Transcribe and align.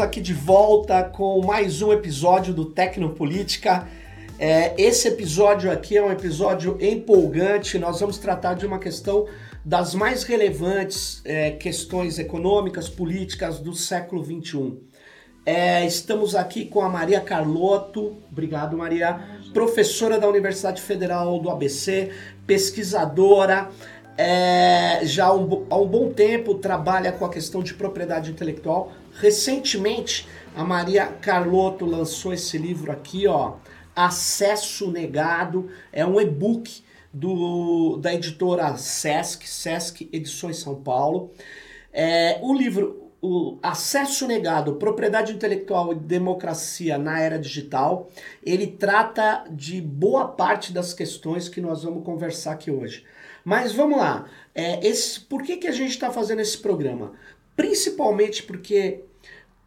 Estamos 0.00 0.16
aqui 0.16 0.20
de 0.22 0.32
volta 0.32 1.04
com 1.04 1.44
mais 1.44 1.82
um 1.82 1.92
episódio 1.92 2.54
do 2.54 2.64
Tecnopolítica. 2.64 3.86
É, 4.38 4.72
esse 4.80 5.06
episódio 5.08 5.70
aqui 5.70 5.94
é 5.94 6.02
um 6.02 6.10
episódio 6.10 6.78
empolgante. 6.80 7.78
Nós 7.78 8.00
vamos 8.00 8.16
tratar 8.16 8.54
de 8.54 8.64
uma 8.64 8.78
questão 8.78 9.26
das 9.62 9.94
mais 9.94 10.22
relevantes 10.22 11.20
é, 11.22 11.50
questões 11.50 12.18
econômicas, 12.18 12.88
políticas 12.88 13.58
do 13.58 13.74
século 13.74 14.24
XXI. 14.24 14.78
É, 15.44 15.84
estamos 15.84 16.34
aqui 16.34 16.64
com 16.64 16.80
a 16.80 16.88
Maria 16.88 17.20
Carlotto, 17.20 18.16
obrigado 18.32 18.78
Maria, 18.78 19.20
professora 19.52 20.18
da 20.18 20.26
Universidade 20.26 20.80
Federal 20.80 21.38
do 21.40 21.50
ABC, 21.50 22.10
pesquisadora, 22.46 23.68
é, 24.16 25.00
já 25.02 25.26
há 25.26 25.34
um, 25.34 25.66
há 25.70 25.76
um 25.76 25.86
bom 25.86 26.10
tempo 26.10 26.54
trabalha 26.54 27.12
com 27.12 27.24
a 27.24 27.30
questão 27.30 27.62
de 27.62 27.74
propriedade 27.74 28.30
intelectual. 28.30 28.92
Recentemente, 29.14 30.28
a 30.54 30.64
Maria 30.64 31.06
Carlotto 31.06 31.84
lançou 31.84 32.32
esse 32.32 32.58
livro 32.58 32.90
aqui, 32.90 33.26
ó, 33.26 33.54
Acesso 33.94 34.90
Negado, 34.90 35.70
é 35.92 36.04
um 36.04 36.20
e-book 36.20 36.82
do, 37.12 37.96
da 37.98 38.14
editora 38.14 38.76
Sesc, 38.76 39.48
Sesc 39.48 40.08
Edições 40.12 40.58
São 40.58 40.76
Paulo. 40.76 41.30
É, 41.92 42.38
o 42.42 42.54
livro 42.54 43.10
o 43.22 43.58
Acesso 43.62 44.26
Negado, 44.26 44.76
Propriedade 44.76 45.32
Intelectual 45.32 45.92
e 45.92 45.96
Democracia 45.96 46.96
na 46.96 47.20
Era 47.20 47.38
Digital, 47.38 48.08
ele 48.42 48.66
trata 48.66 49.44
de 49.50 49.80
boa 49.80 50.28
parte 50.28 50.72
das 50.72 50.94
questões 50.94 51.48
que 51.48 51.60
nós 51.60 51.84
vamos 51.84 52.02
conversar 52.02 52.52
aqui 52.52 52.70
hoje. 52.70 53.04
Mas 53.44 53.72
vamos 53.72 53.98
lá, 53.98 54.26
é, 54.54 54.86
esse, 54.86 55.20
por 55.20 55.42
que, 55.42 55.58
que 55.58 55.66
a 55.66 55.72
gente 55.72 55.90
está 55.90 56.10
fazendo 56.10 56.40
esse 56.40 56.58
programa? 56.58 57.12
Principalmente 57.60 58.42
porque 58.42 59.00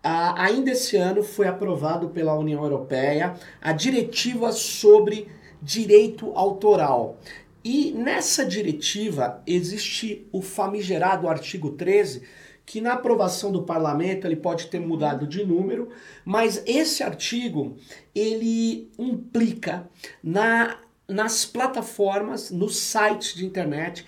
a, 0.02 0.45
ainda 0.45 0.72
esse 0.72 0.97
ano 0.97 1.22
foi 1.22 1.47
aprovado 1.47 2.09
pela 2.09 2.33
União 2.33 2.63
Europeia 2.63 3.35
a 3.61 3.72
diretiva 3.72 4.52
sobre 4.52 5.27
direito 5.61 6.31
autoral. 6.33 7.19
E 7.63 7.91
nessa 7.91 8.44
diretiva 8.44 9.44
existe 9.45 10.27
o 10.31 10.41
famigerado 10.41 11.30
artigo 11.30 11.73
13, 11.73 12.23
que 12.66 12.81
na 12.81 12.94
aprovação 12.94 13.52
do 13.52 13.61
parlamento 13.61 14.25
ele 14.25 14.38
pode 14.38 14.69
ter 14.69 14.80
mudado 14.80 15.28
de 15.28 15.45
número, 15.45 15.89
mas 16.25 16.63
esse 16.66 17.03
artigo 17.03 17.78
ele 18.16 18.89
implica 18.97 19.88
na, 20.23 20.80
nas 21.07 21.45
plataformas, 21.45 22.50
nos 22.50 22.75
sites 22.75 23.35
de 23.35 23.45
internet, 23.45 24.03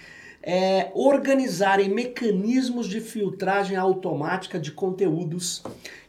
é, 0.46 0.92
organizarem 0.94 1.90
mecanismos 1.90 2.88
de 2.88 3.02
filtragem 3.02 3.76
automática 3.76 4.60
de 4.60 4.72
conteúdos 4.72 5.64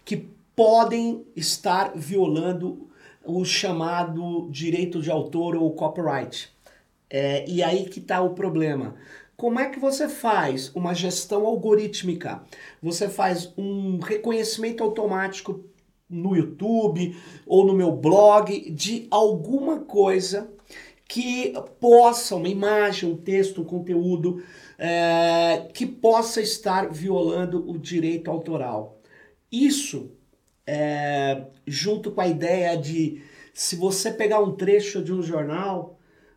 que 0.05 0.29
podem 0.55 1.25
estar 1.35 1.93
violando 1.97 2.87
o 3.25 3.43
chamado 3.47 4.47
direito 4.51 5.01
de 5.01 5.11
autor 5.11 5.57
ou 5.57 5.73
copyright. 5.73 6.55
É, 7.09 7.49
e 7.49 7.63
aí 7.63 7.89
que 7.89 7.99
está 7.99 8.21
o 8.21 8.35
problema. 8.35 8.95
Como 9.39 9.59
é 9.59 9.71
que 9.71 9.81
você 9.81 10.07
faz 10.07 10.71
uma 10.75 10.95
gestão 10.95 11.47
algorítmica? 11.47 12.43
Você 12.83 13.09
faz 13.09 13.53
um 13.57 13.99
reconhecimento 14.01 14.85
automático 14.85 15.65
no 16.09 16.37
YouTube 16.37 17.17
ou 17.47 17.65
no 17.65 17.75
meu 17.75 17.91
blog 17.93 18.71
de 18.71 19.07
alguma 19.11 19.81
coisa 19.81 20.51
que 21.09 21.55
possa, 21.81 22.35
uma 22.37 22.49
imagem, 22.49 23.11
um 23.11 23.17
texto, 23.17 23.63
um 23.63 23.65
conteúdo, 23.65 24.43
é, 24.79 25.69
que 25.73 25.87
possa 25.87 26.41
estar 26.41 26.89
violando 26.93 27.69
o 27.69 27.79
direito 27.79 28.31
autoral. 28.31 29.01
Isso, 29.51 30.11
é, 30.67 31.45
junto 31.67 32.11
com 32.11 32.21
a 32.21 32.27
ideia 32.27 32.77
de 32.77 33.23
se 33.55 33.77
você 33.77 34.11
pegar 34.11 34.41
um 34.41 34.53
trecho 34.53 35.03
de 35.03 35.13
um 35.13 35.23
jornal 35.23 35.97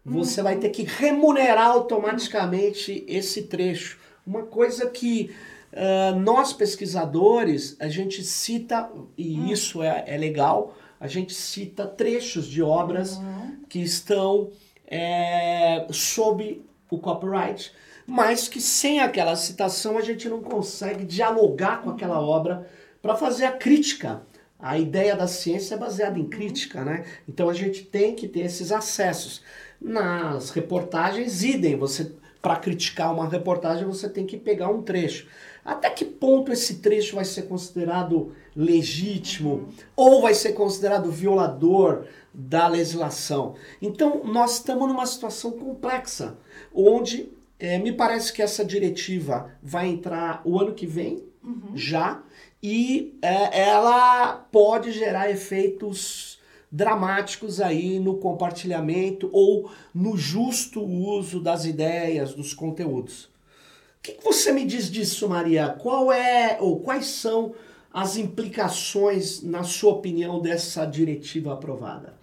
você 0.09 0.41
vai 0.41 0.57
ter 0.57 0.69
que 0.69 0.83
remunerar 0.83 1.67
automaticamente 1.67 3.03
esse 3.07 3.43
trecho. 3.43 3.99
Uma 4.25 4.43
coisa 4.43 4.89
que 4.89 5.31
uh, 5.71 6.19
nós 6.19 6.53
pesquisadores, 6.53 7.75
a 7.79 7.87
gente 7.87 8.23
cita, 8.23 8.89
e 9.17 9.39
hum. 9.39 9.47
isso 9.47 9.83
é, 9.83 10.03
é, 10.07 10.17
legal, 10.17 10.75
a 10.99 11.07
gente 11.07 11.33
cita 11.33 11.85
trechos 11.85 12.45
de 12.47 12.61
obras 12.61 13.17
uhum. 13.17 13.57
que 13.69 13.79
estão 13.79 14.51
é, 14.85 15.87
sob 15.91 16.61
o 16.89 16.97
copyright, 16.97 17.71
mas 18.05 18.47
que 18.47 18.59
sem 18.59 18.99
aquela 18.99 19.35
citação 19.35 19.97
a 19.97 20.01
gente 20.01 20.27
não 20.27 20.41
consegue 20.41 21.05
dialogar 21.05 21.81
com 21.83 21.91
aquela 21.91 22.19
obra 22.19 22.67
para 23.01 23.15
fazer 23.15 23.45
a 23.45 23.51
crítica. 23.51 24.21
A 24.59 24.77
ideia 24.77 25.15
da 25.15 25.27
ciência 25.27 25.75
é 25.75 25.77
baseada 25.77 26.19
em 26.19 26.27
crítica, 26.27 26.83
né? 26.83 27.05
Então 27.27 27.47
a 27.47 27.53
gente 27.53 27.85
tem 27.85 28.13
que 28.13 28.27
ter 28.27 28.41
esses 28.41 28.71
acessos. 28.71 29.41
Nas 29.79 30.49
reportagens, 30.49 31.43
idem, 31.43 31.77
você 31.77 32.11
para 32.41 32.55
criticar 32.55 33.13
uma 33.13 33.27
reportagem 33.27 33.85
você 33.85 34.09
tem 34.09 34.25
que 34.25 34.37
pegar 34.37 34.69
um 34.69 34.81
trecho. 34.81 35.27
Até 35.69 35.87
que 35.91 36.03
ponto 36.03 36.51
esse 36.51 36.77
trecho 36.77 37.15
vai 37.15 37.23
ser 37.23 37.43
considerado 37.43 38.33
legítimo 38.55 39.69
ou 39.95 40.19
vai 40.19 40.33
ser 40.33 40.53
considerado 40.53 41.11
violador 41.11 42.05
da 42.33 42.67
legislação? 42.67 43.53
Então, 43.79 44.23
nós 44.25 44.53
estamos 44.53 44.87
numa 44.87 45.05
situação 45.05 45.51
complexa, 45.51 46.39
onde 46.73 47.31
é, 47.59 47.77
me 47.77 47.93
parece 47.93 48.33
que 48.33 48.41
essa 48.41 48.65
diretiva 48.65 49.51
vai 49.61 49.87
entrar 49.87 50.41
o 50.43 50.59
ano 50.59 50.73
que 50.73 50.87
vem, 50.87 51.23
uhum. 51.43 51.75
já, 51.75 52.23
e 52.63 53.15
é, 53.21 53.67
ela 53.69 54.33
pode 54.51 54.91
gerar 54.91 55.29
efeitos 55.29 56.39
dramáticos 56.71 57.61
aí 57.61 57.99
no 57.99 58.17
compartilhamento 58.17 59.29
ou 59.31 59.69
no 59.93 60.17
justo 60.17 60.83
uso 60.83 61.39
das 61.39 61.63
ideias, 61.65 62.33
dos 62.33 62.55
conteúdos. 62.55 63.29
O 63.99 64.01
que, 64.01 64.17
você 64.23 64.51
me 64.53 64.65
diz 64.65 64.89
disso, 64.89 65.27
Maria? 65.27 65.69
Qual 65.69 66.11
é 66.11 66.57
ou 66.61 66.79
quais 66.79 67.07
são 67.07 67.53
as 67.93 68.15
implicações, 68.15 69.43
na 69.43 69.63
sua 69.63 69.91
opinião, 69.93 70.41
dessa 70.41 70.85
diretiva 70.85 71.53
aprovada? 71.53 72.17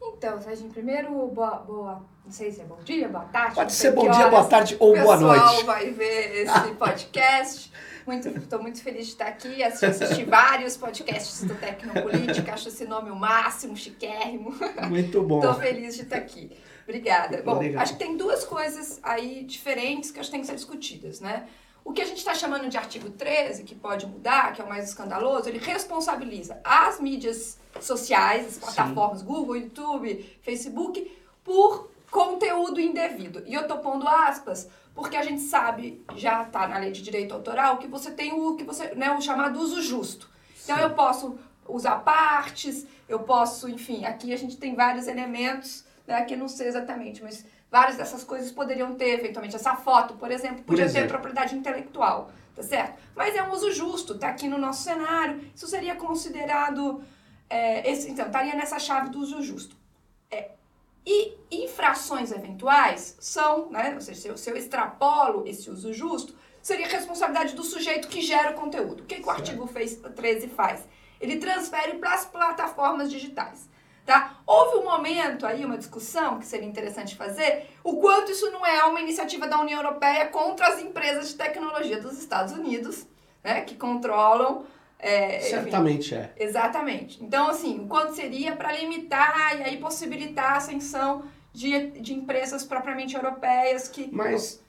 Então, 0.00 0.40
Serginho, 0.40 0.70
primeiro, 0.70 1.10
boa, 1.28 1.56
boa, 1.58 2.02
não 2.24 2.32
sei 2.32 2.52
se 2.52 2.60
é 2.60 2.64
bom 2.64 2.78
dia, 2.84 3.08
boa 3.08 3.24
tarde. 3.24 3.56
Pode 3.56 3.72
ser 3.72 3.92
bom 3.92 4.10
dia, 4.10 4.28
boa 4.28 4.44
tarde 4.44 4.76
ou 4.78 4.96
boa 4.96 5.16
noite. 5.16 5.40
O 5.40 5.42
pessoal 5.42 5.64
vai 5.64 5.90
ver 5.90 6.42
esse 6.42 6.74
podcast. 6.78 7.72
Muito, 8.06 8.28
estou 8.28 8.62
muito 8.62 8.82
feliz 8.82 9.06
de 9.06 9.12
estar 9.12 9.26
aqui. 9.26 9.62
Assisti, 9.62 9.86
assisti 9.86 10.24
vários 10.24 10.76
podcasts 10.76 11.44
do 11.44 11.54
Tecnopolítica. 11.54 12.54
Acho 12.54 12.68
esse 12.68 12.84
nome 12.84 13.10
o 13.10 13.16
máximo, 13.16 13.76
chiquérrimo. 13.76 14.54
Muito 14.88 15.22
bom. 15.22 15.38
Estou 15.38 15.54
feliz 15.54 15.96
de 15.96 16.02
estar 16.02 16.16
aqui. 16.16 16.50
Obrigada. 16.88 17.42
Bom, 17.42 17.56
Obrigado. 17.56 17.82
acho 17.82 17.92
que 17.92 17.98
tem 17.98 18.16
duas 18.16 18.44
coisas 18.44 18.98
aí 19.02 19.44
diferentes 19.44 20.10
que 20.10 20.18
acho 20.18 20.30
que 20.30 20.32
têm 20.32 20.40
que 20.40 20.46
ser 20.46 20.54
discutidas, 20.54 21.20
né? 21.20 21.46
O 21.84 21.92
que 21.92 22.00
a 22.00 22.04
gente 22.06 22.18
está 22.18 22.34
chamando 22.34 22.68
de 22.68 22.78
artigo 22.78 23.10
13, 23.10 23.62
que 23.64 23.74
pode 23.74 24.06
mudar, 24.06 24.52
que 24.54 24.60
é 24.60 24.64
o 24.64 24.68
mais 24.68 24.88
escandaloso, 24.88 25.48
ele 25.48 25.58
responsabiliza 25.58 26.60
as 26.64 26.98
mídias 26.98 27.58
sociais, 27.80 28.46
as 28.46 28.58
plataformas 28.58 29.20
Sim. 29.20 29.26
Google, 29.26 29.56
YouTube, 29.56 30.38
Facebook, 30.42 31.10
por 31.44 31.90
conteúdo 32.10 32.80
indevido. 32.80 33.42
E 33.46 33.52
eu 33.52 33.62
estou 33.62 33.78
pondo 33.78 34.08
aspas, 34.08 34.68
porque 34.94 35.16
a 35.16 35.22
gente 35.22 35.42
sabe, 35.42 36.02
já 36.16 36.42
está 36.42 36.66
na 36.66 36.78
lei 36.78 36.90
de 36.90 37.02
direito 37.02 37.34
autoral, 37.34 37.78
que 37.78 37.86
você 37.86 38.10
tem 38.10 38.32
o 38.32 38.56
que 38.56 38.64
você, 38.64 38.94
né, 38.94 39.10
o 39.12 39.20
chamado 39.20 39.60
uso 39.60 39.80
justo. 39.82 40.28
Então 40.64 40.76
Sim. 40.76 40.82
eu 40.82 40.90
posso 40.90 41.38
usar 41.66 41.96
partes, 41.96 42.86
eu 43.08 43.20
posso, 43.20 43.68
enfim, 43.68 44.04
aqui 44.04 44.32
a 44.32 44.38
gente 44.38 44.56
tem 44.56 44.74
vários 44.74 45.06
elementos, 45.06 45.84
né, 46.08 46.14
aqui 46.14 46.34
não 46.34 46.48
sei 46.48 46.66
exatamente, 46.68 47.22
mas 47.22 47.44
várias 47.70 47.98
dessas 47.98 48.24
coisas 48.24 48.50
poderiam 48.50 48.94
ter, 48.94 49.20
eventualmente, 49.20 49.54
essa 49.54 49.76
foto, 49.76 50.14
por 50.14 50.30
exemplo, 50.30 50.64
podia 50.64 50.84
por 50.84 50.90
exemplo. 50.90 51.06
ter 51.06 51.12
propriedade 51.12 51.54
intelectual, 51.54 52.30
tá 52.56 52.62
certo? 52.62 52.98
Mas 53.14 53.36
é 53.36 53.42
um 53.42 53.52
uso 53.52 53.70
justo, 53.70 54.18
tá 54.18 54.28
aqui 54.28 54.48
no 54.48 54.56
nosso 54.56 54.82
cenário, 54.82 55.38
isso 55.54 55.68
seria 55.68 55.94
considerado, 55.94 57.04
é, 57.48 57.88
esse, 57.90 58.10
então, 58.10 58.26
estaria 58.26 58.54
nessa 58.54 58.78
chave 58.78 59.10
do 59.10 59.20
uso 59.20 59.42
justo. 59.42 59.76
É, 60.30 60.52
e 61.06 61.34
infrações 61.50 62.32
eventuais 62.32 63.16
são, 63.20 63.70
né, 63.70 63.92
ou 63.94 64.00
seja, 64.00 64.20
se 64.20 64.28
eu, 64.28 64.36
se 64.38 64.50
eu 64.50 64.56
extrapolo 64.56 65.46
esse 65.46 65.68
uso 65.70 65.92
justo, 65.92 66.34
seria 66.62 66.88
responsabilidade 66.88 67.54
do 67.54 67.62
sujeito 67.62 68.08
que 68.08 68.22
gera 68.22 68.52
o 68.52 68.54
conteúdo. 68.54 69.02
O 69.02 69.06
que, 69.06 69.16
que 69.16 69.26
o 69.26 69.30
artigo 69.30 69.66
fez, 69.66 69.96
13 69.96 70.48
faz? 70.48 70.88
Ele 71.20 71.36
transfere 71.36 71.98
para 71.98 72.14
as 72.14 72.24
plataformas 72.24 73.10
digitais. 73.10 73.68
Tá? 74.08 74.38
Houve 74.46 74.78
um 74.78 74.84
momento 74.84 75.44
aí, 75.44 75.66
uma 75.66 75.76
discussão 75.76 76.38
que 76.38 76.46
seria 76.46 76.66
interessante 76.66 77.14
fazer, 77.14 77.66
o 77.84 77.98
quanto 77.98 78.32
isso 78.32 78.50
não 78.50 78.64
é 78.64 78.82
uma 78.84 79.02
iniciativa 79.02 79.46
da 79.46 79.60
União 79.60 79.82
Europeia 79.82 80.24
contra 80.28 80.68
as 80.68 80.80
empresas 80.80 81.28
de 81.28 81.34
tecnologia 81.34 82.00
dos 82.00 82.18
Estados 82.18 82.54
Unidos, 82.54 83.06
né, 83.44 83.60
que 83.60 83.74
controlam 83.74 84.64
é, 84.98 85.40
Certamente 85.40 86.14
enfim, 86.14 86.24
é. 86.24 86.32
Exatamente. 86.38 87.22
Então, 87.22 87.48
assim, 87.48 87.80
o 87.80 87.86
quanto 87.86 88.14
seria 88.14 88.56
para 88.56 88.72
limitar 88.72 89.60
e 89.60 89.62
aí 89.62 89.76
possibilitar 89.76 90.54
a 90.54 90.56
ascensão 90.56 91.24
de, 91.52 91.90
de 92.00 92.14
empresas 92.14 92.64
propriamente 92.64 93.14
europeias 93.14 93.88
que. 93.88 94.08
Mas, 94.10 94.64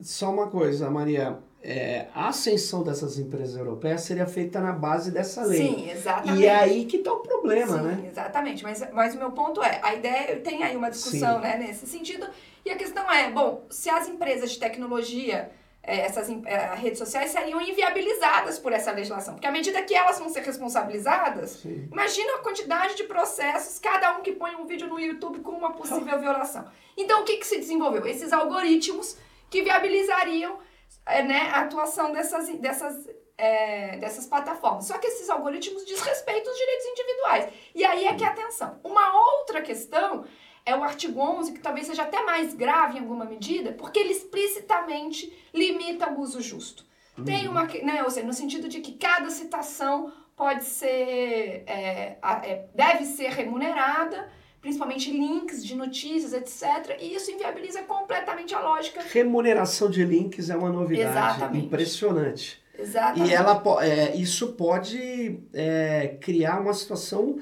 só 0.00 0.30
uma 0.30 0.46
coisa, 0.46 0.88
Maria. 0.88 1.40
É, 1.62 2.06
a 2.14 2.28
ascensão 2.28 2.82
dessas 2.82 3.18
empresas 3.18 3.56
europeias 3.56 4.00
seria 4.02 4.26
feita 4.26 4.60
na 4.60 4.72
base 4.72 5.10
dessa 5.10 5.42
lei. 5.42 5.58
Sim, 5.58 5.90
exatamente. 5.90 6.42
E 6.42 6.46
é 6.46 6.54
aí 6.54 6.84
que 6.86 6.96
está 6.96 7.12
o 7.12 7.18
problema, 7.18 7.78
Sim, 7.78 7.84
né? 7.84 8.08
Exatamente. 8.10 8.62
Mas, 8.62 8.82
mas 8.92 9.14
o 9.14 9.18
meu 9.18 9.30
ponto 9.32 9.62
é, 9.62 9.78
a 9.82 9.94
ideia, 9.94 10.40
tem 10.40 10.62
aí 10.62 10.74
uma 10.74 10.90
discussão 10.90 11.38
né, 11.38 11.58
nesse 11.58 11.86
sentido, 11.86 12.26
e 12.64 12.70
a 12.70 12.76
questão 12.76 13.10
é, 13.10 13.30
bom, 13.30 13.66
se 13.68 13.90
as 13.90 14.08
empresas 14.08 14.52
de 14.52 14.58
tecnologia, 14.58 15.50
é, 15.82 16.00
essas 16.00 16.30
é, 16.30 16.74
redes 16.76 16.98
sociais 16.98 17.30
seriam 17.30 17.60
inviabilizadas 17.60 18.58
por 18.58 18.72
essa 18.72 18.90
legislação. 18.92 19.34
Porque 19.34 19.46
à 19.46 19.52
medida 19.52 19.82
que 19.82 19.94
elas 19.94 20.18
vão 20.18 20.30
ser 20.30 20.42
responsabilizadas, 20.42 21.50
Sim. 21.50 21.88
imagina 21.92 22.36
a 22.36 22.38
quantidade 22.38 22.96
de 22.96 23.04
processos, 23.04 23.78
cada 23.78 24.16
um 24.16 24.22
que 24.22 24.32
põe 24.32 24.54
um 24.56 24.64
vídeo 24.64 24.88
no 24.88 24.98
YouTube 24.98 25.40
com 25.40 25.52
uma 25.52 25.72
possível 25.72 26.18
violação. 26.18 26.64
Então, 26.96 27.20
o 27.20 27.24
que, 27.24 27.36
que 27.36 27.46
se 27.46 27.58
desenvolveu? 27.58 28.06
Esses 28.06 28.32
algoritmos 28.32 29.16
que 29.50 29.62
viabilizariam 29.62 30.58
né, 31.06 31.50
a 31.52 31.60
atuação 31.60 32.12
dessas, 32.12 32.48
dessas, 32.58 33.08
é, 33.36 33.96
dessas 33.98 34.26
plataformas. 34.26 34.86
Só 34.86 34.98
que 34.98 35.06
esses 35.06 35.28
algoritmos 35.28 35.84
desrespeitam 35.84 36.52
os 36.52 36.58
direitos 36.58 36.86
individuais. 36.86 37.52
E 37.74 37.84
aí 37.84 38.06
é 38.06 38.14
que 38.14 38.24
é 38.24 38.28
atenção. 38.28 38.80
Uma 38.84 39.14
outra 39.14 39.60
questão 39.62 40.24
é 40.64 40.76
o 40.76 40.82
artigo 40.82 41.20
11, 41.20 41.52
que 41.52 41.60
talvez 41.60 41.86
seja 41.86 42.02
até 42.02 42.22
mais 42.22 42.54
grave 42.54 42.98
em 42.98 43.00
alguma 43.00 43.24
medida, 43.24 43.72
porque 43.72 43.98
ele 43.98 44.12
explicitamente 44.12 45.32
limita 45.52 46.10
o 46.10 46.20
uso 46.20 46.40
justo. 46.40 46.84
Uhum. 47.16 47.24
Tem 47.24 47.48
uma, 47.48 47.64
né, 47.64 48.02
ou 48.04 48.10
seja, 48.10 48.26
no 48.26 48.32
sentido 48.32 48.68
de 48.68 48.80
que 48.80 48.92
cada 48.92 49.30
citação 49.30 50.12
pode 50.36 50.64
ser, 50.64 51.64
é, 51.66 52.16
é, 52.22 52.68
deve 52.74 53.04
ser 53.04 53.30
remunerada, 53.30 54.30
principalmente 54.60 55.10
links 55.10 55.64
de 55.64 55.74
notícias, 55.74 56.32
etc. 56.32 56.96
E 57.00 57.14
isso 57.14 57.30
inviabiliza 57.30 57.82
completamente 57.82 58.54
a 58.54 58.60
lógica. 58.60 59.00
Remuneração 59.10 59.90
de 59.90 60.04
links 60.04 60.50
é 60.50 60.56
uma 60.56 60.70
novidade 60.70 61.10
Exatamente. 61.10 61.66
impressionante. 61.66 62.62
Exatamente. 62.78 63.30
E 63.30 63.34
ela, 63.34 63.62
é, 63.82 64.16
isso 64.16 64.52
pode 64.52 65.40
é, 65.52 66.16
criar 66.20 66.60
uma 66.60 66.72
situação 66.72 67.38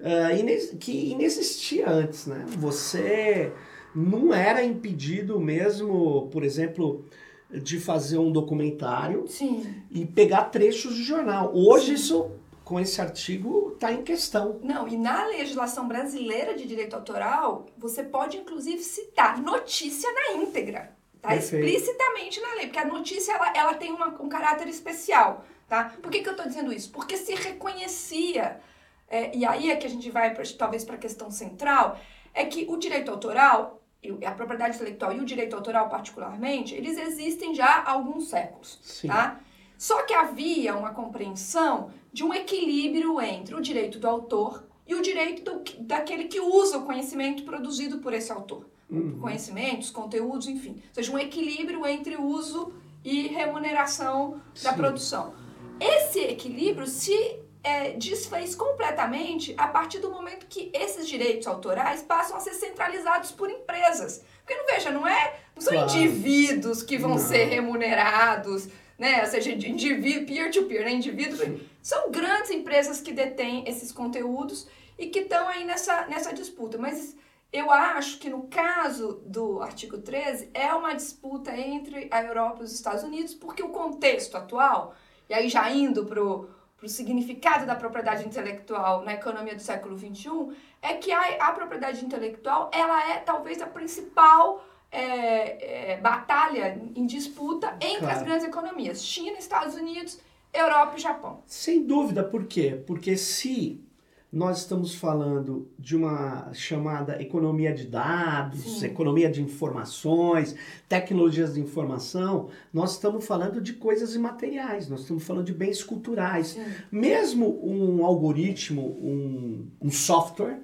uh, 0.00 0.76
que 0.78 1.10
inexistia 1.10 1.88
antes, 1.88 2.26
né? 2.26 2.44
Você 2.48 3.52
não 3.94 4.32
era 4.34 4.62
impedido 4.62 5.38
mesmo, 5.40 6.28
por 6.30 6.42
exemplo, 6.42 7.06
de 7.50 7.78
fazer 7.78 8.18
um 8.18 8.32
documentário 8.32 9.26
Sim. 9.28 9.66
e 9.90 10.04
pegar 10.04 10.44
trechos 10.44 10.94
de 10.94 11.02
jornal. 11.02 11.52
Hoje 11.54 11.86
Sim. 11.86 11.94
isso 11.94 12.30
com 12.64 12.78
esse 12.78 13.00
artigo 13.00 13.72
está 13.74 13.92
em 13.92 14.02
questão. 14.02 14.60
Não, 14.62 14.86
e 14.86 14.96
na 14.96 15.26
legislação 15.26 15.86
brasileira 15.88 16.54
de 16.54 16.66
direito 16.66 16.94
autoral, 16.94 17.66
você 17.76 18.02
pode 18.02 18.36
inclusive 18.36 18.82
citar 18.82 19.40
notícia 19.40 20.08
na 20.12 20.42
íntegra. 20.42 20.96
Tá 21.20 21.36
explicitamente 21.36 22.40
na 22.40 22.54
lei, 22.54 22.66
porque 22.66 22.80
a 22.80 22.84
notícia 22.84 23.32
ela, 23.32 23.52
ela 23.54 23.74
tem 23.74 23.92
uma, 23.92 24.08
um 24.20 24.28
caráter 24.28 24.66
especial, 24.66 25.44
tá? 25.68 25.92
Por 26.02 26.10
que, 26.10 26.20
que 26.20 26.28
eu 26.28 26.32
estou 26.32 26.48
dizendo 26.48 26.72
isso? 26.72 26.90
Porque 26.90 27.16
se 27.16 27.32
reconhecia, 27.36 28.60
é, 29.08 29.36
e 29.36 29.44
aí 29.44 29.70
é 29.70 29.76
que 29.76 29.86
a 29.86 29.90
gente 29.90 30.10
vai 30.10 30.34
pra, 30.34 30.42
talvez 30.58 30.84
para 30.84 30.96
a 30.96 30.98
questão 30.98 31.30
central, 31.30 31.96
é 32.34 32.44
que 32.44 32.66
o 32.68 32.76
direito 32.76 33.08
autoral, 33.08 33.80
a 34.26 34.32
propriedade 34.32 34.74
intelectual 34.74 35.12
e 35.12 35.20
o 35.20 35.24
direito 35.24 35.54
autoral 35.54 35.88
particularmente, 35.88 36.74
eles 36.74 36.98
existem 36.98 37.54
já 37.54 37.66
há 37.66 37.92
alguns 37.92 38.28
séculos, 38.28 38.80
Sim. 38.82 39.06
tá? 39.06 39.38
Só 39.78 40.02
que 40.02 40.14
havia 40.14 40.76
uma 40.76 40.92
compreensão 40.92 41.92
de 42.12 42.22
um 42.24 42.34
equilíbrio 42.34 43.20
entre 43.20 43.54
o 43.54 43.60
direito 43.60 43.98
do 43.98 44.06
autor 44.06 44.64
e 44.86 44.94
o 44.94 45.00
direito 45.00 45.42
do, 45.42 45.62
daquele 45.80 46.24
que 46.24 46.40
usa 46.40 46.78
o 46.78 46.84
conhecimento 46.84 47.44
produzido 47.44 47.98
por 47.98 48.12
esse 48.12 48.30
autor. 48.30 48.66
Uhum. 48.90 49.18
Conhecimentos, 49.20 49.90
conteúdos, 49.90 50.46
enfim. 50.46 50.82
Ou 50.88 50.94
seja, 50.94 51.12
um 51.12 51.18
equilíbrio 51.18 51.86
entre 51.86 52.16
uso 52.16 52.74
e 53.02 53.28
remuneração 53.28 54.40
Sim. 54.54 54.64
da 54.64 54.72
produção. 54.74 55.34
Esse 55.80 56.20
equilíbrio 56.20 56.86
se 56.86 57.40
é, 57.64 57.92
desfez 57.92 58.54
completamente 58.54 59.54
a 59.56 59.68
partir 59.68 59.98
do 60.00 60.10
momento 60.10 60.46
que 60.46 60.70
esses 60.74 61.08
direitos 61.08 61.46
autorais 61.46 62.02
passam 62.02 62.36
a 62.36 62.40
ser 62.40 62.54
centralizados 62.54 63.30
por 63.32 63.48
empresas. 63.50 64.22
Porque 64.40 64.54
não 64.54 64.66
veja, 64.66 64.90
não 64.90 65.06
é, 65.06 65.40
não 65.54 65.62
são 65.62 65.72
claro. 65.72 65.90
indivíduos 65.90 66.82
que 66.82 66.98
vão 66.98 67.12
não. 67.12 67.18
ser 67.18 67.44
remunerados 67.44 68.68
né? 69.02 69.20
Ou 69.20 69.26
seja, 69.26 69.50
indivíduo, 69.50 70.26
peer-to-peer, 70.26 70.84
né? 70.84 70.92
Indivíduo. 70.92 71.36
Sim. 71.36 71.60
São 71.82 72.08
grandes 72.12 72.52
empresas 72.52 73.00
que 73.00 73.12
detêm 73.12 73.68
esses 73.68 73.90
conteúdos 73.90 74.68
e 74.96 75.08
que 75.08 75.18
estão 75.18 75.48
aí 75.48 75.64
nessa, 75.64 76.06
nessa 76.06 76.32
disputa. 76.32 76.78
Mas 76.78 77.16
eu 77.52 77.68
acho 77.72 78.20
que 78.20 78.30
no 78.30 78.44
caso 78.44 79.20
do 79.26 79.60
artigo 79.60 79.98
13 79.98 80.50
é 80.54 80.72
uma 80.72 80.94
disputa 80.94 81.50
entre 81.56 82.06
a 82.12 82.22
Europa 82.22 82.60
e 82.60 82.64
os 82.64 82.72
Estados 82.72 83.02
Unidos, 83.02 83.34
porque 83.34 83.60
o 83.60 83.70
contexto 83.70 84.36
atual, 84.36 84.94
e 85.28 85.34
aí 85.34 85.48
já 85.48 85.68
indo 85.68 86.06
para 86.06 86.22
o 86.22 86.48
significado 86.86 87.66
da 87.66 87.74
propriedade 87.74 88.24
intelectual 88.24 89.02
na 89.02 89.14
economia 89.14 89.56
do 89.56 89.62
século 89.62 89.98
XXI, 89.98 90.56
é 90.80 90.94
que 90.94 91.10
a, 91.10 91.48
a 91.48 91.52
propriedade 91.52 92.04
intelectual 92.04 92.70
ela 92.72 93.10
é 93.10 93.18
talvez 93.18 93.60
a 93.60 93.66
principal 93.66 94.64
é, 94.92 95.92
é, 95.92 95.96
batalha 95.96 96.78
em 96.94 97.06
disputa 97.06 97.74
entre 97.80 98.00
claro. 98.00 98.18
as 98.18 98.22
grandes 98.22 98.46
economias: 98.46 99.02
China, 99.02 99.38
Estados 99.38 99.74
Unidos, 99.74 100.20
Europa 100.52 100.96
e 100.98 101.00
Japão. 101.00 101.42
Sem 101.46 101.82
dúvida, 101.82 102.22
por 102.22 102.44
quê? 102.44 102.78
Porque 102.86 103.16
se 103.16 103.82
nós 104.30 104.60
estamos 104.60 104.94
falando 104.94 105.70
de 105.78 105.94
uma 105.94 106.52
chamada 106.54 107.20
economia 107.20 107.72
de 107.74 107.86
dados, 107.86 108.80
Sim. 108.80 108.86
economia 108.86 109.30
de 109.30 109.42
informações, 109.42 110.54
tecnologias 110.88 111.54
de 111.54 111.60
informação, 111.60 112.48
nós 112.72 112.92
estamos 112.92 113.26
falando 113.26 113.60
de 113.60 113.74
coisas 113.74 114.14
imateriais, 114.14 114.88
nós 114.88 115.00
estamos 115.00 115.22
falando 115.22 115.44
de 115.44 115.52
bens 115.52 115.84
culturais. 115.84 116.48
Sim. 116.48 116.64
Mesmo 116.90 117.60
um 117.62 118.06
algoritmo, 118.06 118.82
um, 119.02 119.68
um 119.80 119.90
software, 119.90 120.60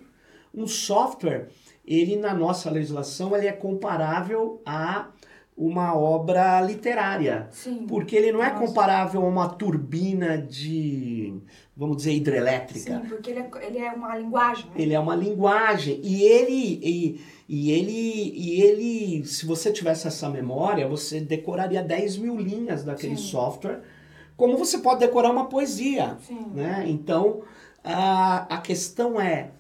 um 0.55 0.67
software 0.67 1.49
ele 1.89 2.17
na 2.17 2.35
nossa 2.35 2.71
legislação 2.71 3.35
ele 3.35 3.47
é 3.47 3.53
comparável 3.53 4.61
a 4.67 5.09
uma 5.59 5.93
obra 5.93 6.61
literária. 6.61 7.49
Sim. 7.51 7.85
Porque 7.89 8.15
ele 8.15 8.31
não 8.31 8.45
é 8.45 8.51
comparável 8.51 9.23
a 9.23 9.27
uma 9.27 9.49
turbina 9.49 10.39
de, 10.39 11.35
vamos 11.77 11.97
dizer, 11.97 12.13
hidrelétrica. 12.13 13.01
Sim, 13.01 13.09
porque 13.09 13.31
ele 13.31 13.41
é, 13.41 13.51
ele 13.63 13.79
é 13.79 13.91
uma 13.91 14.17
linguagem. 14.17 14.67
Né? 14.67 14.73
Ele 14.77 14.95
é 14.95 15.01
uma 15.01 15.17
linguagem. 15.17 16.01
E 16.05 16.23
ele, 16.23 16.81
e, 16.81 17.21
e, 17.49 17.73
ele, 17.73 18.33
e 18.37 18.63
ele, 18.63 19.25
se 19.25 19.45
você 19.45 19.73
tivesse 19.73 20.07
essa 20.07 20.29
memória, 20.29 20.87
você 20.87 21.19
decoraria 21.21 21.83
10 21.83 22.19
mil 22.19 22.37
linhas 22.39 22.85
daquele 22.85 23.17
Sim. 23.17 23.25
software, 23.25 23.81
como 24.37 24.57
você 24.57 24.79
pode 24.79 25.01
decorar 25.01 25.33
uma 25.33 25.49
poesia. 25.49 26.19
Sim. 26.21 26.53
Né? 26.55 26.85
Então, 26.87 27.43
a, 27.83 28.55
a 28.55 28.61
questão 28.61 29.21
é, 29.21 29.51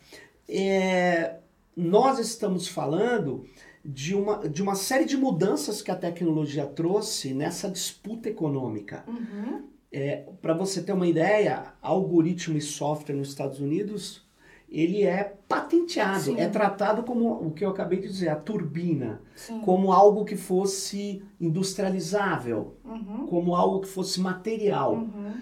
é 0.48 1.37
nós 1.78 2.18
estamos 2.18 2.66
falando 2.66 3.44
de 3.84 4.12
uma, 4.12 4.48
de 4.48 4.60
uma 4.60 4.74
série 4.74 5.04
de 5.04 5.16
mudanças 5.16 5.80
que 5.80 5.92
a 5.92 5.94
tecnologia 5.94 6.66
trouxe 6.66 7.32
nessa 7.32 7.70
disputa 7.70 8.28
econômica. 8.28 9.04
Uhum. 9.06 9.62
É, 9.92 10.26
Para 10.42 10.54
você 10.54 10.82
ter 10.82 10.92
uma 10.92 11.06
ideia, 11.06 11.72
algoritmo 11.80 12.58
e 12.58 12.60
software 12.60 13.14
nos 13.14 13.28
Estados 13.28 13.60
Unidos, 13.60 14.26
ele 14.68 15.04
é 15.04 15.36
patenteado, 15.48 16.24
Sim. 16.24 16.40
é 16.40 16.48
tratado 16.48 17.04
como 17.04 17.30
o 17.46 17.52
que 17.52 17.64
eu 17.64 17.70
acabei 17.70 18.00
de 18.00 18.08
dizer, 18.08 18.28
a 18.28 18.36
turbina, 18.36 19.22
Sim. 19.36 19.60
como 19.60 19.92
algo 19.92 20.24
que 20.24 20.36
fosse 20.36 21.22
industrializável, 21.40 22.76
uhum. 22.84 23.26
como 23.28 23.54
algo 23.54 23.80
que 23.80 23.88
fosse 23.88 24.20
material. 24.20 24.94
Uhum. 24.94 25.34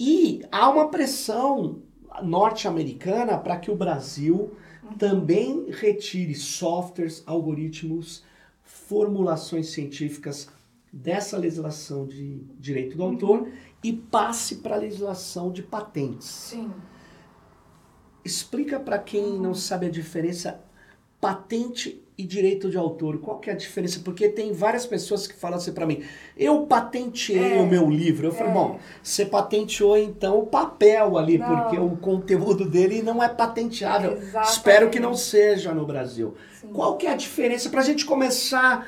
E 0.00 0.42
há 0.50 0.70
uma 0.70 0.88
pressão 0.88 1.82
norte-americana 2.22 3.36
para 3.38 3.58
que 3.58 3.70
o 3.70 3.76
Brasil 3.76 4.56
também 4.98 5.66
retire 5.70 6.34
softwares, 6.34 7.22
algoritmos, 7.26 8.24
formulações 8.62 9.68
científicas 9.68 10.48
dessa 10.92 11.38
legislação 11.38 12.06
de 12.06 12.40
direito 12.58 12.96
do 12.96 13.02
autor 13.02 13.42
uhum. 13.42 13.52
e 13.82 13.92
passe 13.92 14.56
para 14.56 14.74
a 14.74 14.78
legislação 14.78 15.50
de 15.50 15.62
patentes. 15.62 16.26
Sim. 16.26 16.70
Explica 18.24 18.78
para 18.78 18.98
quem 18.98 19.38
não 19.38 19.54
sabe 19.54 19.86
a 19.86 19.90
diferença 19.90 20.62
patente 21.20 22.01
e 22.16 22.24
direito 22.24 22.70
de 22.70 22.76
autor. 22.76 23.18
Qual 23.18 23.38
que 23.38 23.48
é 23.48 23.52
a 23.52 23.56
diferença? 23.56 24.00
Porque 24.04 24.28
tem 24.28 24.52
várias 24.52 24.86
pessoas 24.86 25.26
que 25.26 25.34
falam 25.34 25.56
assim 25.56 25.72
para 25.72 25.86
mim: 25.86 26.02
eu 26.36 26.66
patenteei 26.66 27.58
é, 27.58 27.60
o 27.60 27.66
meu 27.66 27.88
livro. 27.88 28.26
Eu 28.26 28.32
é. 28.32 28.34
falei: 28.34 28.52
bom, 28.52 28.78
você 29.02 29.24
patenteou 29.24 29.96
então 29.96 30.38
o 30.38 30.46
papel 30.46 31.16
ali, 31.16 31.38
não. 31.38 31.48
porque 31.48 31.78
o 31.78 31.96
conteúdo 31.96 32.68
dele 32.68 33.02
não 33.02 33.22
é 33.22 33.28
patenteável. 33.28 34.18
Espero 34.42 34.90
que 34.90 35.00
não 35.00 35.14
seja 35.14 35.72
no 35.72 35.86
Brasil. 35.86 36.34
Sim. 36.60 36.68
Qual 36.72 36.96
que 36.96 37.06
é 37.06 37.12
a 37.12 37.16
diferença 37.16 37.70
para 37.70 37.80
a 37.80 37.84
gente 37.84 38.04
começar 38.04 38.86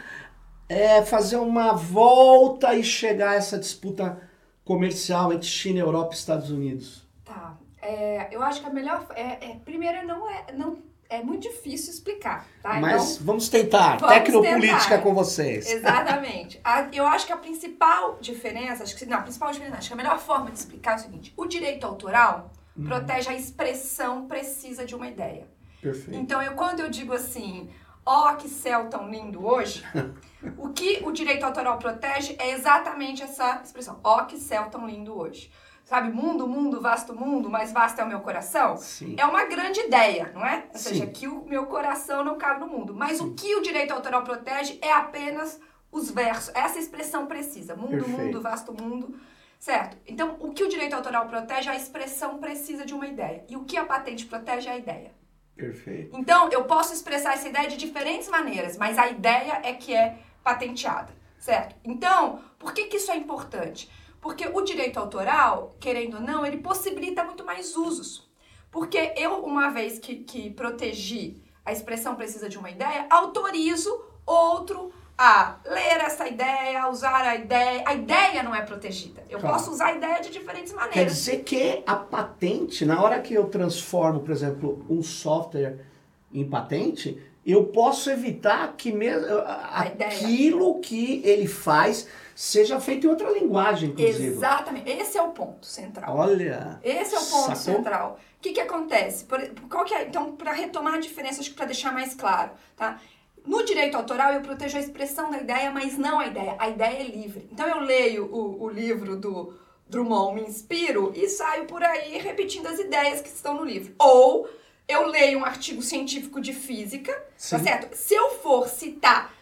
a 0.68 0.72
é, 0.72 1.02
fazer 1.02 1.36
uma 1.36 1.72
volta 1.72 2.74
e 2.74 2.82
chegar 2.82 3.30
a 3.30 3.34
essa 3.34 3.58
disputa 3.58 4.20
comercial 4.64 5.32
entre 5.32 5.46
China, 5.46 5.80
Europa 5.80 6.14
e 6.14 6.16
Estados 6.16 6.50
Unidos? 6.50 7.06
Tá. 7.24 7.56
É, 7.80 8.28
eu 8.30 8.42
acho 8.42 8.60
que 8.60 8.66
a 8.66 8.70
melhor. 8.70 9.06
É, 9.14 9.50
é, 9.50 9.56
primeiro, 9.64 10.06
não 10.06 10.28
é. 10.28 10.46
Não 10.54 10.78
é 11.08 11.22
muito 11.22 11.42
difícil 11.42 11.92
explicar, 11.92 12.46
tá? 12.62 12.80
Mas 12.80 13.14
então, 13.14 13.26
vamos 13.26 13.48
tentar. 13.48 13.98
Vamos 13.98 14.14
Tecnopolítica 14.14 14.90
tentar. 14.90 15.02
com 15.02 15.14
vocês. 15.14 15.70
Exatamente. 15.70 16.60
A, 16.64 16.88
eu 16.92 17.06
acho 17.06 17.26
que 17.26 17.32
a 17.32 17.36
principal 17.36 18.18
diferença, 18.20 18.82
acho 18.82 18.96
que 18.96 19.06
não, 19.06 19.18
a 19.18 19.22
principal 19.22 19.50
diferença, 19.52 19.78
acho 19.78 19.88
que 19.88 19.94
a 19.94 19.96
melhor 19.96 20.18
forma 20.18 20.50
de 20.50 20.58
explicar 20.58 20.92
é 20.92 20.96
o 20.96 20.98
seguinte: 20.98 21.34
o 21.36 21.46
direito 21.46 21.86
autoral 21.86 22.52
hum. 22.76 22.84
protege 22.84 23.30
a 23.30 23.34
expressão 23.34 24.26
precisa 24.26 24.84
de 24.84 24.94
uma 24.94 25.06
ideia. 25.06 25.46
Perfeito. 25.80 26.18
Então, 26.18 26.42
eu, 26.42 26.52
quando 26.52 26.80
eu 26.80 26.88
digo 26.88 27.12
assim, 27.12 27.68
ó, 28.06 28.32
oh, 28.32 28.36
que 28.36 28.48
céu 28.48 28.88
tão 28.88 29.10
lindo 29.10 29.46
hoje, 29.46 29.84
o 30.56 30.70
que 30.70 31.02
o 31.04 31.12
direito 31.12 31.44
autoral 31.44 31.78
protege 31.78 32.34
é 32.38 32.52
exatamente 32.52 33.22
essa 33.22 33.60
expressão. 33.62 34.00
Ó, 34.02 34.20
oh, 34.20 34.26
que 34.26 34.38
céu 34.38 34.70
tão 34.70 34.86
lindo 34.86 35.16
hoje 35.16 35.50
sabe, 35.84 36.10
mundo, 36.10 36.48
mundo, 36.48 36.80
vasto 36.80 37.14
mundo, 37.14 37.50
mais 37.50 37.70
vasto 37.70 38.00
é 38.00 38.04
o 38.04 38.08
meu 38.08 38.20
coração, 38.20 38.76
Sim. 38.76 39.14
é 39.18 39.24
uma 39.24 39.44
grande 39.44 39.80
ideia, 39.80 40.32
não 40.34 40.44
é? 40.44 40.64
Ou 40.72 40.78
seja, 40.78 41.06
que 41.06 41.28
o 41.28 41.44
meu 41.44 41.66
coração 41.66 42.24
não 42.24 42.38
cabe 42.38 42.60
no 42.60 42.66
mundo. 42.66 42.94
Mas 42.94 43.18
Sim. 43.18 43.28
o 43.28 43.34
que 43.34 43.54
o 43.54 43.62
direito 43.62 43.92
autoral 43.92 44.22
protege 44.22 44.78
é 44.80 44.90
apenas 44.90 45.60
os 45.92 46.10
versos, 46.10 46.52
essa 46.54 46.78
expressão 46.78 47.26
precisa, 47.26 47.76
mundo, 47.76 47.90
Perfeito. 47.90 48.18
mundo, 48.18 48.40
vasto 48.40 48.72
mundo, 48.72 49.14
certo? 49.60 49.96
Então, 50.06 50.36
o 50.40 50.52
que 50.52 50.64
o 50.64 50.68
direito 50.68 50.94
autoral 50.94 51.26
protege 51.26 51.68
é 51.68 51.72
a 51.72 51.76
expressão 51.76 52.38
precisa 52.38 52.84
de 52.84 52.92
uma 52.92 53.06
ideia. 53.06 53.44
E 53.48 53.56
o 53.56 53.64
que 53.64 53.76
a 53.76 53.84
patente 53.84 54.26
protege 54.26 54.68
é 54.68 54.72
a 54.72 54.78
ideia. 54.78 55.12
Perfeito. 55.54 56.16
Então, 56.18 56.48
eu 56.50 56.64
posso 56.64 56.92
expressar 56.92 57.34
essa 57.34 57.48
ideia 57.48 57.68
de 57.68 57.76
diferentes 57.76 58.28
maneiras, 58.28 58.76
mas 58.76 58.98
a 58.98 59.08
ideia 59.08 59.60
é 59.62 59.72
que 59.72 59.94
é 59.94 60.18
patenteada, 60.42 61.14
certo? 61.38 61.76
Então, 61.84 62.40
por 62.58 62.74
que, 62.74 62.86
que 62.86 62.96
isso 62.96 63.12
é 63.12 63.16
importante? 63.16 63.88
Porque 64.24 64.48
o 64.48 64.62
direito 64.62 64.98
autoral, 64.98 65.76
querendo 65.78 66.14
ou 66.14 66.22
não, 66.22 66.46
ele 66.46 66.56
possibilita 66.56 67.22
muito 67.22 67.44
mais 67.44 67.76
usos. 67.76 68.26
Porque 68.70 69.12
eu, 69.18 69.44
uma 69.44 69.68
vez 69.68 69.98
que, 69.98 70.16
que 70.16 70.48
protegi 70.48 71.42
a 71.62 71.70
expressão 71.70 72.14
precisa 72.14 72.48
de 72.48 72.56
uma 72.56 72.70
ideia, 72.70 73.04
autorizo 73.10 74.02
outro 74.24 74.90
a 75.16 75.56
ler 75.66 76.00
essa 76.00 76.26
ideia, 76.26 76.84
a 76.84 76.88
usar 76.88 77.20
a 77.20 77.36
ideia. 77.36 77.82
A 77.84 77.92
ideia 77.92 78.42
não 78.42 78.54
é 78.54 78.62
protegida. 78.62 79.22
Eu 79.28 79.38
claro. 79.38 79.56
posso 79.56 79.70
usar 79.70 79.88
a 79.88 79.94
ideia 79.94 80.22
de 80.22 80.30
diferentes 80.30 80.72
maneiras. 80.72 80.94
Quer 80.94 81.04
dizer 81.04 81.44
que 81.44 81.82
a 81.86 81.94
patente, 81.94 82.86
na 82.86 83.02
hora 83.02 83.20
que 83.20 83.34
eu 83.34 83.50
transformo, 83.50 84.20
por 84.20 84.30
exemplo, 84.30 84.86
um 84.88 85.02
software 85.02 85.84
em 86.32 86.48
patente, 86.48 87.22
eu 87.44 87.64
posso 87.64 88.08
evitar 88.08 88.72
que 88.74 88.90
mesmo 88.90 89.26
aquilo 89.46 90.80
que 90.80 91.20
ele 91.26 91.46
faz 91.46 92.08
seja 92.34 92.80
feito 92.80 93.06
em 93.06 93.10
outra 93.10 93.30
linguagem, 93.30 93.90
inclusive. 93.90 94.26
Exatamente. 94.26 94.90
Esse 94.90 95.16
é 95.16 95.22
o 95.22 95.30
ponto 95.30 95.64
central. 95.64 96.16
Olha. 96.16 96.80
Esse 96.82 97.14
é 97.14 97.18
o 97.18 97.24
ponto 97.24 97.56
sacou? 97.56 97.56
central. 97.56 98.20
O 98.38 98.40
que, 98.40 98.52
que 98.52 98.60
acontece? 98.60 99.24
Por, 99.24 99.40
qual 99.68 99.84
que 99.84 99.94
é, 99.94 100.02
então, 100.04 100.32
para 100.32 100.52
retomar 100.52 100.94
a 100.94 101.00
diferença, 101.00 101.40
acho 101.40 101.50
que 101.50 101.56
para 101.56 101.66
deixar 101.66 101.92
mais 101.92 102.14
claro, 102.14 102.50
tá? 102.76 103.00
No 103.46 103.62
direito 103.62 103.96
autoral, 103.96 104.32
eu 104.32 104.40
protejo 104.40 104.76
a 104.76 104.80
expressão 104.80 105.30
da 105.30 105.38
ideia, 105.38 105.70
mas 105.70 105.98
não 105.98 106.18
a 106.18 106.26
ideia. 106.26 106.56
A 106.58 106.68
ideia 106.68 107.00
é 107.00 107.02
livre. 107.04 107.48
Então, 107.52 107.66
eu 107.66 107.80
leio 107.80 108.24
o, 108.24 108.62
o 108.64 108.70
livro 108.70 109.16
do 109.16 109.54
Drummond, 109.86 110.34
me 110.40 110.48
inspiro 110.48 111.12
e 111.14 111.28
saio 111.28 111.66
por 111.66 111.82
aí 111.82 112.18
repetindo 112.18 112.66
as 112.66 112.78
ideias 112.78 113.20
que 113.20 113.28
estão 113.28 113.54
no 113.54 113.64
livro. 113.64 113.94
Ou 113.98 114.48
eu 114.88 115.06
leio 115.06 115.38
um 115.38 115.44
artigo 115.44 115.82
científico 115.82 116.40
de 116.40 116.52
física, 116.52 117.12
tá 117.12 117.20
Sim. 117.36 117.56
tá 117.56 117.62
certo? 117.62 117.94
Se 117.94 118.14
eu 118.14 118.30
for 118.30 118.68
citar 118.68 119.32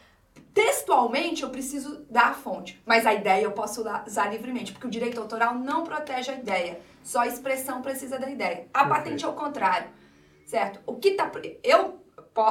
Textualmente, 0.55 1.43
eu 1.43 1.51
preciso 1.51 2.05
da 2.11 2.35
fonte, 2.35 2.81
mas 2.85 3.07
a 3.07 3.15
ideia 3.15 3.45
eu 3.45 3.53
posso 3.53 3.83
usar 4.07 4.27
livremente, 4.31 4.73
porque 4.73 4.87
o 4.87 4.91
direito 4.91 5.19
autoral 5.19 5.55
não 5.55 5.83
protege 5.83 6.31
a 6.31 6.35
ideia, 6.35 6.81
só 7.03 7.21
a 7.21 7.27
expressão 7.27 7.81
precisa 7.81 8.19
da 8.19 8.29
ideia. 8.31 8.69
A 8.73 8.85
Perfeito. 8.85 8.89
patente 8.89 9.25
é 9.25 9.29
o 9.29 9.33
contrário, 9.33 9.89
certo? 10.45 10.81
O 10.87 10.97
que 10.97 11.13
tá. 11.13 11.31
Eu. 11.63 12.01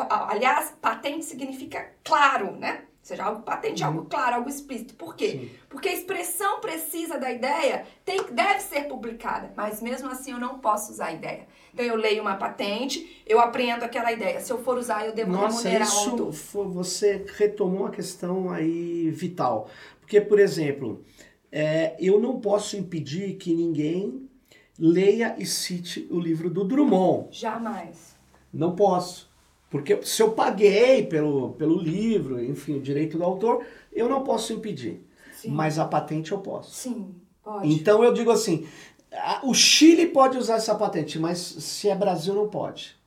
Aliás, 0.10 0.75
patente 0.81 1.25
significa 1.25 1.91
claro, 2.03 2.51
né? 2.51 2.81
Ou 2.81 3.05
seja, 3.05 3.24
algo 3.24 3.41
patente, 3.41 3.81
uhum. 3.81 3.89
algo 3.89 4.05
claro, 4.05 4.36
algo 4.36 4.50
explícito. 4.50 4.93
Por 4.93 5.15
quê? 5.15 5.31
Sim. 5.31 5.51
Porque 5.70 5.89
a 5.89 5.93
expressão 5.93 6.60
precisa 6.60 7.17
da 7.17 7.31
ideia 7.31 7.86
tem, 8.05 8.24
deve 8.31 8.60
ser 8.60 8.88
publicada, 8.88 9.51
mas 9.55 9.81
mesmo 9.81 10.10
assim 10.10 10.31
eu 10.31 10.39
não 10.39 10.60
posso 10.60 10.91
usar 10.91 11.08
a 11.08 11.13
ideia. 11.13 11.48
Então 11.74 11.86
eu 11.86 11.96
leio 11.96 12.22
uma 12.22 12.36
patente, 12.36 13.22
eu 13.25 13.40
aprendo 13.40 13.84
aquela 13.84 14.12
ideia. 14.12 14.40
Se 14.40 14.51
eu 14.51 14.62
for 14.62 14.78
usar, 14.78 15.06
eu 15.06 15.13
devo 15.13 15.32
Nossa, 15.32 15.63
remunerar 15.63 15.88
isso 15.88 16.08
o 16.08 16.12
autor. 16.12 16.68
você 16.70 17.25
retomou 17.38 17.82
uma 17.82 17.92
questão 17.92 18.51
aí 18.51 19.10
vital. 19.12 19.70
Porque, 20.00 20.20
por 20.20 20.40
exemplo, 20.40 21.04
é, 21.51 21.96
eu 22.00 22.20
não 22.20 22.40
posso 22.40 22.75
impedir 22.75 23.36
que 23.36 23.54
ninguém 23.54 24.30
leia 24.78 25.36
e 25.38 25.46
cite 25.46 26.08
o 26.10 26.20
livro 26.20 26.50
do 26.50 26.63
Drummond. 26.63 27.28
Jamais. 27.32 28.16
Não 28.54 28.75
posso. 28.75 29.32
Porque 29.70 30.01
se 30.04 30.22
eu 30.22 30.32
paguei 30.32 31.06
pelo, 31.06 31.54
pelo 31.54 31.78
livro, 31.82 32.44
enfim, 32.44 32.75
o 32.75 32.82
direito 32.82 33.18
do 33.18 33.24
autor, 33.24 33.66
eu 33.94 34.10
não 34.10 34.22
posso 34.22 34.51
impedir. 34.51 35.01
Sim. 35.32 35.50
Mas 35.50 35.80
a 35.80 35.86
patente 35.86 36.34
eu 36.34 36.40
posso. 36.40 36.75
Sim, 36.75 37.16
pode. 37.42 37.74
Então 37.74 38.04
eu 38.04 38.13
digo 38.13 38.32
assim, 38.32 38.68
o 39.44 39.53
Chile 39.53 40.08
pode 40.08 40.38
usar 40.38 40.56
essa 40.56 40.75
patente, 40.75 41.20
mas 41.20 41.38
se 41.38 41.89
é 41.89 41.96
Brasil 41.96 42.34
não 42.34 42.48
pode. 42.48 43.00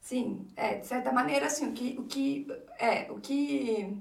Sim, 0.00 0.46
é, 0.56 0.76
de 0.76 0.86
certa 0.86 1.12
maneira, 1.12 1.46
assim, 1.46 1.68
o 1.68 1.72
que, 1.72 1.96
o 1.98 2.02
que, 2.02 2.46
é, 2.78 3.06
o 3.10 3.20
que 3.20 3.96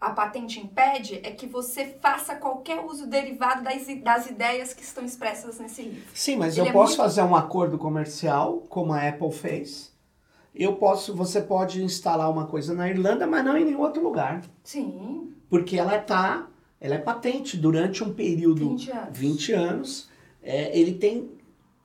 a 0.00 0.10
patente 0.10 0.58
impede 0.58 1.20
é 1.22 1.30
que 1.30 1.46
você 1.46 1.96
faça 2.00 2.34
qualquer 2.34 2.80
uso 2.80 3.06
derivado 3.06 3.62
das, 3.62 3.86
das 4.02 4.28
ideias 4.28 4.74
que 4.74 4.82
estão 4.82 5.04
expressas 5.04 5.60
nesse 5.60 5.82
livro. 5.82 6.08
Sim, 6.12 6.36
mas 6.36 6.56
Ele 6.56 6.66
eu 6.66 6.70
é 6.70 6.72
posso 6.72 6.96
muito... 6.96 7.02
fazer 7.02 7.22
um 7.22 7.36
acordo 7.36 7.78
comercial, 7.78 8.64
como 8.68 8.92
a 8.92 9.08
Apple 9.08 9.30
fez, 9.30 9.92
eu 10.54 10.74
posso, 10.74 11.14
você 11.14 11.40
pode 11.40 11.82
instalar 11.84 12.28
uma 12.28 12.46
coisa 12.46 12.74
na 12.74 12.88
Irlanda, 12.88 13.26
mas 13.26 13.44
não 13.44 13.56
em 13.56 13.64
nenhum 13.64 13.80
outro 13.80 14.02
lugar. 14.02 14.42
Sim. 14.64 15.32
Porque 15.48 15.78
ela 15.78 15.98
tá, 15.98 16.48
ela 16.80 16.96
é 16.96 16.98
patente 16.98 17.56
durante 17.56 18.02
um 18.02 18.12
período 18.12 18.70
20 18.70 18.90
anos. 18.90 19.18
20 19.18 19.52
anos 19.52 20.07
é, 20.42 20.78
ele 20.78 20.94
tem 20.94 21.30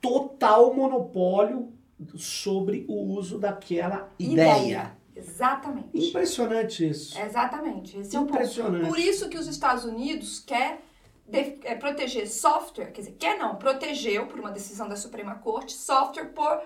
total 0.02 0.74
monopólio 0.74 1.72
sobre 2.16 2.86
o 2.88 2.96
uso 3.14 3.40
daquela 3.40 4.12
ideia. 4.20 4.58
ideia. 4.58 4.98
Exatamente. 5.16 6.10
Impressionante 6.10 6.90
isso. 6.90 7.20
Exatamente. 7.20 7.98
Esse 7.98 8.18
Impressionante. 8.18 8.76
É 8.76 8.80
ponto. 8.80 8.90
Por 8.90 9.00
isso 9.00 9.30
que 9.30 9.38
os 9.38 9.48
Estados 9.48 9.86
Unidos 9.86 10.40
quer 10.40 10.82
é, 11.32 11.76
proteger 11.76 12.28
software, 12.28 12.92
quer 12.92 13.02
dizer, 13.02 13.16
quer 13.18 13.38
não, 13.38 13.56
protegeu 13.56 14.28
por 14.28 14.40
uma 14.40 14.52
decisão 14.52 14.90
da 14.90 14.96
Suprema 14.96 15.36
Corte 15.36 15.74
software 15.74 16.28
por 16.28 16.62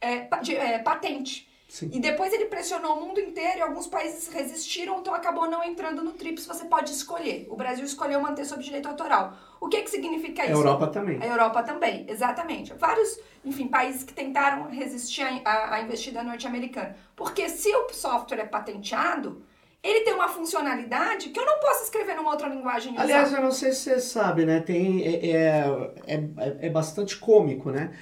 é, 0.00 0.28
de, 0.40 0.56
é, 0.56 0.78
patente. 0.78 1.48
Sim. 1.68 1.90
E 1.92 2.00
depois 2.00 2.32
ele 2.32 2.46
pressionou 2.46 2.96
o 2.96 3.00
mundo 3.06 3.20
inteiro 3.20 3.58
e 3.58 3.60
alguns 3.60 3.86
países 3.86 4.26
resistiram, 4.28 5.00
então 5.00 5.14
acabou 5.14 5.48
não 5.50 5.62
entrando 5.62 6.02
no 6.02 6.12
TRIPS. 6.12 6.46
Você 6.46 6.64
pode 6.64 6.90
escolher. 6.90 7.46
O 7.50 7.56
Brasil 7.56 7.84
escolheu 7.84 8.18
manter 8.22 8.46
sob 8.46 8.62
direito 8.62 8.88
autoral. 8.88 9.36
O 9.60 9.68
que, 9.68 9.82
que 9.82 9.90
significa 9.90 10.44
isso? 10.44 10.54
A 10.54 10.56
Europa 10.56 10.86
também. 10.86 11.22
A 11.22 11.26
Europa 11.26 11.62
também, 11.62 12.06
exatamente. 12.08 12.72
Vários, 12.72 13.20
enfim, 13.44 13.68
países 13.68 14.02
que 14.02 14.14
tentaram 14.14 14.70
resistir 14.70 15.22
à, 15.44 15.78
investida 15.82 16.22
norte-americana. 16.22 16.96
Porque 17.14 17.50
se 17.50 17.68
o 17.76 17.90
software 17.90 18.40
é 18.40 18.46
patenteado, 18.46 19.42
ele 19.82 20.00
tem 20.00 20.14
uma 20.14 20.28
funcionalidade 20.28 21.28
que 21.28 21.38
eu 21.38 21.44
não 21.44 21.60
posso 21.60 21.84
escrever 21.84 22.16
numa 22.16 22.30
outra 22.30 22.48
linguagem. 22.48 22.94
Aliás, 22.96 23.30
eu 23.30 23.42
não 23.42 23.52
sei 23.52 23.72
se 23.72 23.82
você 23.82 24.00
sabe, 24.00 24.46
né? 24.46 24.60
Tem, 24.60 25.02
é, 25.02 25.30
é, 25.30 25.64
é, 26.06 26.66
é 26.66 26.70
bastante 26.70 27.18
cômico, 27.18 27.70
né? 27.70 27.92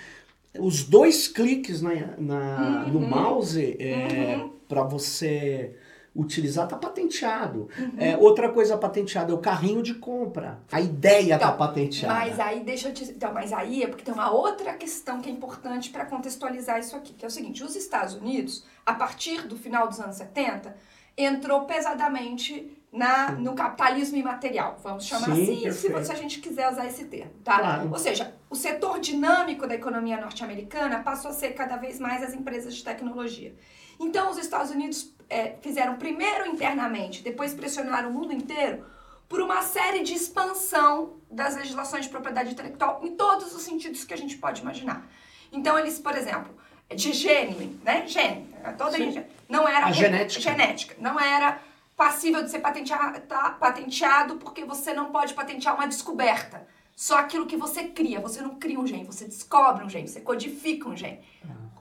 Os 0.61 0.85
dois 0.85 1.29
cliques 1.29 1.83
na, 1.83 1.95
na 2.19 2.85
uhum. 2.87 2.93
no 2.93 3.01
mouse 3.01 3.77
é, 3.79 4.37
uhum. 4.37 4.51
para 4.69 4.83
você 4.83 5.75
utilizar 6.17 6.67
tá 6.67 6.77
patenteado. 6.77 7.69
Uhum. 7.79 7.93
É, 7.99 8.17
outra 8.17 8.49
coisa 8.51 8.77
patenteada 8.79 9.31
é 9.33 9.35
o 9.35 9.39
carrinho 9.39 9.83
de 9.83 9.95
compra. 9.95 10.61
A 10.73 10.81
ideia 10.81 11.39
tá 11.39 11.47
então, 11.47 11.51
tá 11.51 11.67
patenteada. 11.67 12.15
Mas 12.15 12.41
aí 12.41 12.61
deixa 12.61 12.89
eu 12.89 12.95
te, 12.95 13.05
então, 13.05 13.33
mas 13.35 13.53
aí 13.53 13.83
é 13.83 13.87
porque 13.87 14.03
tem 14.03 14.15
uma 14.15 14.31
outra 14.31 14.73
questão 14.75 15.21
que 15.21 15.29
é 15.29 15.33
importante 15.33 15.91
para 15.91 16.07
contextualizar 16.07 16.81
isso 16.81 16.97
aqui, 16.97 17.13
que 17.13 17.25
é 17.25 17.29
o 17.29 17.31
seguinte, 17.31 17.63
os 17.63 17.77
Estados 17.77 18.15
Unidos, 18.15 18.65
a 18.85 18.95
partir 18.95 19.47
do 19.47 19.57
final 19.57 19.87
dos 19.87 20.01
anos 20.01 20.17
70, 20.17 20.75
entrou 21.17 21.63
pesadamente 21.65 22.76
na, 22.93 23.33
no 23.33 23.55
capitalismo 23.55 24.17
imaterial, 24.17 24.79
vamos 24.83 25.05
chamar 25.05 25.35
Sim, 25.35 25.67
assim, 25.67 25.73
se, 25.73 26.05
se, 26.05 26.13
a 26.13 26.15
gente 26.15 26.41
quiser 26.41 26.71
usar 26.71 26.87
esse 26.87 27.05
termo, 27.05 27.33
tá? 27.45 27.59
Claro. 27.59 27.91
Ou 27.91 27.99
seja, 27.99 28.35
o 28.49 28.55
setor 28.55 29.01
dinâmico 29.01 29.67
da 29.67 29.75
economia 29.75 30.19
norte-americana 30.19 31.01
passou 31.01 31.31
a 31.31 31.35
ser 31.35 31.51
cada 31.51 31.77
vez 31.77 31.99
mais 31.99 32.23
as 32.23 32.33
empresas 32.33 32.75
de 32.75 32.83
tecnologia. 32.83 33.55
Então, 34.01 34.31
os 34.31 34.39
Estados 34.39 34.71
Unidos 34.71 35.15
é, 35.29 35.57
fizeram 35.61 35.97
primeiro 35.97 36.47
internamente, 36.47 37.23
depois 37.23 37.53
pressionaram 37.53 38.11
o 38.11 38.13
mundo 38.13 38.33
inteiro 38.33 38.85
por 39.29 39.41
uma 39.41 39.61
série 39.63 40.03
de 40.03 40.15
expansão 40.15 41.17
das 41.31 41.57
legislações 41.57 42.05
de 42.05 42.11
propriedade 42.11 42.53
intelectual 42.53 43.01
em 43.03 43.17
todos 43.17 43.55
os 43.55 43.63
sentidos 43.63 44.05
que 44.05 44.15
a 44.15 44.17
gente 44.17 44.39
pode 44.39 44.63
imaginar. 44.63 45.07
Então, 45.53 45.79
eles, 45.79 45.99
por 45.99 46.17
exemplo, 46.17 46.55
de 46.95 47.13
gênio, 47.13 47.79
né? 47.83 48.07
Gênio, 48.07 48.47
toda 48.79 48.97
não 49.49 49.69
era 49.69 49.87
a 49.87 49.93
genética. 49.93 50.41
genética, 50.41 50.97
não 50.99 51.19
era 51.19 51.61
passível 51.97 52.45
de 52.45 52.51
ser 52.51 52.61
patenteado, 52.61 53.21
tá, 53.23 53.51
patenteado 53.51 54.37
porque 54.37 54.65
você 54.65 54.93
não 54.93 55.11
pode 55.11 55.33
patentear 55.35 55.75
uma 55.75 55.89
descoberta. 55.89 56.69
Só 56.95 57.19
aquilo 57.19 57.47
que 57.47 57.57
você 57.57 57.85
cria. 57.85 58.21
Você 58.21 58.41
não 58.41 58.57
cria 58.57 58.79
um 58.79 58.87
gene, 58.87 59.05
você 59.05 59.25
descobre 59.25 59.85
um 59.85 59.89
gene, 59.89 60.07
você 60.09 60.21
codifica 60.21 60.89
um 60.89 60.97
gene. 60.97 61.21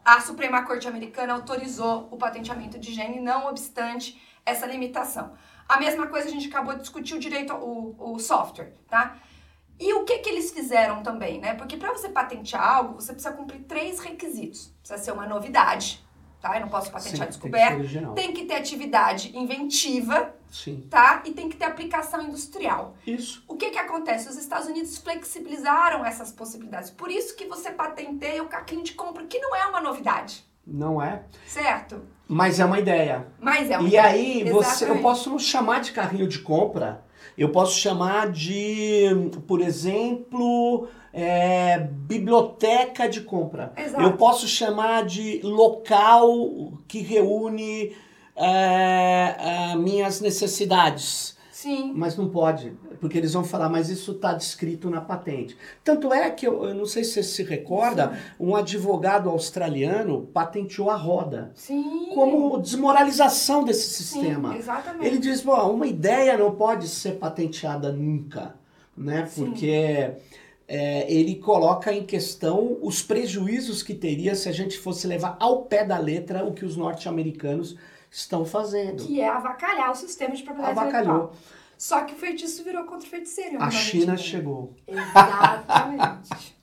a 0.04 0.22
Suprema 0.22 0.64
Corte 0.64 0.88
Americana 0.88 1.34
autorizou 1.34 2.08
o 2.12 2.18
patenteamento 2.18 2.80
de 2.80 2.94
gene, 2.94 3.20
não 3.20 3.48
obstante 3.48 4.22
essa 4.46 4.66
limitação. 4.66 5.34
A 5.68 5.80
mesma 5.80 6.08
coisa 6.08 6.28
a 6.28 6.32
gente 6.32 6.48
acabou 6.48 6.74
de 6.74 6.82
discutir 6.82 7.16
o 7.16 7.20
direito 7.20 7.52
ao 7.52 7.96
o 7.98 8.20
software, 8.20 8.74
tá? 8.88 9.18
E 9.80 9.94
o 9.94 10.06
que 10.06 10.20
que 10.20 10.30
eles 10.30 10.52
fizeram 10.52 11.02
também, 11.02 11.40
né? 11.40 11.54
Porque 11.56 11.76
para 11.76 11.92
você 11.92 12.08
patentear 12.08 12.64
algo, 12.64 12.96
você 12.96 13.12
precisa 13.12 13.34
cumprir 13.34 13.64
três 13.64 14.00
requisitos. 14.00 14.72
Precisa 14.80 15.04
ser 15.04 15.12
uma 15.12 15.28
novidade, 15.28 16.05
tá? 16.46 16.56
Eu 16.56 16.62
não 16.62 16.70
posso 16.70 16.92
patentear 16.92 17.26
Sim, 17.26 17.30
descoberta. 17.30 17.76
Tem 17.76 17.88
que, 17.88 18.22
tem 18.22 18.34
que, 18.34 18.46
ter 18.46 18.56
atividade 18.56 19.36
inventiva, 19.36 20.34
Sim. 20.52 20.86
tá? 20.90 21.24
E 21.26 21.32
tem 21.32 21.50
que 21.50 21.58
ter 21.58 21.66
aplicação 21.66 22.22
industrial. 22.22 22.96
Isso. 23.06 23.44
O 23.48 23.56
que 23.56 23.72
que 23.72 23.80
acontece? 23.80 24.30
Os 24.30 24.38
Estados 24.38 24.68
Unidos 24.68 24.98
flexibilizaram 25.00 26.06
essas 26.06 26.32
possibilidades. 26.32 26.92
Por 26.92 27.10
isso 27.10 27.36
que 27.36 27.46
você 27.46 27.72
patenteia 27.72 28.44
o 28.44 28.48
caquinho 28.48 28.84
de 28.84 28.94
compra, 28.94 29.26
que 29.26 29.40
não 29.40 29.56
é 29.56 29.66
uma 29.66 29.82
novidade. 29.82 30.46
Não 30.66 31.02
é? 31.02 31.24
Certo. 31.48 32.04
Mas 32.28 32.60
é 32.60 32.66
uma 32.66 32.80
ideia. 32.80 33.28
Mas 33.40 33.72
é 33.72 33.78
uma 33.78 33.86
e 33.86 33.88
ideia. 33.88 34.02
E 34.02 34.44
aí, 34.44 34.52
você, 34.52 34.90
eu 34.90 35.00
posso 35.00 35.30
não 35.30 35.40
chamar 35.40 35.82
de 35.82 35.92
carrinho 35.92 36.28
de 36.28 36.40
compra, 36.40 37.04
eu 37.38 37.50
posso 37.50 37.80
chamar 37.80 38.32
de, 38.32 39.08
por 39.48 39.62
exemplo, 39.62 40.88
é, 41.16 41.80
biblioteca 41.80 43.08
de 43.08 43.22
compra. 43.22 43.72
Exato. 43.78 44.04
Eu 44.04 44.18
posso 44.18 44.46
chamar 44.50 45.06
de 45.06 45.40
local 45.42 46.74
que 46.90 47.00
reúne 47.00 47.96
é, 48.36 49.74
minhas 49.78 50.20
necessidades. 50.20 51.38
Sim. 51.50 51.94
Mas 51.96 52.18
não 52.18 52.30
pode, 52.30 52.74
porque 53.00 53.18
eles 53.18 53.34
vão 53.34 53.46
falar, 53.46 53.70
mas 53.70 53.90
isso 53.90 54.12
está 54.12 54.34
descrito 54.34 54.90
na 54.90 55.00
patente. 55.00 55.58
Tanto 55.84 56.14
é 56.14 56.30
que, 56.30 56.46
eu, 56.46 56.66
eu 56.66 56.76
não 56.76 56.86
sei 56.86 57.04
se 57.04 57.14
você 57.14 57.24
se 57.24 57.44
recorda, 57.44 58.10
Sim. 58.10 58.20
um 58.38 58.56
advogado 58.56 59.30
australiano 59.30 60.28
patenteou 60.34 60.92
a 60.92 60.96
roda. 60.96 61.52
Sim. 61.56 62.10
Como 62.14 62.60
desmoralização 62.60 63.64
desse 63.64 63.90
sistema. 63.90 64.52
Sim, 64.52 64.60
exatamente. 64.60 65.08
Ele 65.08 65.18
diz, 65.18 65.42
Bom, 65.42 65.72
uma 65.72 65.88
ideia 65.88 66.38
não 66.38 66.52
pode 66.52 66.90
ser 66.90 67.14
patenteada 67.14 67.92
nunca, 67.92 68.54
né? 68.96 69.28
Porque... 69.34 70.12
É, 70.68 71.12
ele 71.12 71.36
coloca 71.36 71.94
em 71.94 72.04
questão 72.06 72.78
os 72.82 73.02
prejuízos 73.02 73.84
que 73.84 73.94
teria 73.94 74.34
se 74.36 74.50
a 74.50 74.52
gente 74.52 74.80
fosse 74.80 75.06
levar 75.06 75.38
ao 75.40 75.64
pé 75.64 75.86
da 75.86 75.98
letra 75.98 76.44
o 76.44 76.54
que 76.54 76.66
os 76.66 76.76
norte-americanos 76.76 77.78
estão 78.10 78.46
fazendo. 78.46 79.04
Que 79.04 79.22
é 79.22 79.30
avacalhar 79.30 79.92
o 79.92 79.96
sistema 79.96 80.36
de 80.36 80.42
propriedade 80.42 80.80
Avacalhou. 80.80 81.16
intelectual. 81.16 81.56
Só 81.78 82.02
que 82.06 82.14
o 82.14 82.18
feitiço 82.18 82.64
virou 82.64 82.86
contra 82.86 83.06
o 83.06 83.10
feiticeiro. 83.10 83.62
A 83.62 83.70
China 83.70 84.18
chegou. 84.18 84.74
Exatamente. 84.88 86.56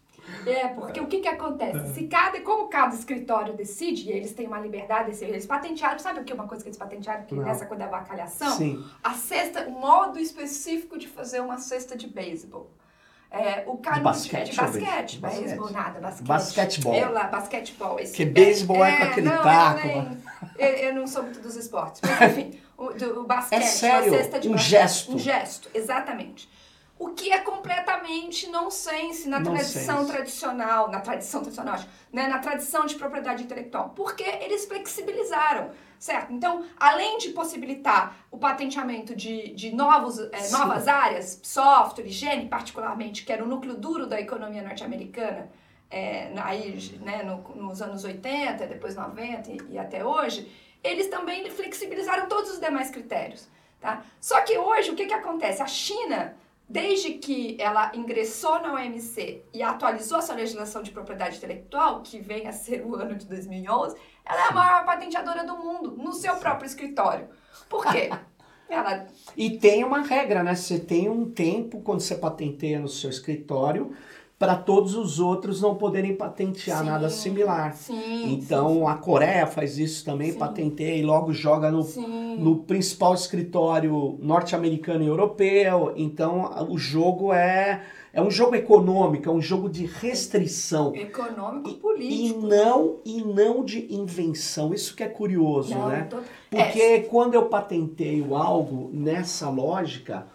É, 0.47 0.69
porque 0.69 1.01
o 1.01 1.07
que 1.07 1.21
que 1.21 1.29
acontece? 1.29 1.79
É. 1.79 1.93
Se 1.93 2.07
cada, 2.07 2.41
como 2.41 2.69
cada 2.69 2.95
escritório 2.95 3.55
decide, 3.55 4.09
e 4.09 4.13
eles 4.13 4.33
têm 4.33 4.47
uma 4.47 4.59
liberdade, 4.59 5.13
eles 5.23 5.47
patentearam, 5.47 5.99
sabe 5.99 6.21
o 6.21 6.25
que 6.25 6.33
é 6.33 6.35
uma 6.35 6.49
coisa 6.49 6.63
que 6.63 6.69
eles 6.69 6.79
patentearam, 6.79 7.25
que 7.25 7.35
nessa 7.35 7.67
coisa 7.67 7.85
da 7.85 7.97
avacalhação? 7.97 8.57
Sim. 8.57 8.85
A 9.03 9.15
cesta, 9.15 9.69
o 9.69 9.73
modo 9.73 10.19
específico 10.19 10.99
de 10.99 11.07
fazer 11.07 11.41
uma 11.41 11.59
cesta 11.59 11.97
de 11.97 12.09
beisebol. 12.09 12.71
É, 13.33 13.65
o 13.67 13.77
de 13.79 14.01
basquete, 14.01 14.51
de 14.51 14.57
basquete, 14.57 15.19
beisebol, 15.19 15.71
nada, 15.71 16.01
basquete. 16.01 16.27
Basquetebol. 16.27 16.95
Eu 16.95 17.13
lá, 17.13 17.25
basquetebol. 17.25 17.99
Esse, 17.99 18.13
que 18.13 18.27
beisebol 18.27 18.85
é, 18.85 18.93
é, 18.93 18.97
com 18.99 19.05
aquele 19.05 19.29
não, 19.31 19.43
taco. 19.43 19.89
Eu, 19.89 20.03
nem, 20.03 20.19
eu, 20.59 20.69
eu, 20.69 20.95
não 20.95 21.07
sou 21.07 21.23
muito 21.23 21.41
dos 21.41 21.57
esportes, 21.57 22.03
mas 22.03 22.31
enfim, 22.31 22.61
o, 22.77 22.91
do, 22.91 23.21
o 23.21 23.25
basquete, 23.25 23.63
é 23.63 23.67
sério? 23.67 24.15
a 24.15 24.19
cesta 24.19 24.39
de 24.39 24.49
um 24.49 24.53
basquete, 24.53 24.71
gesto. 24.71 25.15
Um 25.15 25.19
gesto, 25.19 25.71
exatamente. 25.73 26.47
O 27.03 27.15
que 27.15 27.33
é 27.33 27.41
completamente 27.41 28.49
nonsense 28.49 29.29
na 29.29 29.43
tradição 29.43 30.07
tradicional, 30.07 30.89
na 30.89 31.01
tradição 31.01 31.41
tradicional, 31.41 31.81
né, 32.13 32.29
na 32.29 32.39
tradição 32.39 32.87
de 32.87 32.95
propriedade 32.95 33.43
intelectual, 33.43 33.91
porque 33.91 34.23
eles 34.23 34.67
flexibilizaram 34.67 35.71
certo? 35.99 36.33
Então, 36.33 36.65
além 36.77 37.19
de 37.19 37.29
possibilitar 37.31 38.17
o 38.29 38.37
patenteamento 38.37 39.15
de, 39.15 39.55
de 39.55 39.73
novos, 39.73 40.19
é, 40.19 40.51
novas 40.51 40.89
áreas, 40.89 41.41
software, 41.45 42.07
higiene, 42.07 42.49
particularmente, 42.49 43.25
que 43.25 43.33
era 43.33 43.45
o 43.45 43.47
núcleo 43.47 43.77
duro 43.77 44.07
da 44.07 44.21
economia 44.21 44.63
norte-americana, 44.63 45.49
é, 45.89 46.33
aí, 46.39 46.99
né, 47.01 47.23
no, 47.23 47.39
nos 47.55 47.81
anos 47.81 48.03
80, 48.03 48.67
depois 48.67 48.97
90 48.97 49.51
e, 49.51 49.59
e 49.71 49.79
até 49.79 50.05
hoje, 50.05 50.51
eles 50.83 51.07
também 51.07 51.49
flexibilizaram 51.51 52.29
todos 52.29 52.51
os 52.51 52.59
demais 52.59 52.91
critérios. 52.91 53.49
Tá? 53.81 54.05
Só 54.21 54.41
que 54.43 54.59
hoje, 54.59 54.91
o 54.91 54.97
que, 54.97 55.07
que 55.07 55.15
acontece? 55.15 55.63
A 55.63 55.67
China 55.67 56.37
desde 56.69 57.15
que 57.15 57.57
ela 57.61 57.93
ingressou 57.95 58.61
na 58.61 58.75
OMC 58.75 59.45
e 59.53 59.63
atualizou 59.63 60.19
a 60.19 60.23
sua 60.23 60.35
legislação 60.35 60.83
de 60.83 60.91
propriedade 60.91 61.37
intelectual, 61.37 62.03
que 62.03 62.19
vem 62.19 62.47
a 62.47 62.53
ser 62.53 62.85
o 62.85 62.95
ano 62.95 63.15
de 63.15 63.27
2011, 63.27 63.97
ela 64.25 64.47
é 64.47 64.49
a 64.49 64.53
maior 64.53 64.85
patenteadora 64.85 65.45
do 65.45 65.57
mundo, 65.57 65.97
no 65.97 66.13
seu 66.13 66.37
próprio 66.37 66.67
escritório. 66.67 67.29
Por 67.69 67.85
quê? 67.87 68.11
Ela... 68.69 69.07
E 69.37 69.59
tem 69.59 69.85
uma 69.85 70.01
regra, 70.01 70.43
né? 70.43 70.55
Você 70.55 70.79
tem 70.79 71.07
um 71.07 71.31
tempo 71.31 71.83
quando 71.83 72.01
você 72.01 72.15
patenteia 72.15 72.81
no 72.81 72.89
seu 72.89 73.11
escritório 73.11 73.95
para 74.43 74.57
todos 74.57 74.97
os 74.97 75.21
outros 75.21 75.61
não 75.61 75.77
poderem 75.77 76.17
patentear 76.17 76.81
sim, 76.81 76.87
nada 76.87 77.09
similar. 77.09 77.77
Sim, 77.77 78.33
então 78.33 78.75
sim, 78.75 78.87
a 78.87 78.95
Coreia 78.97 79.47
faz 79.47 79.79
isso 79.79 80.05
também, 80.05 80.33
patenteia 80.33 80.97
e 80.97 81.03
logo 81.05 81.33
joga 81.33 81.71
no, 81.71 81.85
no 82.39 82.57
principal 82.65 83.15
escritório 83.15 84.19
norte-americano 84.21 85.05
e 85.05 85.07
europeu. 85.07 85.93
Então 85.95 86.67
o 86.69 86.77
jogo 86.77 87.33
é 87.33 87.83
é 88.13 88.21
um 88.21 88.33
jogo 88.33 88.57
econômico, 88.57 89.29
é 89.29 89.33
um 89.33 89.41
jogo 89.41 89.71
de 89.71 89.87
restrição. 89.87 90.93
Econômico, 90.97 91.75
político. 91.75 92.41
E 92.41 92.47
não, 92.47 92.97
e 93.05 93.23
não 93.23 93.65
de 93.65 93.95
invenção. 93.95 94.75
Isso 94.75 94.97
que 94.97 95.05
é 95.05 95.09
curioso, 95.09 95.73
não, 95.73 95.89
né? 95.89 96.09
Tô... 96.11 96.19
Porque 96.51 96.81
é. 96.81 97.01
quando 97.03 97.35
eu 97.35 97.47
patenteio 97.47 98.35
algo 98.35 98.91
nessa 98.93 99.49
lógica, 99.49 100.27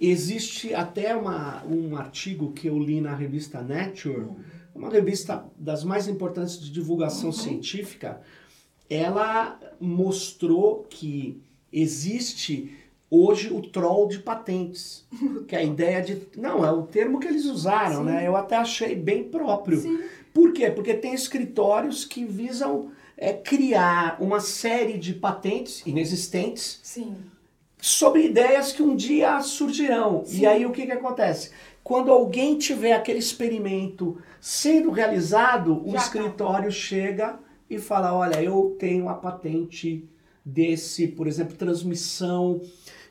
existe 0.00 0.72
até 0.72 1.14
uma, 1.14 1.62
um 1.66 1.96
artigo 1.96 2.52
que 2.52 2.68
eu 2.68 2.78
li 2.78 3.00
na 3.00 3.14
revista 3.14 3.60
Nature, 3.60 4.20
uhum. 4.20 4.36
uma 4.74 4.88
revista 4.88 5.44
das 5.58 5.84
mais 5.84 6.08
importantes 6.08 6.58
de 6.58 6.70
divulgação 6.70 7.26
uhum. 7.26 7.32
científica. 7.32 8.20
Ela 8.88 9.60
mostrou 9.78 10.86
que 10.88 11.40
existe 11.72 12.76
hoje 13.10 13.52
o 13.52 13.60
troll 13.60 14.08
de 14.08 14.20
patentes. 14.20 15.06
que 15.46 15.54
é 15.54 15.58
a 15.58 15.64
ideia 15.64 16.00
de. 16.00 16.22
Não, 16.36 16.64
é 16.64 16.72
o 16.72 16.82
termo 16.82 17.20
que 17.20 17.28
eles 17.28 17.44
usaram, 17.44 17.98
Sim. 17.98 18.04
né? 18.04 18.26
Eu 18.26 18.36
até 18.36 18.56
achei 18.56 18.94
bem 18.94 19.24
próprio. 19.24 19.80
Sim. 19.80 20.00
Por 20.32 20.52
quê? 20.52 20.70
Porque 20.70 20.94
tem 20.94 21.12
escritórios 21.12 22.04
que 22.04 22.24
visam 22.24 22.90
é, 23.16 23.32
criar 23.32 24.16
uma 24.20 24.40
série 24.40 24.96
de 24.96 25.12
patentes 25.12 25.82
inexistentes 25.84 26.80
Sim. 26.82 27.16
Sobre 27.80 28.26
ideias 28.26 28.72
que 28.72 28.82
um 28.82 28.94
dia 28.94 29.40
surgirão. 29.40 30.24
Sim. 30.24 30.40
E 30.40 30.46
aí 30.46 30.66
o 30.66 30.70
que, 30.70 30.86
que 30.86 30.92
acontece? 30.92 31.50
Quando 31.82 32.10
alguém 32.10 32.58
tiver 32.58 32.92
aquele 32.92 33.18
experimento 33.18 34.18
sendo 34.40 34.90
realizado, 34.90 35.82
o 35.82 35.92
Já 35.92 35.98
tá. 35.98 36.04
escritório 36.04 36.64
tá. 36.64 36.70
chega 36.70 37.38
e 37.68 37.78
fala: 37.78 38.14
olha, 38.14 38.42
eu 38.42 38.76
tenho 38.78 39.08
a 39.08 39.14
patente 39.14 40.08
desse, 40.44 41.08
por 41.08 41.26
exemplo, 41.26 41.56
transmissão 41.56 42.60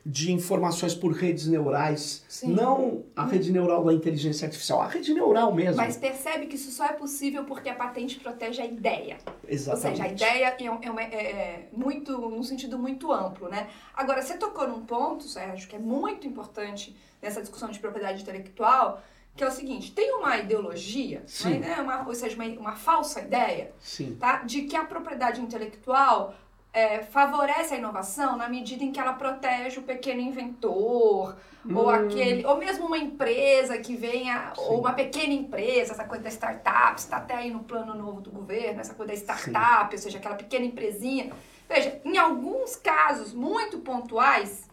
de 0.06 0.32
informações 0.32 0.96
por 0.96 1.12
redes 1.12 1.48
neurais. 1.48 2.24
Sim. 2.28 2.54
Não 2.54 3.04
a 3.16 3.26
rede 3.26 3.52
neural 3.52 3.84
da 3.84 3.94
inteligência 3.94 4.46
artificial, 4.46 4.82
a 4.82 4.88
rede 4.88 5.14
neural 5.14 5.54
mesmo. 5.54 5.78
Mas 5.78 5.98
percebe 5.98 6.48
que 6.48 6.56
isso 6.56 6.72
só 6.72 6.86
é 6.86 6.94
possível 6.94 7.44
porque 7.44 7.70
a 7.70 7.76
patente 7.76 8.20
protege 8.20 8.62
a 8.62 8.66
ideia. 8.66 9.18
Exatamente. 9.48 9.70
Ou 9.70 9.78
seja, 9.92 10.04
a 10.04 10.08
ideia 10.08 10.56
é, 10.60 10.66
é, 10.66 10.92
uma, 10.92 11.02
é, 11.02 11.16
é 11.16 11.70
muito, 11.72 12.18
num 12.18 12.44
sentido 12.44 12.78
muito 12.78 13.12
amplo, 13.12 13.50
né? 13.50 13.68
Agora, 13.94 14.22
você 14.22 14.38
tocou 14.38 14.68
num 14.68 14.86
ponto, 14.86 15.24
Sérgio, 15.26 15.68
que 15.68 15.76
é 15.76 15.80
muito 15.80 16.28
importante 16.28 16.96
nessa 17.22 17.42
discussão 17.42 17.70
de 17.70 17.80
propriedade 17.80 18.22
intelectual, 18.22 19.02
que 19.36 19.44
é 19.44 19.48
o 19.48 19.52
seguinte, 19.52 19.92
tem 19.94 20.12
uma 20.16 20.38
ideologia, 20.38 21.24
né, 21.46 21.78
uma, 21.82 22.06
ou 22.06 22.14
seja, 22.14 22.36
uma, 22.36 22.46
uma 22.60 22.76
falsa 22.76 23.22
ideia, 23.22 23.72
Sim. 23.80 24.18
Tá, 24.20 24.44
de 24.44 24.64
que 24.64 24.76
a 24.76 24.84
propriedade 24.84 25.40
intelectual 25.40 26.36
é, 26.72 27.02
favorece 27.04 27.74
a 27.74 27.78
inovação 27.78 28.38
na 28.38 28.48
medida 28.48 28.84
em 28.84 28.92
que 28.92 29.00
ela 29.00 29.14
protege 29.14 29.80
o 29.80 29.84
pequeno 29.84 30.22
inventor, 30.22 31.36
hum. 31.66 31.76
ou 31.76 31.90
aquele, 31.90 32.46
ou 32.46 32.58
mesmo 32.58 32.86
uma 32.86 32.98
empresa 32.98 33.78
que 33.80 33.96
venha, 33.96 34.54
Sim. 34.56 34.62
ou 34.62 34.80
uma 34.80 34.94
pequena 34.94 35.34
empresa, 35.34 35.94
essa 35.94 36.04
coisa 36.04 36.24
da 36.24 36.30
startup, 36.30 37.00
está 37.00 37.18
até 37.18 37.36
aí 37.36 37.50
no 37.50 37.64
plano 37.64 37.96
novo 37.96 38.22
do 38.22 38.32
governo, 38.32 38.82
essa 38.82 38.94
coisa 38.94 39.12
da 39.12 39.18
startup, 39.18 39.90
Sim. 39.90 39.96
ou 39.96 39.98
seja, 39.98 40.18
aquela 40.20 40.36
pequena 40.36 40.66
empresinha. 40.66 41.34
Veja, 41.68 42.00
em 42.04 42.18
alguns 42.18 42.76
casos 42.76 43.34
muito 43.34 43.80
pontuais, 43.80 44.70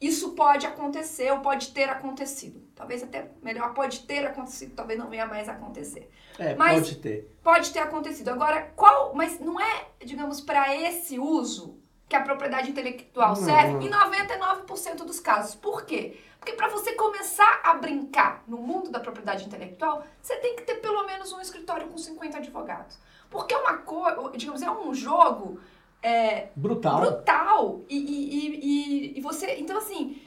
isso 0.00 0.32
pode 0.32 0.66
acontecer 0.66 1.30
ou 1.30 1.40
pode 1.40 1.72
ter 1.72 1.88
acontecido. 1.88 2.62
Talvez 2.74 3.02
até 3.02 3.28
melhor, 3.42 3.74
pode 3.74 4.00
ter 4.00 4.26
acontecido, 4.26 4.74
talvez 4.74 4.98
não 4.98 5.10
venha 5.10 5.26
mais 5.26 5.48
acontecer. 5.48 6.10
É, 6.40 6.54
mas 6.54 6.80
pode 6.80 6.96
ter. 6.96 7.36
Pode 7.42 7.70
ter 7.70 7.80
acontecido. 7.80 8.28
Agora, 8.28 8.72
qual. 8.74 9.14
Mas 9.14 9.38
não 9.38 9.60
é, 9.60 9.86
digamos, 10.04 10.40
para 10.40 10.74
esse 10.74 11.18
uso 11.18 11.78
que 12.08 12.16
a 12.16 12.22
propriedade 12.22 12.70
intelectual 12.70 13.36
não. 13.36 13.36
serve 13.36 13.86
em 13.86 13.90
99% 13.90 15.04
dos 15.04 15.20
casos. 15.20 15.54
Por 15.54 15.84
quê? 15.84 16.18
Porque 16.38 16.54
para 16.54 16.68
você 16.68 16.92
começar 16.94 17.60
a 17.62 17.74
brincar 17.74 18.42
no 18.48 18.56
mundo 18.56 18.90
da 18.90 18.98
propriedade 18.98 19.44
intelectual, 19.44 20.02
você 20.20 20.36
tem 20.36 20.56
que 20.56 20.62
ter 20.62 20.76
pelo 20.76 21.06
menos 21.06 21.32
um 21.32 21.40
escritório 21.40 21.86
com 21.86 21.98
50 21.98 22.38
advogados. 22.38 22.98
Porque 23.28 23.54
é 23.54 23.58
uma 23.58 23.76
coisa, 23.76 24.36
digamos, 24.36 24.62
é 24.62 24.70
um 24.70 24.94
jogo 24.94 25.60
é, 26.02 26.48
brutal. 26.56 27.00
Brutal. 27.00 27.82
E, 27.88 27.96
e, 27.96 29.14
e, 29.14 29.18
e, 29.18 29.20
você. 29.20 29.56
Então, 29.58 29.76
assim, 29.76 30.20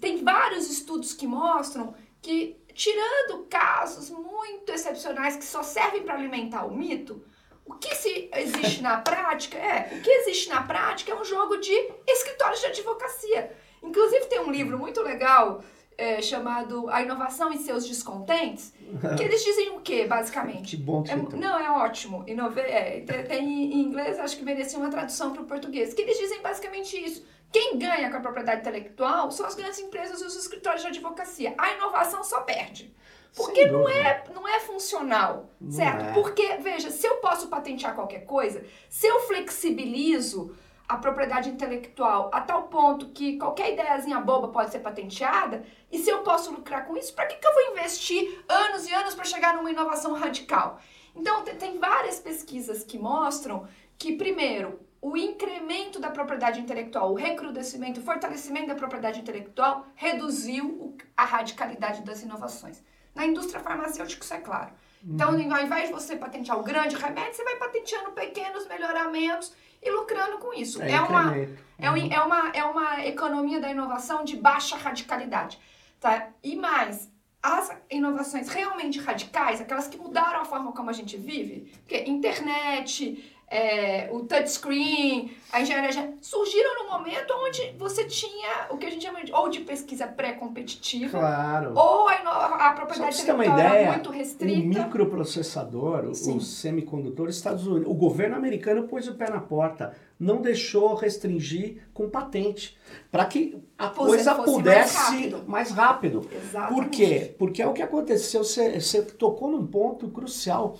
tem 0.00 0.22
vários 0.22 0.68
estudos 0.70 1.14
que 1.14 1.26
mostram 1.26 1.94
que, 2.20 2.56
tirando 2.74 3.46
casos 3.48 4.10
muito 4.10 4.70
excepcionais 4.70 5.36
que 5.36 5.44
só 5.44 5.62
servem 5.62 6.02
para 6.02 6.14
alimentar 6.14 6.66
o 6.66 6.76
mito, 6.76 7.24
o 7.64 7.74
que 7.74 7.94
se 7.94 8.28
existe 8.34 8.82
na 8.82 8.98
prática 8.98 9.56
é. 9.56 9.96
O 9.96 10.02
que 10.02 10.10
existe 10.10 10.50
na 10.50 10.62
prática 10.62 11.12
é 11.12 11.14
um 11.14 11.24
jogo 11.24 11.56
de 11.56 11.72
escritórios 12.06 12.60
de 12.60 12.66
advocacia. 12.66 13.52
Inclusive, 13.82 14.26
tem 14.26 14.40
um 14.40 14.50
livro 14.50 14.78
muito 14.78 15.00
legal 15.02 15.62
é, 15.96 16.20
chamado 16.20 16.88
A 16.90 17.02
Inovação 17.02 17.52
e 17.52 17.58
Seus 17.58 17.86
Descontentes, 17.86 18.74
que 19.16 19.22
eles 19.22 19.44
dizem 19.44 19.70
o 19.70 19.80
quê, 19.80 20.06
basicamente? 20.06 20.76
Que 20.76 20.82
bom 20.82 21.04
é, 21.08 21.16
Não, 21.36 21.58
é 21.58 21.70
ótimo. 21.70 22.24
Inove 22.26 22.60
é, 22.60 23.00
tem, 23.00 23.72
em 23.72 23.80
inglês, 23.80 24.18
acho 24.18 24.36
que 24.36 24.44
merecia 24.44 24.78
uma 24.78 24.90
tradução 24.90 25.32
para 25.32 25.42
o 25.42 25.46
português. 25.46 25.94
Que 25.94 26.02
eles 26.02 26.18
dizem 26.18 26.42
basicamente 26.42 26.96
isso. 26.96 27.24
Quem 27.54 27.78
ganha 27.78 28.10
com 28.10 28.16
a 28.16 28.20
propriedade 28.20 28.62
intelectual 28.62 29.30
são 29.30 29.46
as 29.46 29.54
grandes 29.54 29.78
empresas 29.78 30.20
e 30.20 30.24
os 30.24 30.34
escritórios 30.34 30.82
de 30.82 30.88
advocacia. 30.88 31.54
A 31.56 31.72
inovação 31.74 32.24
só 32.24 32.40
perde. 32.40 32.92
Porque 33.32 33.66
não 33.66 33.88
é, 33.88 34.24
não 34.34 34.48
é 34.48 34.58
funcional, 34.58 35.48
não 35.60 35.70
certo? 35.70 36.02
É. 36.02 36.12
Porque, 36.14 36.56
veja, 36.56 36.90
se 36.90 37.06
eu 37.06 37.18
posso 37.18 37.46
patentear 37.46 37.94
qualquer 37.94 38.24
coisa, 38.24 38.64
se 38.88 39.06
eu 39.06 39.20
flexibilizo 39.20 40.52
a 40.88 40.96
propriedade 40.96 41.48
intelectual 41.48 42.28
a 42.32 42.40
tal 42.40 42.64
ponto 42.64 43.10
que 43.10 43.38
qualquer 43.38 43.72
ideiazinha 43.72 44.18
boba 44.18 44.48
pode 44.48 44.72
ser 44.72 44.80
patenteada, 44.80 45.64
e 45.92 45.98
se 46.00 46.10
eu 46.10 46.24
posso 46.24 46.50
lucrar 46.50 46.84
com 46.88 46.96
isso, 46.96 47.14
para 47.14 47.26
que, 47.26 47.36
que 47.36 47.46
eu 47.46 47.54
vou 47.54 47.70
investir 47.70 48.44
anos 48.48 48.84
e 48.88 48.92
anos 48.92 49.14
para 49.14 49.24
chegar 49.24 49.54
numa 49.54 49.70
inovação 49.70 50.12
radical? 50.12 50.80
Então, 51.14 51.44
tem 51.44 51.78
várias 51.78 52.18
pesquisas 52.18 52.82
que 52.82 52.98
mostram 52.98 53.68
que, 53.96 54.16
primeiro, 54.16 54.80
o 55.04 55.18
incremento 55.18 56.00
da 56.00 56.08
propriedade 56.08 56.58
intelectual, 56.58 57.12
o 57.12 57.14
recrudescimento, 57.14 58.00
o 58.00 58.02
fortalecimento 58.02 58.68
da 58.68 58.74
propriedade 58.74 59.20
intelectual 59.20 59.86
reduziu 59.94 60.96
a 61.14 61.26
radicalidade 61.26 62.00
das 62.00 62.22
inovações. 62.22 62.82
Na 63.14 63.26
indústria 63.26 63.60
farmacêutica, 63.60 64.24
isso 64.24 64.32
é 64.32 64.38
claro. 64.38 64.72
Então, 65.06 65.32
uhum. 65.34 65.54
ao 65.54 65.62
invés 65.62 65.88
de 65.88 65.92
você 65.92 66.16
patentear 66.16 66.58
o 66.58 66.62
grande 66.62 66.96
remédio, 66.96 67.34
você 67.34 67.44
vai 67.44 67.56
patenteando 67.56 68.12
pequenos 68.12 68.66
melhoramentos 68.66 69.52
e 69.82 69.90
lucrando 69.90 70.38
com 70.38 70.54
isso. 70.54 70.80
É, 70.80 70.92
é 70.92 71.00
uma, 71.02 71.36
é, 71.78 71.90
um, 71.90 71.96
é, 72.10 72.20
uma, 72.20 72.48
é 72.54 72.64
uma 72.64 73.04
economia 73.04 73.60
da 73.60 73.70
inovação 73.70 74.24
de 74.24 74.38
baixa 74.38 74.74
radicalidade. 74.74 75.60
Tá? 76.00 76.30
E 76.42 76.56
mais, 76.56 77.12
as 77.44 77.70
inovações 77.90 78.48
realmente 78.48 78.98
radicais, 78.98 79.60
aquelas 79.60 79.86
que 79.86 79.98
mudaram 79.98 80.40
a 80.40 80.44
forma 80.46 80.72
como 80.72 80.88
a 80.88 80.94
gente 80.94 81.14
vive, 81.18 81.70
porque 81.80 82.04
internet, 82.08 83.33
é, 83.54 84.08
o 84.10 84.24
touchscreen, 84.24 85.30
a 85.52 85.60
engenharia 85.60 86.14
surgiram 86.20 86.82
no 86.82 86.90
momento 86.90 87.32
onde 87.46 87.72
você 87.78 88.04
tinha 88.04 88.66
o 88.68 88.76
que 88.76 88.86
a 88.86 88.90
gente 88.90 89.04
chama 89.04 89.24
de 89.24 89.32
ou 89.32 89.48
de 89.48 89.60
pesquisa 89.60 90.08
pré-competitiva, 90.08 91.16
claro. 91.16 91.72
ou 91.76 92.08
a, 92.08 92.70
a 92.70 92.72
propriedade 92.72 93.22
intelectual 93.22 93.84
muito 93.92 94.10
restrita. 94.10 94.60
O 94.60 94.66
microprocessador, 94.66 96.12
Sim. 96.16 96.36
os 96.36 96.48
semicondutores, 96.56 97.36
Estados 97.36 97.64
Unidos, 97.64 97.88
o 97.88 97.94
governo 97.94 98.34
americano 98.34 98.88
pôs 98.88 99.06
o 99.06 99.14
pé 99.14 99.30
na 99.30 99.40
porta, 99.40 99.94
não 100.18 100.42
deixou 100.42 100.96
restringir 100.96 101.86
com 101.94 102.10
patente, 102.10 102.76
para 103.08 103.24
que 103.24 103.56
a 103.78 103.88
coisa 103.88 104.34
pudesse 104.34 104.96
mais 104.96 105.10
rápido. 105.10 105.44
mais 105.46 105.70
rápido. 105.70 106.28
Exatamente. 106.32 106.74
Por 106.74 106.90
quê? 106.90 107.34
Porque 107.38 107.62
é 107.62 107.66
o 107.68 107.72
que 107.72 107.82
aconteceu, 107.82 108.42
você, 108.42 108.80
você 108.80 109.00
tocou 109.00 109.48
num 109.48 109.64
ponto 109.64 110.08
crucial, 110.08 110.76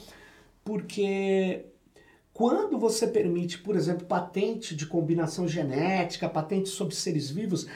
porque 0.65 1.67
quando 2.35 2.77
você 2.79 3.07
permite, 3.07 3.59
por 3.59 3.77
exemplo, 3.77 4.05
patente 4.05 4.75
de 4.75 4.85
combinação 4.87 5.47
genética, 5.49 6.29
patente 6.29 6.69
sobre 6.69 6.95
seres 6.95 7.31
vivos, 7.31 7.67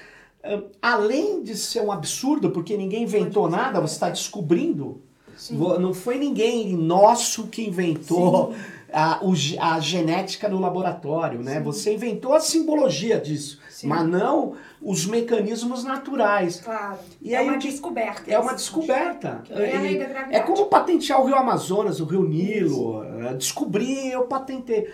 além 0.83 1.43
de 1.43 1.57
ser 1.57 1.81
um 1.81 1.93
absurdo, 1.93 2.51
porque 2.51 2.77
ninguém 2.77 3.05
inventou 3.05 3.49
nada, 3.49 3.81
você 3.81 3.95
está 3.95 4.11
descobrindo. 4.11 5.01
Sim. 5.37 5.57
Não 5.57 5.95
foi 5.95 6.19
ninguém 6.19 6.77
nosso 6.77 7.47
que 7.47 7.63
inventou 7.63 8.53
a, 8.93 9.21
a, 9.61 9.81
genética 9.81 10.49
no 10.49 10.59
laboratório, 10.59 11.43
né? 11.43 11.57
Sim. 11.57 11.63
Você 11.63 11.95
inventou 11.95 12.35
a 12.35 12.41
simbologia 12.41 13.21
disso, 13.21 13.61
Sim. 13.69 13.89
mas 13.89 14.07
não 14.07 14.55
os 14.81 15.07
mecanismos 15.07 15.85
naturais. 15.85 16.61
Claro. 16.61 16.99
E 17.21 17.35
é 17.35 17.39
aí, 17.39 17.49
uma 17.49 17.59
descoberta. 17.59 18.31
É 18.31 18.39
uma 18.39 18.55
descoberta. 18.55 19.43
É, 19.51 20.37
é 20.37 20.41
como 20.41 20.67
patentear 20.67 21.21
o 21.21 21.27
rio 21.27 21.37
Amazonas, 21.37 22.01
o 22.01 22.05
rio 22.05 22.27
Nilo. 22.27 23.05
É, 23.27 23.35
descobrir, 23.35 24.11
eu 24.11 24.25
patentei. 24.25 24.91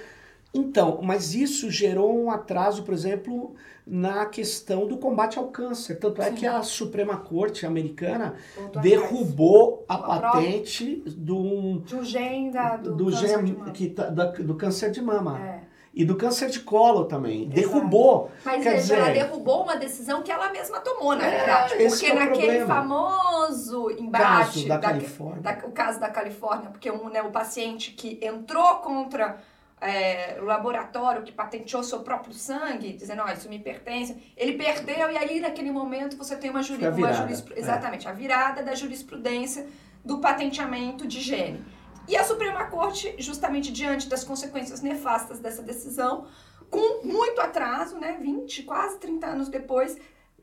Então, 0.55 1.01
mas 1.03 1.35
isso 1.35 1.69
gerou 1.69 2.17
um 2.17 2.31
atraso, 2.31 2.85
por 2.85 2.95
exemplo, 2.95 3.57
na 3.85 4.25
questão 4.27 4.87
do 4.87 4.97
combate 4.97 5.37
ao 5.37 5.49
câncer. 5.49 5.97
Tanto 5.97 6.23
é 6.23 6.31
Sim. 6.31 6.37
que 6.37 6.47
a 6.47 6.63
Suprema 6.63 7.17
Corte 7.17 7.67
americana 7.67 8.35
derrubou 8.81 9.85
a 9.89 9.99
patente 9.99 11.03
do, 11.07 11.81
do 11.81 12.05
gene, 12.05 12.53
da, 12.53 12.77
do, 12.77 12.95
do 12.95 13.05
câncer 13.07 13.29
gene 13.29 13.57
que, 13.73 13.89
tá, 13.89 14.09
da, 14.09 14.27
do 14.27 14.55
câncer 14.55 14.91
de 14.93 15.03
mama. 15.03 15.41
É 15.41 15.75
e 15.95 16.05
do 16.05 16.17
câncer 16.17 16.51
de 16.51 16.61
colo 16.61 17.05
também. 17.05 17.43
Exato. 17.43 17.55
Derrubou. 17.55 18.31
Mas 18.45 18.63
Quer 18.63 18.75
dizer, 18.75 18.99
ela 18.99 19.11
derrubou 19.11 19.63
uma 19.63 19.77
decisão 19.77 20.23
que 20.23 20.33
ela 20.33 20.51
mesma 20.51 20.81
tomou, 20.81 21.15
na 21.15 21.25
é, 21.25 21.37
verdade. 21.37 21.75
Porque 21.77 22.07
é 22.07 22.15
naquele 22.15 22.59
problema. 22.59 22.67
famoso 22.67 23.91
embate. 23.93 24.25
Caso 24.25 24.69
da, 24.69 24.77
da 24.77 24.89
Califórnia. 24.89 25.41
Da, 25.41 25.59
o 25.65 25.71
caso 25.71 26.01
da 26.01 26.09
Califórnia, 26.09 26.71
porque 26.71 26.91
um, 26.91 27.09
né, 27.09 27.23
o 27.23 27.31
paciente 27.31 27.93
que 27.93 28.19
entrou 28.21 28.79
contra 28.79 29.39
é, 29.85 30.39
o 30.41 30.45
laboratório 30.45 31.23
que 31.23 31.31
patenteou 31.31 31.83
seu 31.83 32.01
próprio 32.01 32.33
sangue, 32.33 32.95
dizendo, 32.95 33.21
ó, 33.21 33.27
oh, 33.29 33.33
isso 33.33 33.51
me 33.51 33.59
pertence, 33.59 34.17
ele 34.35 34.55
perdeu 34.55 35.11
e 35.11 35.17
aí 35.19 35.41
naquele 35.41 35.71
momento 35.71 36.17
você 36.17 36.37
tem 36.37 36.51
uma, 36.51 36.63
juri, 36.63 36.87
uma 36.89 37.13
jurisprudência. 37.13 37.55
É. 37.55 37.59
Exatamente, 37.59 38.09
a 38.09 38.13
virada 38.13 38.63
da 38.63 38.75
jurisprudência 38.75 39.67
do 40.03 40.21
patenteamento 40.21 41.07
de 41.07 41.21
gene. 41.21 41.63
E 42.09 42.17
a 42.17 42.25
Suprema 42.25 42.65
Corte, 42.65 43.15
justamente 43.19 43.71
diante 43.71 44.09
das 44.09 44.25
consequências 44.25 44.81
nefastas 44.81 45.39
dessa 45.39 45.63
decisão, 45.63 46.27
com 46.71 47.07
muito 47.07 47.41
atraso, 47.43 47.99
né, 47.99 48.19
20, 48.21 48.63
quase 48.63 48.99
30 48.99 49.27
anos 49.27 49.49
depois, 49.49 49.99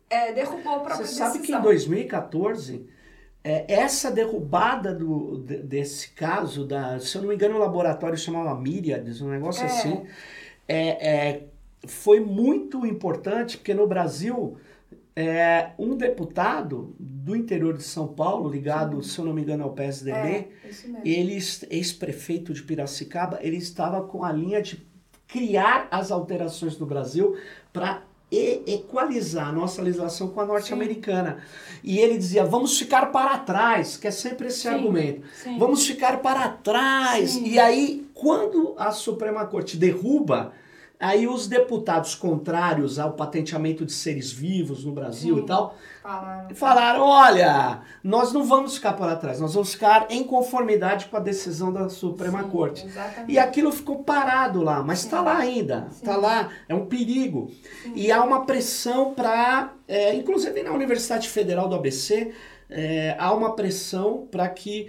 é, 0.07 0.33
derrubou 0.33 0.73
a 0.73 0.79
própria 0.79 0.97
Você 0.97 1.03
decisão. 1.03 1.27
sabe 1.31 1.39
que 1.39 1.51
em 1.51 1.61
2014, 1.61 2.87
é, 3.43 3.65
essa 3.67 4.11
derrubada 4.11 4.93
do, 4.93 5.39
desse 5.39 6.09
caso, 6.11 6.65
da, 6.65 6.99
se 6.99 7.15
eu 7.15 7.21
não 7.21 7.29
me 7.29 7.35
engano, 7.35 7.55
o 7.55 7.59
laboratório 7.59 8.17
chamava 8.17 8.59
Myriads, 8.59 9.21
um 9.21 9.29
negócio 9.29 9.63
é. 9.63 9.65
assim, 9.65 10.05
é, 10.67 10.87
é, 11.09 11.47
foi 11.87 12.19
muito 12.19 12.85
importante, 12.85 13.57
porque 13.57 13.73
no 13.73 13.87
Brasil 13.87 14.57
é, 15.15 15.71
um 15.77 15.97
deputado 15.97 16.95
do 16.99 17.35
interior 17.35 17.75
de 17.75 17.83
São 17.83 18.07
Paulo, 18.07 18.49
ligado, 18.49 19.01
Sim. 19.01 19.09
se 19.09 19.19
eu 19.19 19.25
não 19.25 19.33
me 19.33 19.41
engano, 19.41 19.63
ao 19.63 19.73
PSDB, 19.73 20.17
é, 20.17 20.47
ele, 21.03 21.37
ex-prefeito 21.69 22.53
de 22.53 22.63
Piracicaba, 22.63 23.39
ele 23.41 23.57
estava 23.57 24.03
com 24.03 24.23
a 24.23 24.31
linha 24.31 24.61
de 24.61 24.85
criar 25.27 25.87
as 25.89 26.11
alterações 26.11 26.77
no 26.77 26.85
Brasil 26.85 27.37
para 27.73 28.03
equalizar 28.31 29.49
a 29.49 29.51
nossa 29.51 29.81
legislação 29.81 30.29
com 30.29 30.39
a 30.39 30.45
norte-americana. 30.45 31.39
E 31.83 31.99
ele 31.99 32.17
dizia: 32.17 32.45
vamos 32.45 32.77
ficar 32.77 33.11
para 33.11 33.37
trás, 33.39 33.97
que 33.97 34.07
é 34.07 34.11
sempre 34.11 34.47
esse 34.47 34.61
Sim. 34.61 34.69
argumento. 34.69 35.21
Sim. 35.43 35.57
Vamos 35.59 35.85
ficar 35.85 36.21
para 36.21 36.47
trás. 36.47 37.35
E 37.35 37.59
aí, 37.59 38.07
quando 38.13 38.73
a 38.77 38.91
Suprema 38.91 39.45
Corte 39.45 39.75
derruba 39.75 40.53
Aí 41.01 41.27
os 41.27 41.47
deputados 41.47 42.13
contrários 42.13 42.99
ao 42.99 43.13
patenteamento 43.13 43.83
de 43.83 43.91
seres 43.91 44.31
vivos 44.31 44.85
no 44.85 44.91
Brasil 44.91 45.35
Sim, 45.35 45.41
e 45.41 45.45
tal 45.47 45.75
falaram. 46.03 46.55
falaram: 46.55 47.01
olha, 47.01 47.81
nós 48.03 48.31
não 48.31 48.43
vamos 48.43 48.75
ficar 48.75 48.93
para 48.93 49.15
trás, 49.15 49.39
nós 49.39 49.55
vamos 49.55 49.73
ficar 49.73 50.05
em 50.11 50.23
conformidade 50.23 51.07
com 51.07 51.17
a 51.17 51.19
decisão 51.19 51.73
da 51.73 51.89
Suprema 51.89 52.43
Sim, 52.43 52.49
Corte. 52.49 52.85
Exatamente. 52.85 53.31
E 53.31 53.39
aquilo 53.39 53.71
ficou 53.71 54.03
parado 54.03 54.61
lá, 54.61 54.83
mas 54.83 54.99
está 54.99 55.21
lá 55.21 55.39
ainda, 55.39 55.87
está 55.91 56.15
lá, 56.15 56.51
é 56.69 56.75
um 56.75 56.85
perigo. 56.85 57.49
E 57.95 58.11
há 58.11 58.23
uma 58.23 58.45
pressão 58.45 59.15
para, 59.15 59.73
é, 59.87 60.13
inclusive 60.13 60.61
na 60.61 60.71
Universidade 60.71 61.27
Federal 61.27 61.67
do 61.67 61.73
ABC, 61.73 62.31
é, 62.69 63.15
há 63.17 63.33
uma 63.33 63.55
pressão 63.55 64.27
para 64.31 64.47
que 64.47 64.87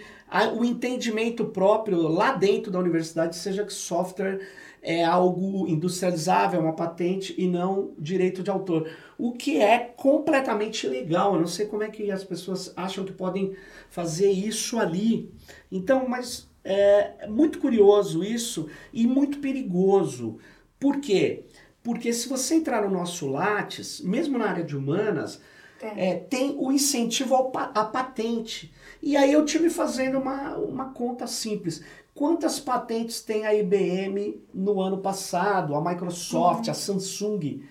o 0.57 0.65
entendimento 0.65 1.47
próprio 1.47 2.09
lá 2.09 2.33
dentro 2.33 2.71
da 2.71 2.79
universidade 2.79 3.37
seja 3.37 3.65
que 3.65 3.73
software 3.73 4.41
é 4.83 5.05
algo 5.05 5.69
industrializável, 5.69 6.61
é 6.61 6.63
uma 6.63 6.75
patente 6.75 7.35
e 7.39 7.47
não 7.47 7.95
direito 7.97 8.43
de 8.43 8.51
autor. 8.51 8.91
O 9.17 9.33
que 9.33 9.59
é 9.59 9.79
completamente 9.79 10.89
legal. 10.89 11.35
Eu 11.35 11.41
não 11.41 11.47
sei 11.47 11.67
como 11.67 11.85
é 11.85 11.89
que 11.89 12.11
as 12.11 12.25
pessoas 12.25 12.73
acham 12.77 13.05
que 13.05 13.13
podem 13.13 13.55
fazer 13.89 14.31
isso 14.31 14.79
ali. 14.81 15.33
Então, 15.71 16.09
mas 16.09 16.51
é 16.65 17.29
muito 17.29 17.61
curioso 17.61 18.25
isso 18.25 18.69
e 18.93 19.07
muito 19.07 19.39
perigoso. 19.39 20.39
Por 20.81 21.01
quê? 21.01 21.45
Porque 21.83 22.13
se 22.13 22.29
você 22.29 22.57
entrar 22.57 22.83
no 22.83 22.91
nosso 22.91 23.29
Lattes, 23.29 24.01
mesmo 24.01 24.37
na 24.37 24.47
área 24.47 24.65
de 24.65 24.77
humanas, 24.77 25.41
é, 25.81 26.15
tem 26.15 26.55
o 26.59 26.71
incentivo 26.71 27.35
à 27.55 27.85
patente. 27.85 28.73
E 29.03 29.17
aí 29.17 29.33
eu 29.33 29.45
tive 29.45 29.69
fazendo 29.69 30.19
uma, 30.19 30.57
uma 30.57 30.93
conta 30.93 31.27
simples. 31.27 31.83
Quantas 32.15 32.61
patentes 32.61 33.23
tem 33.23 33.47
a 33.47 33.55
IBM 33.55 34.43
no 34.53 34.81
ano 34.81 34.99
passado, 34.99 35.75
a 35.75 35.83
Microsoft, 35.83 36.67
uhum. 36.67 36.71
a 36.71 36.75
Samsung? 36.75 37.63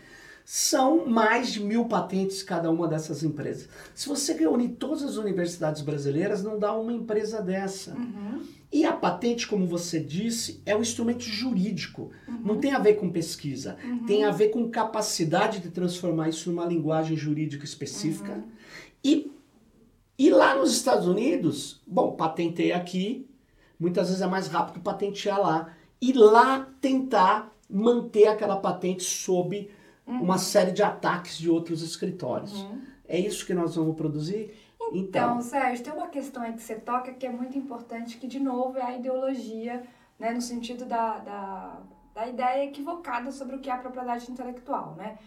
São 0.44 1.06
mais 1.08 1.54
de 1.54 1.64
mil 1.64 1.86
patentes 1.86 2.42
cada 2.42 2.70
uma 2.72 2.88
dessas 2.88 3.24
empresas. 3.24 3.70
Se 3.94 4.10
você 4.10 4.34
reunir 4.34 4.70
todas 4.70 5.04
as 5.04 5.16
universidades 5.16 5.84
brasileiras, 5.84 6.44
não 6.44 6.58
dá 6.58 6.76
uma 6.76 6.92
empresa 6.92 7.42
dessa. 7.42 7.94
Uhum. 7.94 8.42
E 8.72 8.84
a 8.84 8.94
patente, 8.94 9.48
como 9.48 9.68
você 9.68 10.00
disse, 10.00 10.62
é 10.66 10.76
um 10.76 10.82
instrumento 10.82 11.24
jurídico. 11.24 12.10
Uhum. 12.28 12.42
Não 12.44 12.58
tem 12.58 12.72
a 12.72 12.80
ver 12.80 12.96
com 12.96 13.12
pesquisa. 13.12 13.78
Uhum. 13.84 14.06
Tem 14.06 14.24
a 14.24 14.32
ver 14.32 14.50
com 14.50 14.70
capacidade 14.72 15.60
de 15.60 15.70
transformar 15.70 16.30
isso 16.30 16.50
numa 16.50 16.66
linguagem 16.66 17.16
jurídica 17.16 17.64
específica. 17.64 18.34
Uhum. 18.34 18.44
E, 19.04 19.32
e 20.18 20.30
lá 20.32 20.56
nos 20.56 20.72
Estados 20.72 21.08
Unidos, 21.08 21.82
bom, 21.86 22.14
patentei 22.14 22.72
aqui, 22.72 23.28
muitas 23.82 24.08
vezes 24.08 24.22
é 24.22 24.28
mais 24.28 24.48
rápido 24.48 24.80
patentear 24.80 25.42
lá. 25.42 25.74
E 26.00 26.14
lá 26.14 26.68
tentar 26.80 27.52
manter 27.70 28.28
aquela 28.28 28.58
patente 28.58 29.04
sob 29.04 29.70
uhum. 30.06 30.22
uma 30.22 30.38
série 30.38 30.72
de 30.72 30.84
ataques 30.84 31.38
de 31.38 31.50
outros 31.50 31.82
escritórios. 31.82 32.62
Uhum. 32.62 32.82
É 33.08 33.20
isso 33.20 33.46
que 33.46 33.54
nós 33.54 33.76
vamos 33.76 33.96
produzir? 33.96 34.56
Então, 34.94 35.32
então, 35.32 35.42
Sérgio, 35.42 35.84
tem 35.84 35.94
uma 35.94 36.08
questão 36.08 36.44
aí 36.44 36.54
que 36.54 36.62
você 36.62 36.76
toca 36.76 37.14
que 37.14 37.26
é 37.26 37.32
muito 37.32 37.58
importante, 37.58 38.18
que 38.18 38.28
de 38.28 38.40
novo 38.40 38.78
é 38.78 38.84
a 38.84 38.98
ideologia, 38.98 39.84
né, 40.20 40.32
no 40.32 40.42
sentido 40.42 40.86
da, 40.86 41.18
da, 41.20 41.80
da 42.14 42.28
ideia 42.28 42.66
equivocada 42.66 43.32
sobre 43.32 43.56
o 43.56 43.60
que 43.60 43.70
é 43.70 43.74
a 43.74 43.78
propriedade 43.78 44.30
intelectual, 44.30 44.96
né? 44.96 45.18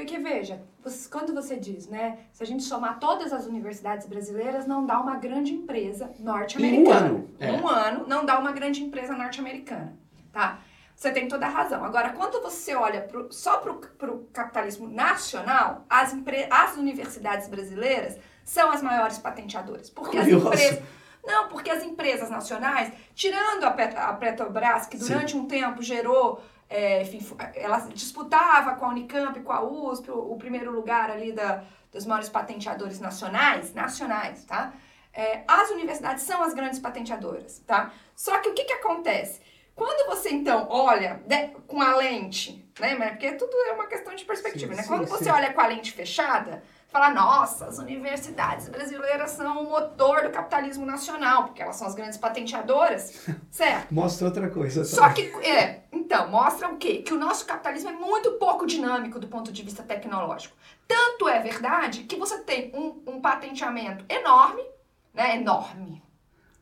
Porque, 0.00 0.18
veja, 0.18 0.62
quando 1.10 1.34
você 1.34 1.56
diz, 1.56 1.86
né, 1.86 2.20
se 2.32 2.42
a 2.42 2.46
gente 2.46 2.62
somar 2.62 2.98
todas 2.98 3.34
as 3.34 3.46
universidades 3.46 4.06
brasileiras, 4.06 4.66
não 4.66 4.86
dá 4.86 4.98
uma 4.98 5.16
grande 5.16 5.52
empresa 5.52 6.10
norte-americana. 6.18 7.06
Um 7.06 7.06
ano. 7.06 7.30
É. 7.38 7.52
Um 7.52 7.68
ano 7.68 8.06
não 8.08 8.24
dá 8.24 8.38
uma 8.38 8.50
grande 8.50 8.82
empresa 8.82 9.14
norte-americana, 9.14 9.94
tá? 10.32 10.60
Você 10.96 11.10
tem 11.10 11.28
toda 11.28 11.44
a 11.44 11.50
razão. 11.50 11.84
Agora, 11.84 12.14
quando 12.14 12.40
você 12.42 12.74
olha 12.74 13.02
pro, 13.02 13.30
só 13.30 13.58
para 13.58 14.10
o 14.10 14.24
capitalismo 14.32 14.88
nacional, 14.88 15.84
as, 15.88 16.16
as 16.50 16.76
universidades 16.78 17.46
brasileiras 17.48 18.18
são 18.42 18.70
as 18.70 18.82
maiores 18.82 19.18
patenteadoras. 19.18 19.90
Porque 19.90 20.16
Curioso. 20.16 20.48
as 20.48 20.54
empresas. 20.54 20.82
Não, 21.22 21.48
porque 21.48 21.68
as 21.68 21.84
empresas 21.84 22.30
nacionais, 22.30 22.90
tirando 23.14 23.64
a, 23.64 23.70
Pet, 23.70 23.94
a 23.94 24.14
Petrobras, 24.14 24.86
que 24.86 24.96
durante 24.96 25.32
Sim. 25.32 25.40
um 25.40 25.46
tempo 25.46 25.82
gerou. 25.82 26.42
É, 26.70 27.02
enfim, 27.02 27.20
ela 27.56 27.80
disputava 27.92 28.76
com 28.76 28.86
a 28.86 28.88
Unicamp, 28.90 29.40
com 29.40 29.52
a 29.52 29.60
USP, 29.60 30.08
o, 30.08 30.32
o 30.32 30.36
primeiro 30.38 30.70
lugar 30.70 31.10
ali 31.10 31.32
da, 31.32 31.64
dos 31.90 32.06
maiores 32.06 32.28
patenteadores 32.28 33.00
nacionais, 33.00 33.74
nacionais, 33.74 34.44
tá? 34.44 34.72
É, 35.12 35.42
as 35.48 35.70
universidades 35.70 36.22
são 36.22 36.40
as 36.40 36.54
grandes 36.54 36.78
patenteadoras, 36.78 37.58
tá? 37.66 37.92
Só 38.14 38.38
que 38.38 38.50
o 38.50 38.54
que, 38.54 38.62
que 38.62 38.72
acontece? 38.72 39.40
Quando 39.74 40.06
você, 40.06 40.30
então, 40.30 40.68
olha 40.70 41.20
né, 41.26 41.48
com 41.66 41.80
a 41.82 41.96
lente, 41.96 42.64
né? 42.78 42.94
Porque 43.10 43.32
tudo 43.32 43.52
é 43.68 43.72
uma 43.72 43.86
questão 43.86 44.14
de 44.14 44.24
perspectiva, 44.24 44.72
sim, 44.72 44.76
né? 44.76 44.82
Sim, 44.84 44.88
Quando 44.88 45.08
você 45.08 45.24
sim. 45.24 45.30
olha 45.30 45.52
com 45.52 45.60
a 45.60 45.66
lente 45.66 45.90
fechada, 45.90 46.62
fala, 46.90 47.10
nossa, 47.10 47.66
as 47.66 47.78
universidades 47.78 48.68
brasileiras 48.68 49.30
são 49.30 49.62
o 49.62 49.70
motor 49.70 50.22
do 50.22 50.30
capitalismo 50.30 50.84
nacional, 50.84 51.44
porque 51.44 51.62
elas 51.62 51.76
são 51.76 51.86
as 51.86 51.94
grandes 51.94 52.18
patenteadoras, 52.18 53.26
certo? 53.50 53.94
mostra 53.94 54.26
outra 54.26 54.50
coisa. 54.50 54.84
Só 54.84 55.08
que, 55.10 55.22
é, 55.46 55.84
então, 55.92 56.28
mostra 56.28 56.68
o 56.68 56.76
quê? 56.76 56.98
Que 56.98 57.14
o 57.14 57.18
nosso 57.18 57.46
capitalismo 57.46 57.90
é 57.90 57.92
muito 57.92 58.32
pouco 58.32 58.66
dinâmico 58.66 59.18
do 59.18 59.28
ponto 59.28 59.52
de 59.52 59.62
vista 59.62 59.82
tecnológico. 59.82 60.56
Tanto 60.86 61.28
é 61.28 61.40
verdade 61.40 62.02
que 62.04 62.16
você 62.16 62.38
tem 62.38 62.72
um, 62.74 63.02
um 63.06 63.20
patenteamento 63.20 64.04
enorme, 64.08 64.64
né? 65.14 65.36
Enorme, 65.36 66.02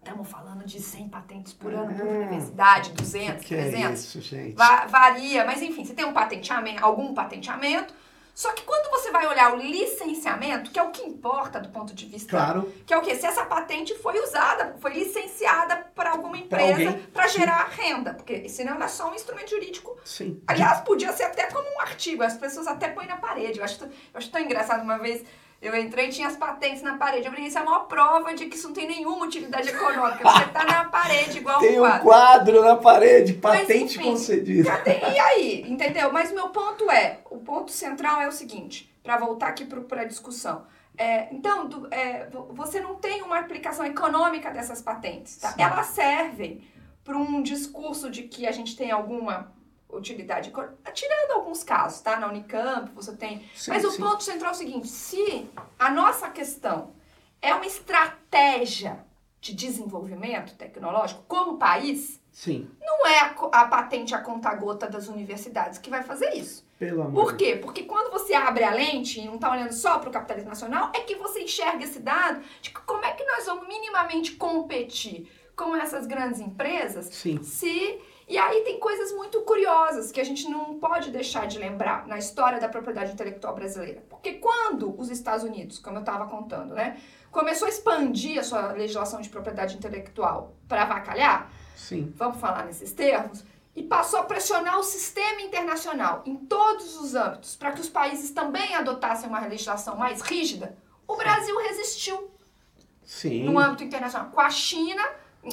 Estamos 0.09 0.29
falando 0.29 0.65
de 0.65 0.81
100 0.81 1.09
patentes 1.09 1.53
por 1.53 1.73
ano 1.75 1.95
por 1.95 2.07
ah, 2.07 2.11
universidade, 2.11 2.93
200, 2.93 3.45
que 3.45 3.55
300. 3.55 3.85
É 3.85 3.93
isso, 3.93 4.21
gente? 4.23 4.55
Va 4.55 4.87
varia, 4.87 5.45
mas 5.45 5.61
enfim, 5.61 5.85
você 5.85 5.93
tem 5.93 6.05
um 6.07 6.15
patenteamento, 6.15 6.83
algum 6.83 7.13
patenteamento. 7.13 7.93
Só 8.39 8.53
que 8.53 8.63
quando 8.63 8.89
você 8.89 9.11
vai 9.11 9.27
olhar 9.27 9.53
o 9.53 9.57
licenciamento, 9.57 10.71
que 10.71 10.79
é 10.79 10.83
o 10.85 10.93
que 10.93 11.03
importa 11.03 11.59
do 11.59 11.71
ponto 11.71 11.93
de 11.93 12.07
vista. 12.07 12.31
Claro. 12.31 12.73
Que 12.87 12.95
é 12.95 12.97
o 12.97 13.03
quê? 13.03 13.17
Se 13.17 13.27
essa 13.27 13.45
patente 13.45 13.97
foi 13.97 14.17
usada, 14.23 14.77
foi 14.79 14.93
licenciada 14.93 15.75
para 15.93 16.13
alguma 16.13 16.39
empresa 16.39 17.01
para 17.13 17.27
gerar 17.27 17.69
renda. 17.69 18.15
Porque 18.15 18.49
senão 18.49 18.77
ela 18.77 18.85
é 18.85 18.89
só 18.89 19.11
um 19.11 19.15
instrumento 19.17 19.51
jurídico. 19.51 19.99
Sim. 20.05 20.41
Aliás, 20.47 20.83
podia 20.83 21.13
ser 21.13 21.25
até 21.25 21.51
como 21.51 21.69
um 21.69 21.81
artigo. 21.81 22.23
As 22.23 22.37
pessoas 22.37 22.69
até 22.69 22.87
põem 22.87 23.09
na 23.09 23.17
parede. 23.17 23.59
Eu 23.59 23.65
acho, 23.65 23.83
eu 23.83 23.91
acho 24.15 24.31
tão 24.31 24.41
engraçado 24.41 24.85
uma 24.85 24.99
vez 24.99 25.25
eu 25.61 25.75
entrei 25.77 26.07
e 26.07 26.11
tinha 26.11 26.29
as 26.29 26.37
patentes 26.37 26.83
na 26.83 26.97
parede. 26.97 27.27
Eu 27.27 27.33
brinquei, 27.33 27.49
isso 27.49 27.59
é 27.59 27.63
uma 27.63 27.81
prova 27.81 28.33
de 28.33 28.47
que 28.47 28.57
isso 28.57 28.69
não 28.69 28.75
tem 28.75 28.87
nenhuma 28.87 29.27
utilidade 29.27 29.69
econômica. 29.69 30.23
Você 30.23 30.45
tá 30.47 30.65
na 30.65 30.85
parede 30.85 31.39
igual 31.39 31.59
tem 31.59 31.81
um 31.81 31.83
quadro. 31.83 31.99
Tem 31.99 32.01
um 32.01 32.05
quadro 32.05 32.63
na 32.63 32.77
parede, 32.77 33.33
patente 33.35 33.99
concedida. 33.99 34.71
E 34.87 35.19
aí, 35.19 35.65
entendeu? 35.69 36.13
Mas 36.13 36.31
o 36.31 36.35
meu 36.35 36.51
ponto 36.51 36.89
é, 36.91 37.19
o 37.29 37.39
ponto 37.39 37.73
central 37.73 38.21
é 38.21 38.29
o 38.29 38.33
seguinte, 38.33 38.95
para 39.03 39.19
voltar 39.19 39.49
aqui 39.49 39.65
para 39.65 40.03
a 40.03 40.05
discussão. 40.05 40.65
É, 40.97 41.33
então, 41.33 41.67
do, 41.67 41.89
é, 41.93 42.29
você 42.51 42.81
não 42.81 42.95
tem 42.97 43.23
uma 43.23 43.39
aplicação 43.39 43.85
econômica 43.85 44.51
dessas 44.51 44.81
patentes. 44.81 45.37
Tá? 45.39 45.55
Elas 45.59 45.87
servem 45.87 46.63
para 47.05 47.17
um 47.17 47.43
discurso 47.43 48.11
de 48.11 48.25
que 48.25 48.47
a 48.47 48.53
gente 48.53 48.77
tem 48.77 48.91
alguma 48.91 49.53
utilidade, 49.91 50.53
tirando 50.93 51.31
alguns 51.33 51.65
casos, 51.65 52.01
tá? 52.01 52.19
Na 52.19 52.29
Unicamp 52.29 52.91
você 52.95 53.17
tem. 53.17 53.49
Sim, 53.55 53.71
Mas 53.71 53.83
sim. 53.83 53.89
o 53.89 53.97
ponto 53.97 54.23
central 54.23 54.51
é 54.51 54.55
o 54.55 54.57
seguinte: 54.57 54.89
se 54.89 55.49
a 55.79 55.91
nossa 55.91 56.29
questão 56.31 56.93
é 57.41 57.55
uma 57.55 57.67
estratégia 57.67 59.05
de 59.41 59.55
desenvolvimento 59.55 60.55
tecnológico 60.57 61.23
como 61.29 61.59
país, 61.59 62.21
sim. 62.33 62.69
não 62.81 63.07
é 63.07 63.21
a, 63.21 63.35
a 63.53 63.69
patente 63.69 64.15
a 64.15 64.21
conta-gota 64.21 64.89
das 64.89 65.09
universidades 65.09 65.79
que 65.79 65.89
vai 65.89 66.03
fazer 66.03 66.35
isso. 66.35 66.67
Pelo 66.79 67.03
amor. 67.03 67.25
Por 67.25 67.37
quê? 67.37 67.57
Porque 67.57 67.83
quando 67.85 68.11
você 68.13 68.35
abre 68.35 68.63
a 68.63 68.71
lente 68.71 69.21
e 69.21 69.25
não 69.25 69.35
está 69.35 69.51
olhando 69.51 69.73
só 69.73 69.99
para 69.99 70.09
o 70.09 70.13
capitalismo 70.13 70.51
nacional, 70.51 70.93
é 70.95 71.01
que 71.01 71.17
você 71.17 71.43
enxerga 71.43 71.85
esse 71.85 71.99
dado 71.99 72.41
de 72.61 72.71
como 72.71 73.05
é 73.05 73.13
que 73.13 73.25
nós 73.25 73.47
vamos 73.47 73.67
minimamente 73.67 74.33
competir 74.33 75.29
com 75.57 75.75
essas 75.75 76.07
grandes 76.07 76.39
empresas 76.41 77.07
Sim. 77.07 77.43
se 77.43 78.01
e 78.29 78.37
aí 78.37 78.61
tem 78.61 78.79
coisas 78.79 79.11
muito 79.13 79.41
curiosas 79.41 80.13
que 80.13 80.21
a 80.21 80.25
gente 80.25 80.51
não 80.51 80.79
pode 80.79 81.11
deixar 81.11 81.47
de 81.47 81.59
lembrar 81.59 82.07
na 82.07 82.19
história 82.19 82.61
da 82.61 82.69
propriedade 82.69 83.13
intelectual 83.13 83.55
brasileira. 83.55 84.05
Porque 84.09 84.35
quando 84.35 84.95
os 85.01 85.11
Estados 85.11 85.45
Unidos, 85.45 85.79
como 85.79 85.97
eu 85.97 86.01
estava 86.01 86.27
contando, 86.27 86.75
né, 86.75 87.01
começou 87.31 87.67
a 87.67 87.71
expandir 87.71 88.39
a 88.39 88.43
sua 88.43 88.73
legislação 88.73 89.23
de 89.23 89.31
propriedade 89.31 89.77
intelectual 89.77 90.55
para 90.69 90.83
avacalhar, 90.83 91.51
Sim. 91.75 92.13
vamos 92.17 92.39
falar 92.39 92.67
nesses 92.67 92.93
termos, 92.93 93.43
e 93.75 93.83
passou 93.83 94.19
a 94.19 94.25
pressionar 94.25 94.79
o 94.79 94.83
sistema 94.83 95.41
internacional 95.41 96.23
em 96.27 96.37
todos 96.37 97.01
os 97.01 97.15
âmbitos 97.15 97.57
para 97.57 97.73
que 97.73 97.81
os 97.81 97.89
países 97.89 98.31
também 98.33 98.75
adotassem 98.75 99.29
uma 99.29 99.41
legislação 99.47 99.97
mais 99.97 100.21
rígida, 100.21 100.77
o 101.07 101.17
Brasil 101.17 101.57
resistiu 101.61 102.31
Sim. 103.05 103.45
no 103.45 103.59
âmbito 103.59 103.85
internacional. 103.85 104.31
Com 104.31 104.41
a 104.41 104.51
China, 104.51 105.03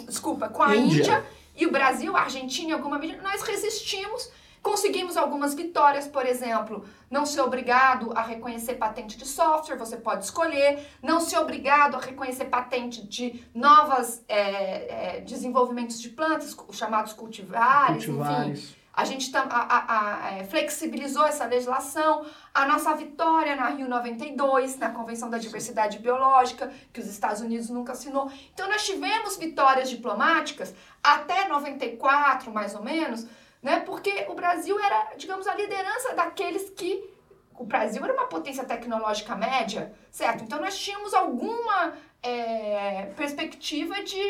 desculpa, 0.05 0.49
com 0.49 0.61
a 0.61 0.75
Índia, 0.75 0.99
Índia 0.99 1.25
e 1.55 1.65
o 1.65 1.71
Brasil, 1.71 2.15
a 2.15 2.21
Argentina, 2.21 2.69
em 2.69 2.73
alguma 2.73 2.99
medida, 2.99 3.21
nós 3.21 3.41
resistimos, 3.41 4.29
conseguimos 4.61 5.15
algumas 5.15 5.53
vitórias, 5.53 6.07
por 6.07 6.25
exemplo, 6.25 6.85
não 7.09 7.25
ser 7.25 7.41
obrigado 7.41 8.11
a 8.15 8.21
reconhecer 8.21 8.75
patente 8.75 9.17
de 9.17 9.25
software, 9.25 9.77
você 9.77 9.95
pode 9.95 10.25
escolher, 10.25 10.85
não 11.01 11.19
ser 11.19 11.37
obrigado 11.37 11.95
a 11.95 11.99
reconhecer 11.99 12.45
patente 12.45 13.05
de 13.05 13.43
novas 13.53 14.23
é, 14.27 15.17
é, 15.17 15.21
desenvolvimentos 15.21 16.01
de 16.01 16.09
plantas, 16.09 16.55
chamados 16.71 17.13
cultivares, 17.13 18.05
cultivares. 18.05 18.59
enfim. 18.59 18.84
A 18.95 19.03
gente 19.03 19.35
a, 19.35 19.41
a, 19.41 20.27
a, 20.27 20.31
é, 20.35 20.43
flexibilizou 20.45 21.25
essa 21.25 21.45
legislação. 21.45 22.25
A 22.53 22.65
nossa 22.65 22.95
vitória 22.95 23.53
na 23.55 23.67
Rio 23.69 23.89
92, 23.89 24.77
na 24.77 24.89
Convenção 24.91 25.29
da 25.29 25.37
Diversidade 25.37 25.99
Biológica, 25.99 26.71
que 26.93 27.01
os 27.01 27.07
Estados 27.07 27.41
Unidos 27.41 27.69
nunca 27.69 27.91
assinou. 27.91 28.31
Então, 28.53 28.69
nós 28.69 28.85
tivemos 28.85 29.35
vitórias 29.35 29.89
diplomáticas 29.89 30.73
até 31.03 31.47
94, 31.49 32.53
mais 32.53 32.73
ou 32.73 32.81
menos, 32.81 33.27
né? 33.61 33.81
porque 33.81 34.25
o 34.29 34.33
Brasil 34.33 34.79
era, 34.79 35.15
digamos, 35.17 35.45
a 35.45 35.55
liderança 35.55 36.15
daqueles 36.15 36.69
que. 36.69 37.13
O 37.57 37.63
Brasil 37.63 38.03
era 38.03 38.13
uma 38.13 38.27
potência 38.27 38.65
tecnológica 38.65 39.33
média, 39.33 39.93
certo? 40.11 40.43
Então, 40.43 40.59
nós 40.59 40.77
tínhamos 40.77 41.13
alguma 41.13 41.93
é, 42.21 43.13
perspectiva 43.15 44.03
de 44.03 44.21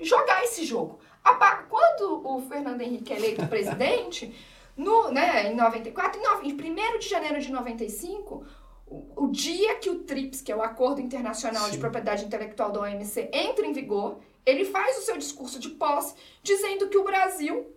jogar 0.00 0.42
esse 0.44 0.64
jogo. 0.64 0.98
Quando 1.68 2.26
o 2.26 2.42
Fernando 2.48 2.80
Henrique 2.80 3.12
é 3.12 3.16
eleito 3.16 3.46
presidente, 3.46 4.34
no, 4.76 5.10
né, 5.10 5.50
em 5.52 5.56
94, 5.56 6.20
em, 6.42 6.52
1 6.52 6.98
de 6.98 7.08
janeiro 7.08 7.40
de 7.40 7.50
95, 7.50 8.44
o, 8.86 9.24
o 9.24 9.30
dia 9.30 9.76
que 9.76 9.90
o 9.90 10.00
TRIPS, 10.00 10.42
que 10.42 10.50
é 10.50 10.56
o 10.56 10.62
Acordo 10.62 11.00
Internacional 11.00 11.66
Sim. 11.66 11.72
de 11.72 11.78
Propriedade 11.78 12.24
Intelectual 12.24 12.70
da 12.70 12.80
OMC, 12.80 13.30
entra 13.32 13.66
em 13.66 13.72
vigor, 13.72 14.18
ele 14.44 14.64
faz 14.64 14.98
o 14.98 15.02
seu 15.02 15.16
discurso 15.16 15.58
de 15.58 15.70
posse 15.70 16.14
dizendo 16.42 16.88
que 16.88 16.98
o 16.98 17.04
Brasil 17.04 17.74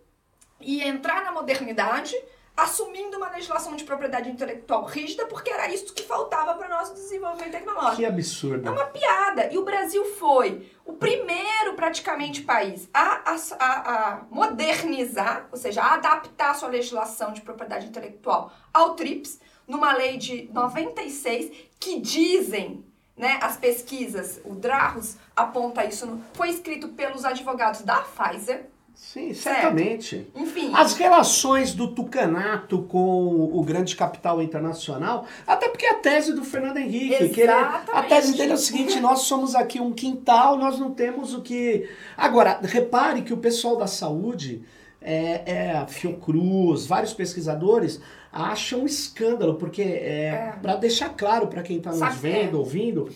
ia 0.59 0.87
entrar 0.87 1.23
na 1.23 1.31
modernidade 1.31 2.15
assumindo 2.55 3.17
uma 3.17 3.29
legislação 3.29 3.75
de 3.75 3.83
propriedade 3.83 4.29
intelectual 4.29 4.85
rígida, 4.85 5.25
porque 5.25 5.49
era 5.49 5.67
isso 5.67 5.93
que 5.93 6.03
faltava 6.03 6.53
para 6.53 6.67
o 6.67 6.69
nosso 6.69 6.93
desenvolvimento 6.93 7.51
tecnológico. 7.51 7.97
Que 7.97 8.05
absurdo. 8.05 8.67
É 8.67 8.71
uma 8.71 8.85
piada. 8.85 9.51
E 9.51 9.57
o 9.57 9.65
Brasil 9.65 10.05
foi 10.15 10.71
o 10.85 10.93
primeiro, 10.93 11.73
praticamente, 11.75 12.41
país 12.43 12.87
a, 12.93 13.33
a, 13.33 13.65
a, 13.65 14.21
modernizar, 14.31 15.47
ou 15.51 15.57
seja, 15.57 15.81
a 15.81 15.95
adaptar 15.95 16.51
a 16.51 16.53
sua 16.53 16.69
legislação 16.69 17.33
de 17.33 17.41
propriedade 17.41 17.87
intelectual 17.87 18.51
ao 18.73 18.93
TRIPS, 18.95 19.39
numa 19.67 19.93
lei 19.93 20.17
de 20.17 20.49
96, 20.53 21.51
que 21.79 21.99
dizem 21.99 22.85
né, 23.17 23.39
as 23.41 23.57
pesquisas, 23.57 24.39
o 24.45 24.53
Drarros 24.53 25.17
aponta 25.35 25.85
isso, 25.85 26.05
no, 26.05 26.23
foi 26.33 26.49
escrito 26.49 26.89
pelos 26.89 27.25
advogados 27.25 27.81
da 27.81 28.01
Pfizer, 28.01 28.67
Sim, 28.95 29.33
certamente. 29.33 30.25
Enfim. 30.33 30.71
As 30.73 30.93
relações 30.93 31.73
do 31.73 31.89
Tucanato 31.93 32.83
com 32.83 33.49
o 33.53 33.61
grande 33.61 33.93
capital 33.93 34.41
internacional, 34.41 35.25
até 35.45 35.67
porque 35.67 35.85
a 35.85 35.95
tese 35.95 36.33
do 36.33 36.45
Fernando 36.45 36.77
Henrique, 36.77 37.13
Exatamente. 37.13 37.33
que 37.33 37.41
ele, 37.41 37.51
a 37.51 38.03
tese 38.03 38.37
dele 38.37 38.51
é 38.51 38.55
o 38.55 38.57
seguinte: 38.57 38.99
nós 39.01 39.19
somos 39.21 39.53
aqui 39.53 39.81
um 39.81 39.91
quintal, 39.91 40.57
nós 40.57 40.79
não 40.79 40.91
temos 40.91 41.33
o 41.33 41.41
que. 41.41 41.89
Agora, 42.15 42.59
repare 42.63 43.21
que 43.21 43.33
o 43.33 43.37
pessoal 43.37 43.75
da 43.75 43.87
saúde, 43.87 44.63
é, 45.01 45.43
é 45.45 45.85
Fiocruz, 45.87 46.85
vários 46.85 47.13
pesquisadores 47.13 47.99
acham 48.31 48.81
um 48.81 48.85
escândalo, 48.85 49.55
porque 49.55 49.81
é, 49.81 50.25
é. 50.25 50.55
para 50.61 50.75
deixar 50.75 51.09
claro 51.09 51.47
para 51.47 51.63
quem 51.63 51.77
está 51.77 51.91
nos 51.91 52.15
vendo, 52.15 52.59
ouvindo 52.59 53.09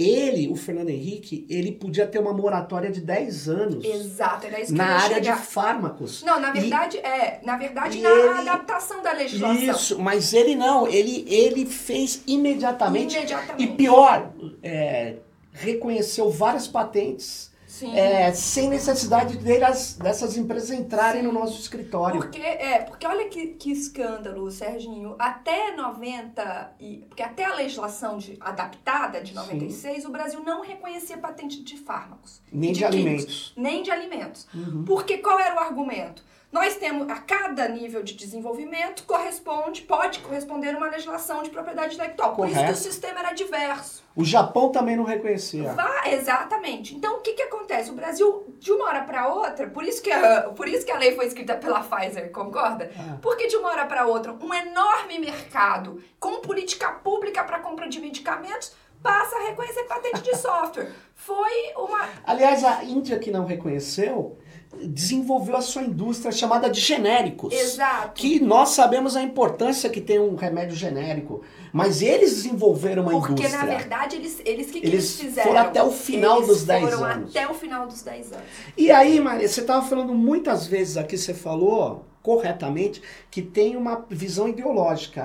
ele, 0.00 0.48
o 0.48 0.56
Fernando 0.56 0.88
Henrique, 0.88 1.46
ele 1.48 1.72
podia 1.72 2.06
ter 2.06 2.18
uma 2.18 2.32
moratória 2.32 2.90
de 2.90 3.00
10 3.00 3.48
anos. 3.48 3.84
Exato, 3.84 4.46
era 4.46 4.60
isso 4.60 4.72
que 4.72 4.78
Na 4.78 4.96
área 4.96 5.16
chegar. 5.16 5.36
de 5.36 5.42
fármacos. 5.46 6.22
Não, 6.22 6.40
na 6.40 6.50
verdade, 6.50 6.96
e, 6.96 7.00
é. 7.00 7.40
Na 7.44 7.56
verdade, 7.56 8.00
na 8.00 8.10
ele, 8.10 8.48
adaptação 8.48 9.02
da 9.02 9.12
legislação. 9.12 9.56
Isso, 9.56 9.98
mas 9.98 10.32
ele 10.32 10.54
não. 10.54 10.86
Ele, 10.86 11.24
ele 11.28 11.66
fez 11.66 12.22
imediatamente. 12.26 13.16
Imediatamente. 13.16 13.62
E 13.62 13.76
pior, 13.76 14.32
é, 14.62 15.16
reconheceu 15.52 16.30
várias 16.30 16.66
patentes 16.66 17.49
é, 17.86 18.32
sem 18.32 18.68
necessidade 18.68 19.36
delas, 19.38 19.94
dessas 19.94 20.36
empresas 20.36 20.70
entrarem 20.70 21.22
Sim. 21.22 21.28
no 21.28 21.32
nosso 21.32 21.60
escritório. 21.60 22.20
Porque, 22.20 22.40
é, 22.40 22.80
porque 22.80 23.06
olha 23.06 23.28
que, 23.28 23.48
que 23.48 23.70
escândalo, 23.70 24.50
Serginho. 24.50 25.16
Até 25.18 25.74
90, 25.74 26.74
e, 26.80 27.04
porque 27.08 27.22
até 27.22 27.44
a 27.44 27.54
legislação 27.54 28.18
de, 28.18 28.36
adaptada 28.40 29.20
de 29.20 29.34
96, 29.34 30.02
Sim. 30.02 30.08
o 30.08 30.10
Brasil 30.10 30.42
não 30.44 30.62
reconhecia 30.62 31.18
patente 31.18 31.62
de 31.62 31.76
fármacos. 31.76 32.42
Nem 32.52 32.72
de, 32.72 32.78
de 32.78 32.84
alimentos. 32.84 33.52
Nem 33.56 33.82
de 33.82 33.90
alimentos. 33.90 34.46
Uhum. 34.54 34.84
Porque 34.84 35.18
qual 35.18 35.38
era 35.38 35.54
o 35.54 35.58
argumento? 35.58 36.24
Nós 36.52 36.74
temos, 36.76 37.08
a 37.08 37.14
cada 37.14 37.68
nível 37.68 38.02
de 38.02 38.14
desenvolvimento, 38.14 39.04
corresponde, 39.04 39.82
pode 39.82 40.18
corresponder 40.18 40.74
uma 40.74 40.88
legislação 40.88 41.44
de 41.44 41.50
propriedade 41.50 41.94
intelectual. 41.94 42.34
Por 42.34 42.48
isso 42.48 42.64
que 42.64 42.72
o 42.72 42.76
sistema 42.76 43.20
era 43.20 43.32
diverso. 43.32 44.02
O 44.16 44.24
Japão 44.24 44.72
também 44.72 44.96
não 44.96 45.04
reconhecia. 45.04 45.72
Vá, 45.72 46.08
exatamente. 46.08 46.96
Então, 46.96 47.18
o 47.18 47.20
que, 47.20 47.34
que 47.34 47.42
acontece? 47.42 47.90
O 47.90 47.94
Brasil, 47.94 48.52
de 48.58 48.72
uma 48.72 48.86
hora 48.86 49.04
para 49.04 49.32
outra, 49.32 49.68
por 49.68 49.84
isso, 49.84 50.02
que 50.02 50.10
a, 50.10 50.50
por 50.50 50.66
isso 50.66 50.84
que 50.84 50.90
a 50.90 50.98
lei 50.98 51.14
foi 51.14 51.26
escrita 51.26 51.54
pela 51.54 51.80
Pfizer, 51.84 52.32
concorda? 52.32 52.90
Ah. 52.98 53.18
Porque 53.22 53.46
de 53.46 53.54
uma 53.54 53.68
hora 53.68 53.86
para 53.86 54.06
outra, 54.06 54.32
um 54.32 54.52
enorme 54.52 55.20
mercado 55.20 56.02
com 56.18 56.40
política 56.40 56.90
pública 56.90 57.44
para 57.44 57.60
compra 57.60 57.88
de 57.88 58.00
medicamentos 58.00 58.72
passa 59.00 59.36
a 59.36 59.42
reconhecer 59.44 59.84
patente 59.84 60.22
de 60.22 60.36
software. 60.36 60.90
Foi 61.14 61.72
uma. 61.76 62.08
Aliás, 62.24 62.64
a 62.64 62.82
Índia 62.82 63.20
que 63.20 63.30
não 63.30 63.46
reconheceu 63.46 64.36
desenvolveu 64.78 65.56
a 65.56 65.60
sua 65.60 65.82
indústria 65.82 66.30
chamada 66.30 66.70
de 66.70 66.80
genéricos. 66.80 67.52
Exato. 67.52 68.20
Que 68.20 68.38
nós 68.40 68.70
sabemos 68.70 69.16
a 69.16 69.22
importância 69.22 69.90
que 69.90 70.00
tem 70.00 70.18
um 70.18 70.36
remédio 70.36 70.76
genérico. 70.76 71.42
Mas 71.72 72.02
eles 72.02 72.36
desenvolveram 72.36 73.02
uma 73.02 73.12
Porque, 73.12 73.32
indústria. 73.32 73.58
Porque, 73.58 73.72
na 73.72 73.78
verdade, 73.78 74.16
eles, 74.16 74.40
eles 74.44 74.70
que, 74.70 74.78
eles, 74.78 74.92
eles 74.92 75.20
fizeram? 75.20 75.48
foram 75.48 75.60
até 75.60 75.82
o 75.82 75.90
final 75.90 76.36
eles 76.36 76.48
dos 76.48 76.64
10 76.64 76.84
foram 76.84 77.04
anos. 77.04 77.36
até 77.36 77.48
o 77.48 77.54
final 77.54 77.86
dos 77.86 78.02
10 78.02 78.32
anos. 78.32 78.44
E 78.76 78.90
aí, 78.90 79.20
Maria, 79.20 79.48
você 79.48 79.60
estava 79.60 79.86
falando 79.86 80.14
muitas 80.14 80.66
vezes 80.66 80.96
aqui, 80.96 81.16
você 81.18 81.34
falou 81.34 82.04
corretamente, 82.22 83.02
que 83.30 83.40
tem 83.40 83.76
uma 83.76 84.04
visão 84.08 84.48
ideológica. 84.48 85.22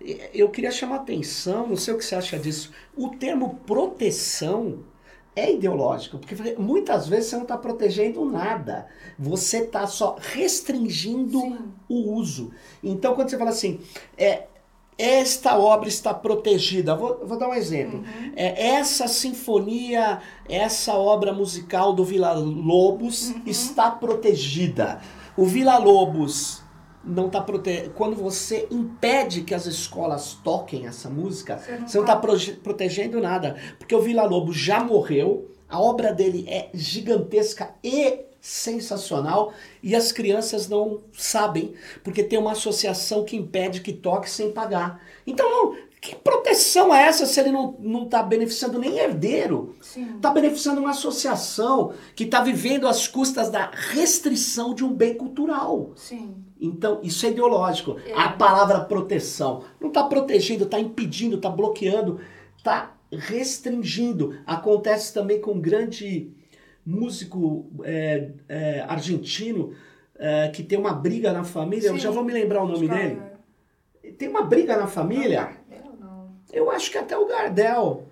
É. 0.00 0.30
Eu 0.32 0.48
queria 0.48 0.70
chamar 0.70 0.96
atenção, 0.96 1.66
não 1.66 1.76
sei 1.76 1.92
o 1.92 1.98
que 1.98 2.04
você 2.04 2.14
acha 2.14 2.38
disso, 2.38 2.72
o 2.96 3.08
termo 3.08 3.60
proteção 3.66 4.78
é 5.36 5.52
ideológico, 5.52 6.18
porque 6.18 6.56
muitas 6.58 7.06
vezes 7.06 7.28
você 7.28 7.36
não 7.36 7.42
está 7.42 7.58
protegendo 7.58 8.24
nada, 8.24 8.86
você 9.18 9.58
está 9.58 9.86
só 9.86 10.16
restringindo 10.18 11.38
Sim. 11.38 11.58
o 11.86 12.14
uso. 12.14 12.50
Então, 12.82 13.14
quando 13.14 13.28
você 13.28 13.36
fala 13.36 13.50
assim, 13.50 13.78
é, 14.16 14.44
esta 14.98 15.58
obra 15.58 15.88
está 15.88 16.14
protegida, 16.14 16.96
vou, 16.96 17.20
vou 17.22 17.38
dar 17.38 17.48
um 17.48 17.54
exemplo. 17.54 17.98
Uhum. 17.98 18.32
É, 18.34 18.76
essa 18.76 19.06
sinfonia, 19.06 20.22
essa 20.48 20.94
obra 20.94 21.34
musical 21.34 21.92
do 21.92 22.02
Vila 22.02 22.32
Lobos 22.32 23.28
uhum. 23.28 23.42
está 23.44 23.90
protegida. 23.90 25.00
O 25.36 25.44
Vila 25.44 25.76
Lobos 25.76 26.62
não 27.06 27.26
está 27.26 27.40
protegendo. 27.40 27.90
Quando 27.90 28.16
você 28.16 28.66
impede 28.70 29.42
que 29.42 29.54
as 29.54 29.66
escolas 29.66 30.34
toquem 30.42 30.86
essa 30.86 31.08
música, 31.08 31.58
você 31.86 31.98
não 31.98 32.04
está 32.04 32.16
tá 32.16 32.28
protegendo 32.62 33.20
nada. 33.20 33.56
Porque 33.78 33.94
o 33.94 34.00
Vila 34.00 34.24
Lobo 34.24 34.52
já 34.52 34.82
morreu, 34.82 35.50
a 35.68 35.80
obra 35.80 36.12
dele 36.12 36.44
é 36.48 36.68
gigantesca 36.74 37.74
e 37.82 38.26
sensacional 38.40 39.52
e 39.82 39.96
as 39.96 40.12
crianças 40.12 40.68
não 40.68 41.00
sabem, 41.12 41.74
porque 42.04 42.22
tem 42.22 42.38
uma 42.38 42.52
associação 42.52 43.24
que 43.24 43.36
impede 43.36 43.80
que 43.80 43.92
toque 43.92 44.30
sem 44.30 44.52
pagar. 44.52 45.02
Então, 45.26 45.74
que 46.00 46.14
proteção 46.14 46.94
é 46.94 47.02
essa 47.08 47.26
se 47.26 47.40
ele 47.40 47.50
não 47.50 48.04
está 48.04 48.22
beneficiando 48.22 48.78
nem 48.78 48.98
herdeiro? 48.98 49.74
Está 49.80 50.30
beneficiando 50.30 50.80
uma 50.80 50.90
associação 50.90 51.92
que 52.14 52.22
está 52.22 52.40
vivendo 52.40 52.86
às 52.86 53.08
custas 53.08 53.50
da 53.50 53.68
restrição 53.72 54.72
de 54.72 54.84
um 54.84 54.94
bem 54.94 55.14
cultural. 55.14 55.90
Sim. 55.96 56.45
Então, 56.60 57.00
isso 57.02 57.26
é 57.26 57.30
ideológico. 57.30 57.96
É. 58.06 58.12
A 58.14 58.30
palavra 58.30 58.80
proteção. 58.80 59.64
Não 59.80 59.88
está 59.88 60.04
protegendo, 60.04 60.64
está 60.64 60.80
impedindo, 60.80 61.36
está 61.36 61.50
bloqueando, 61.50 62.20
está 62.56 62.94
restringindo. 63.12 64.38
Acontece 64.46 65.12
também 65.12 65.40
com 65.40 65.52
um 65.52 65.60
grande 65.60 66.30
músico 66.84 67.70
é, 67.84 68.30
é, 68.48 68.80
argentino 68.88 69.74
é, 70.18 70.48
que 70.48 70.62
tem 70.62 70.78
uma 70.78 70.92
briga 70.92 71.32
na 71.32 71.44
família. 71.44 71.88
Sim. 71.88 71.96
Eu 71.96 71.98
já 71.98 72.10
vou 72.10 72.24
me 72.24 72.32
lembrar 72.32 72.62
o 72.62 72.68
nome 72.68 72.88
dele. 72.88 73.20
Tem 74.16 74.28
uma 74.28 74.42
briga 74.42 74.76
na 74.76 74.86
família. 74.86 75.50
Eu 76.52 76.70
acho 76.70 76.90
que 76.90 76.98
até 76.98 77.16
o 77.16 77.26
Gardel. 77.26 78.04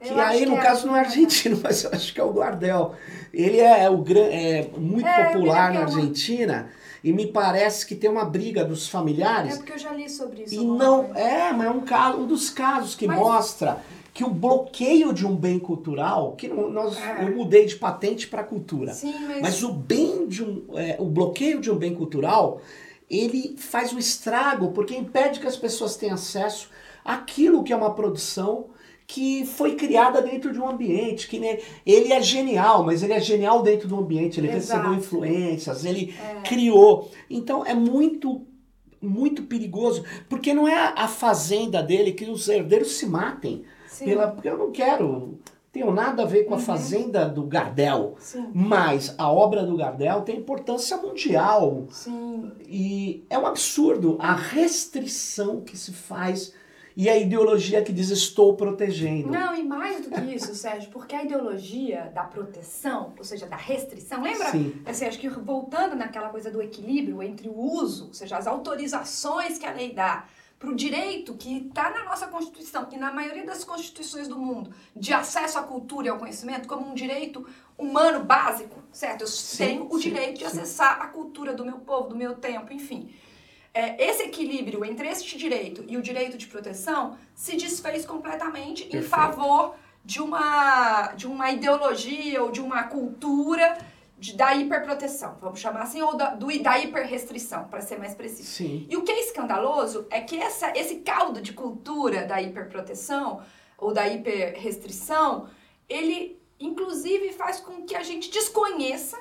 Que 0.00 0.10
aí, 0.10 0.46
no 0.46 0.52
que 0.52 0.58
é 0.58 0.62
caso, 0.62 0.86
não 0.86 0.96
é 0.96 1.00
argentino, 1.00 1.58
mas 1.62 1.82
eu 1.82 1.90
acho 1.92 2.14
que 2.14 2.20
é 2.20 2.24
o 2.24 2.32
Gardel. 2.32 2.94
Ele 3.32 3.58
é, 3.58 3.90
o, 3.90 4.04
é 4.30 4.68
muito 4.76 5.06
é, 5.06 5.32
popular 5.32 5.72
na 5.72 5.80
Argentina. 5.80 6.70
E 7.02 7.12
me 7.12 7.26
parece 7.26 7.86
que 7.86 7.94
tem 7.94 8.10
uma 8.10 8.24
briga 8.24 8.64
dos 8.64 8.88
familiares. 8.88 9.54
É 9.54 9.56
porque 9.56 9.72
eu 9.72 9.78
já 9.78 9.92
li 9.92 10.08
sobre 10.08 10.42
isso. 10.42 10.54
E 10.54 10.64
não, 10.64 11.14
é, 11.14 11.52
mas 11.52 11.66
é 11.66 11.70
um, 11.70 11.80
caso, 11.80 12.18
um 12.18 12.26
dos 12.26 12.50
casos 12.50 12.94
que 12.94 13.06
mas... 13.06 13.18
mostra 13.18 13.80
que 14.12 14.24
o 14.24 14.30
bloqueio 14.30 15.12
de 15.12 15.24
um 15.24 15.36
bem 15.36 15.60
cultural, 15.60 16.32
que 16.32 16.48
nós, 16.48 16.98
é. 16.98 17.24
eu 17.24 17.36
mudei 17.36 17.66
de 17.66 17.76
patente 17.76 18.26
para 18.26 18.42
cultura, 18.42 18.92
Sim, 18.92 19.14
mas... 19.28 19.40
mas... 19.40 19.62
o 19.62 19.72
bem 19.72 20.26
de 20.26 20.42
um, 20.42 20.64
é, 20.74 20.96
o 20.98 21.04
bloqueio 21.04 21.60
de 21.60 21.70
um 21.70 21.76
bem 21.76 21.94
cultural, 21.94 22.60
ele 23.08 23.54
faz 23.56 23.92
um 23.92 23.98
estrago 23.98 24.72
porque 24.72 24.96
impede 24.96 25.38
que 25.38 25.46
as 25.46 25.56
pessoas 25.56 25.96
tenham 25.96 26.14
acesso 26.14 26.68
àquilo 27.04 27.62
que 27.62 27.72
é 27.72 27.76
uma 27.76 27.94
produção 27.94 28.66
que 29.08 29.46
foi 29.46 29.74
criada 29.74 30.20
dentro 30.20 30.52
de 30.52 30.60
um 30.60 30.68
ambiente, 30.68 31.26
que 31.28 31.40
né, 31.40 31.58
ele 31.86 32.12
é 32.12 32.20
genial, 32.20 32.84
mas 32.84 33.02
ele 33.02 33.14
é 33.14 33.20
genial 33.20 33.62
dentro 33.62 33.88
do 33.88 33.98
ambiente, 33.98 34.38
ele 34.38 34.48
Exato. 34.48 34.82
recebeu 34.82 34.98
influências, 34.98 35.86
ele 35.86 36.14
é. 36.22 36.42
criou. 36.42 37.10
Então 37.28 37.64
é 37.64 37.74
muito 37.74 38.46
muito 39.00 39.44
perigoso, 39.44 40.04
porque 40.28 40.52
não 40.52 40.66
é 40.68 40.92
a 40.96 41.06
fazenda 41.06 41.80
dele 41.82 42.12
que 42.12 42.24
os 42.24 42.48
herdeiros 42.48 42.96
se 42.96 43.06
matem. 43.06 43.64
Pela, 44.00 44.28
porque 44.28 44.48
eu 44.48 44.58
não 44.58 44.70
quero 44.70 45.38
tenho 45.72 45.92
nada 45.92 46.24
a 46.24 46.26
ver 46.26 46.44
com 46.44 46.54
a 46.54 46.56
uhum. 46.56 46.62
fazenda 46.62 47.28
do 47.28 47.44
Gardel, 47.44 48.16
Sim. 48.18 48.48
mas 48.52 49.14
a 49.16 49.30
obra 49.30 49.64
do 49.64 49.76
Gardel 49.76 50.22
tem 50.22 50.38
importância 50.38 50.96
mundial. 50.96 51.86
Sim. 51.90 52.50
E 52.66 53.24
é 53.30 53.38
um 53.38 53.46
absurdo 53.46 54.16
a 54.18 54.34
restrição 54.34 55.60
que 55.60 55.76
se 55.76 55.92
faz 55.92 56.52
e 56.98 57.08
a 57.08 57.16
ideologia 57.16 57.80
que 57.80 57.92
diz 57.92 58.10
estou 58.10 58.56
protegendo. 58.56 59.30
Não, 59.30 59.54
e 59.54 59.62
mais 59.62 60.04
do 60.04 60.10
que 60.10 60.34
isso, 60.34 60.52
Sérgio, 60.52 60.90
porque 60.90 61.14
a 61.14 61.22
ideologia 61.22 62.10
da 62.12 62.24
proteção, 62.24 63.14
ou 63.16 63.22
seja, 63.22 63.46
da 63.46 63.54
restrição, 63.54 64.20
lembra? 64.20 64.50
Sim. 64.50 64.82
Assim, 64.84 65.04
acho 65.04 65.16
que 65.16 65.28
voltando 65.28 65.94
naquela 65.94 66.28
coisa 66.28 66.50
do 66.50 66.60
equilíbrio 66.60 67.22
entre 67.22 67.48
o 67.48 67.56
uso, 67.56 68.08
ou 68.08 68.14
seja, 68.14 68.36
as 68.36 68.48
autorizações 68.48 69.58
que 69.58 69.64
a 69.64 69.70
lei 69.70 69.92
dá 69.92 70.24
para 70.58 70.70
o 70.70 70.74
direito 70.74 71.34
que 71.34 71.68
está 71.68 71.88
na 71.88 72.04
nossa 72.04 72.26
Constituição 72.26 72.88
e 72.90 72.96
na 72.96 73.12
maioria 73.12 73.46
das 73.46 73.62
constituições 73.62 74.26
do 74.26 74.36
mundo, 74.36 74.72
de 74.96 75.12
acesso 75.12 75.56
à 75.56 75.62
cultura 75.62 76.08
e 76.08 76.10
ao 76.10 76.18
conhecimento 76.18 76.66
como 76.66 76.84
um 76.84 76.94
direito 76.94 77.46
humano 77.78 78.24
básico, 78.24 78.82
certo? 78.90 79.20
Eu 79.20 79.28
sim, 79.28 79.56
tenho 79.56 79.86
o 79.88 79.94
sim, 79.94 80.08
direito 80.08 80.38
de 80.38 80.40
sim. 80.40 80.46
acessar 80.46 81.00
a 81.00 81.06
cultura 81.06 81.54
do 81.54 81.64
meu 81.64 81.78
povo, 81.78 82.08
do 82.08 82.16
meu 82.16 82.34
tempo, 82.34 82.72
enfim. 82.72 83.08
É, 83.78 84.10
esse 84.10 84.24
equilíbrio 84.24 84.84
entre 84.84 85.06
este 85.06 85.38
direito 85.38 85.84
e 85.86 85.96
o 85.96 86.02
direito 86.02 86.36
de 86.36 86.48
proteção 86.48 87.16
se 87.32 87.56
desfez 87.56 88.04
completamente 88.04 88.82
Perfeito. 88.82 89.06
em 89.06 89.08
favor 89.08 89.76
de 90.04 90.20
uma, 90.20 91.12
de 91.12 91.28
uma 91.28 91.48
ideologia 91.52 92.42
ou 92.42 92.50
de 92.50 92.60
uma 92.60 92.82
cultura 92.82 93.78
de, 94.18 94.34
da 94.34 94.52
hiperproteção, 94.52 95.36
vamos 95.40 95.60
chamar 95.60 95.82
assim, 95.82 96.02
ou 96.02 96.16
da, 96.16 96.34
do, 96.34 96.46
da 96.60 96.76
hiperrestrição, 96.80 97.68
para 97.68 97.80
ser 97.80 98.00
mais 98.00 98.16
preciso. 98.16 98.50
Sim. 98.50 98.84
E 98.90 98.96
o 98.96 99.04
que 99.04 99.12
é 99.12 99.20
escandaloso 99.20 100.08
é 100.10 100.20
que 100.22 100.36
essa, 100.36 100.76
esse 100.76 100.96
caldo 100.96 101.40
de 101.40 101.52
cultura 101.52 102.26
da 102.26 102.42
hiperproteção 102.42 103.40
ou 103.76 103.92
da 103.92 104.08
hiperrestrição, 104.08 105.48
ele 105.88 106.36
inclusive 106.58 107.32
faz 107.32 107.60
com 107.60 107.86
que 107.86 107.94
a 107.94 108.02
gente 108.02 108.28
desconheça 108.28 109.16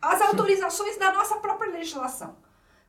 as 0.00 0.18
Sim. 0.18 0.24
autorizações 0.26 0.96
da 0.96 1.12
nossa 1.12 1.34
própria 1.38 1.72
legislação. 1.72 2.36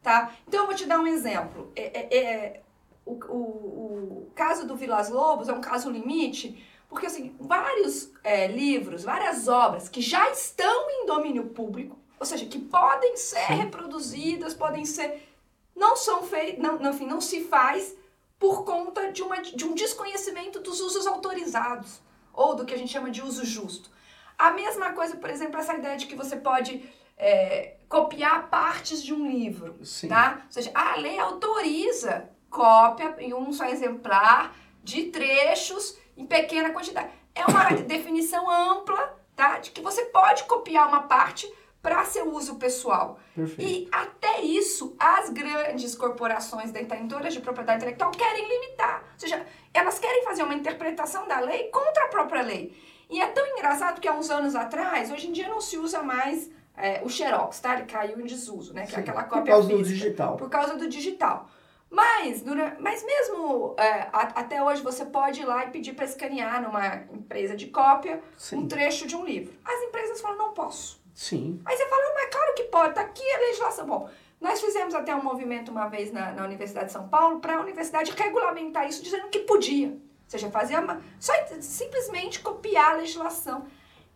Tá? 0.04 0.34
Então 0.48 0.62
eu 0.62 0.68
vou 0.68 0.76
te 0.76 0.86
dar 0.86 1.00
um 1.00 1.08
exemplo. 1.08 1.72
É, 1.76 2.00
é, 2.00 2.18
é 2.18 2.62
o, 3.06 3.14
o, 3.14 4.28
o 4.28 4.32
caso 4.36 4.68
do 4.68 4.76
Vilas 4.76 5.10
Lobos 5.10 5.50
é 5.50 5.54
um 5.54 5.62
caso 5.62 5.90
limite 5.90 6.62
porque, 6.94 7.08
assim, 7.08 7.36
vários 7.40 8.12
é, 8.24 8.46
livros, 8.46 9.04
várias 9.04 9.48
obras 9.48 9.90
que 9.90 10.00
já 10.00 10.30
estão 10.30 10.92
em 10.92 11.08
domínio 11.08 11.46
público, 11.46 11.98
ou 12.20 12.26
seja, 12.26 12.46
que 12.46 12.60
podem 12.60 13.18
ser 13.18 13.48
Sim. 13.48 13.54
reproduzidas, 13.56 14.54
podem 14.54 14.86
ser. 14.86 15.28
não 15.76 15.96
são 15.96 16.22
feitas, 16.22 16.60
não, 16.60 16.78
não, 16.78 16.92
enfim, 16.92 17.08
não 17.08 17.20
se 17.20 17.46
faz 17.46 17.96
por 18.38 18.64
conta 18.64 19.12
de, 19.12 19.24
uma, 19.24 19.42
de 19.42 19.66
um 19.66 19.74
desconhecimento 19.74 20.60
dos 20.60 20.80
usos 20.82 21.08
autorizados, 21.08 22.00
ou 22.32 22.54
do 22.54 22.64
que 22.64 22.76
a 22.76 22.78
gente 22.78 22.92
chama 22.92 23.10
de 23.10 23.24
uso 23.24 23.44
justo. 23.44 23.90
A 24.38 24.52
mesma 24.52 24.94
coisa, 24.94 25.18
por 25.18 25.32
exemplo, 25.32 25.60
essa 25.60 25.74
ideia 25.74 25.98
de 25.98 26.06
que 26.06 26.16
você 26.16 26.36
pode 26.36 26.88
é, 27.18 27.76
copiar 27.88 28.50
partes 28.50 29.04
de 29.04 29.14
um 29.14 29.30
livro, 29.30 29.78
Sim. 29.86 30.08
tá? 30.08 30.42
Ou 30.46 30.52
seja, 30.52 30.72
a 30.74 30.96
lei 30.96 31.20
autoriza 31.20 32.30
cópia 32.50 33.16
em 33.20 33.34
um 33.34 33.52
só 33.52 33.66
exemplar 33.66 34.56
de 34.84 35.06
trechos 35.06 35.98
em 36.16 36.26
pequena 36.26 36.72
quantidade. 36.72 37.10
É 37.34 37.46
uma 37.46 37.70
definição 37.84 38.50
ampla, 38.50 39.20
tá? 39.36 39.60
De 39.60 39.72
que 39.72 39.82
você 39.82 40.06
pode 40.06 40.44
copiar 40.44 40.88
uma 40.88 41.04
parte 41.04 41.52
para 41.82 42.06
seu 42.06 42.34
uso 42.34 42.56
pessoal. 42.56 43.20
Perfeito. 43.36 43.70
E 43.70 43.90
até 43.92 44.42
isso, 44.42 44.96
as 44.98 45.30
grandes 45.30 45.94
corporações 45.96 46.72
detentoras 46.72 47.34
de 47.34 47.42
propriedade 47.42 47.78
intelectual 47.78 48.12
querem 48.12 48.48
limitar. 48.48 49.04
Ou 49.14 49.20
seja, 49.20 49.46
elas 49.74 50.00
querem 50.00 50.24
fazer 50.24 50.44
uma 50.44 50.54
interpretação 50.54 51.28
da 51.28 51.42
lei 51.42 51.66
contra 51.66 52.06
a 52.06 52.08
própria 52.08 52.42
lei. 52.42 52.74
E 53.10 53.20
é 53.20 53.28
tão 53.28 53.46
engraçado 53.46 54.00
que 54.00 54.08
há 54.08 54.14
uns 54.14 54.30
anos 54.30 54.56
atrás, 54.56 55.12
hoje 55.12 55.28
em 55.28 55.34
dia 55.34 55.50
não 55.50 55.60
se 55.60 55.78
usa 55.78 56.02
mais 56.02 56.50
é, 56.76 57.02
o 57.04 57.10
Xerox, 57.10 57.60
tá? 57.60 57.76
Ele 57.76 57.86
caiu 57.86 58.20
em 58.20 58.26
desuso, 58.26 58.74
né? 58.74 58.86
Que 58.86 58.96
é 58.96 59.00
aquela 59.00 59.24
cópia 59.24 59.42
Por 59.42 59.50
causa 59.50 59.68
física, 59.68 59.84
do 59.84 59.90
digital. 59.90 60.38
Por 60.38 60.50
causa 60.50 60.76
do 60.76 60.88
digital. 60.88 61.50
Mas, 61.90 62.42
durante, 62.42 62.82
mas 62.82 63.06
mesmo 63.06 63.76
é, 63.78 64.10
a, 64.12 64.22
até 64.40 64.64
hoje 64.64 64.82
você 64.82 65.06
pode 65.06 65.42
ir 65.42 65.46
lá 65.46 65.66
e 65.66 65.70
pedir 65.70 65.94
para 65.94 66.06
escanear 66.06 66.60
numa 66.62 66.96
empresa 67.14 67.56
de 67.56 67.68
cópia 67.68 68.20
Sim. 68.36 68.58
um 68.58 68.68
trecho 68.68 69.06
de 69.06 69.16
um 69.16 69.24
livro. 69.24 69.54
As 69.64 69.80
empresas 69.84 70.20
falam, 70.20 70.38
não 70.40 70.54
posso. 70.54 71.00
Sim. 71.14 71.62
Aí 71.64 71.78
você 71.78 71.88
fala, 71.88 72.02
mas 72.16 72.30
claro 72.32 72.54
que 72.56 72.64
pode, 72.64 72.96
tá 72.96 73.02
aqui 73.02 73.24
a 73.34 73.38
legislação. 73.42 73.86
Bom, 73.86 74.10
nós 74.42 74.60
fizemos 74.60 74.96
até 74.96 75.16
um 75.16 75.22
movimento 75.22 75.70
uma 75.70 75.88
vez 75.88 76.12
na, 76.12 76.32
na 76.32 76.44
Universidade 76.44 76.88
de 76.88 76.94
São 76.94 77.08
Paulo 77.08 77.40
para 77.40 77.58
a 77.58 77.62
universidade 77.62 78.12
regulamentar 78.12 78.90
isso, 78.90 79.04
dizendo 79.04 79.28
que 79.28 79.40
podia. 79.40 79.90
Ou 79.90 80.00
seja, 80.28 80.50
fazer 80.50 80.80
uma, 80.80 81.00
só 81.20 81.32
simplesmente 81.62 82.40
copiar 82.40 82.92
a 82.92 82.96
legislação. 82.96 83.68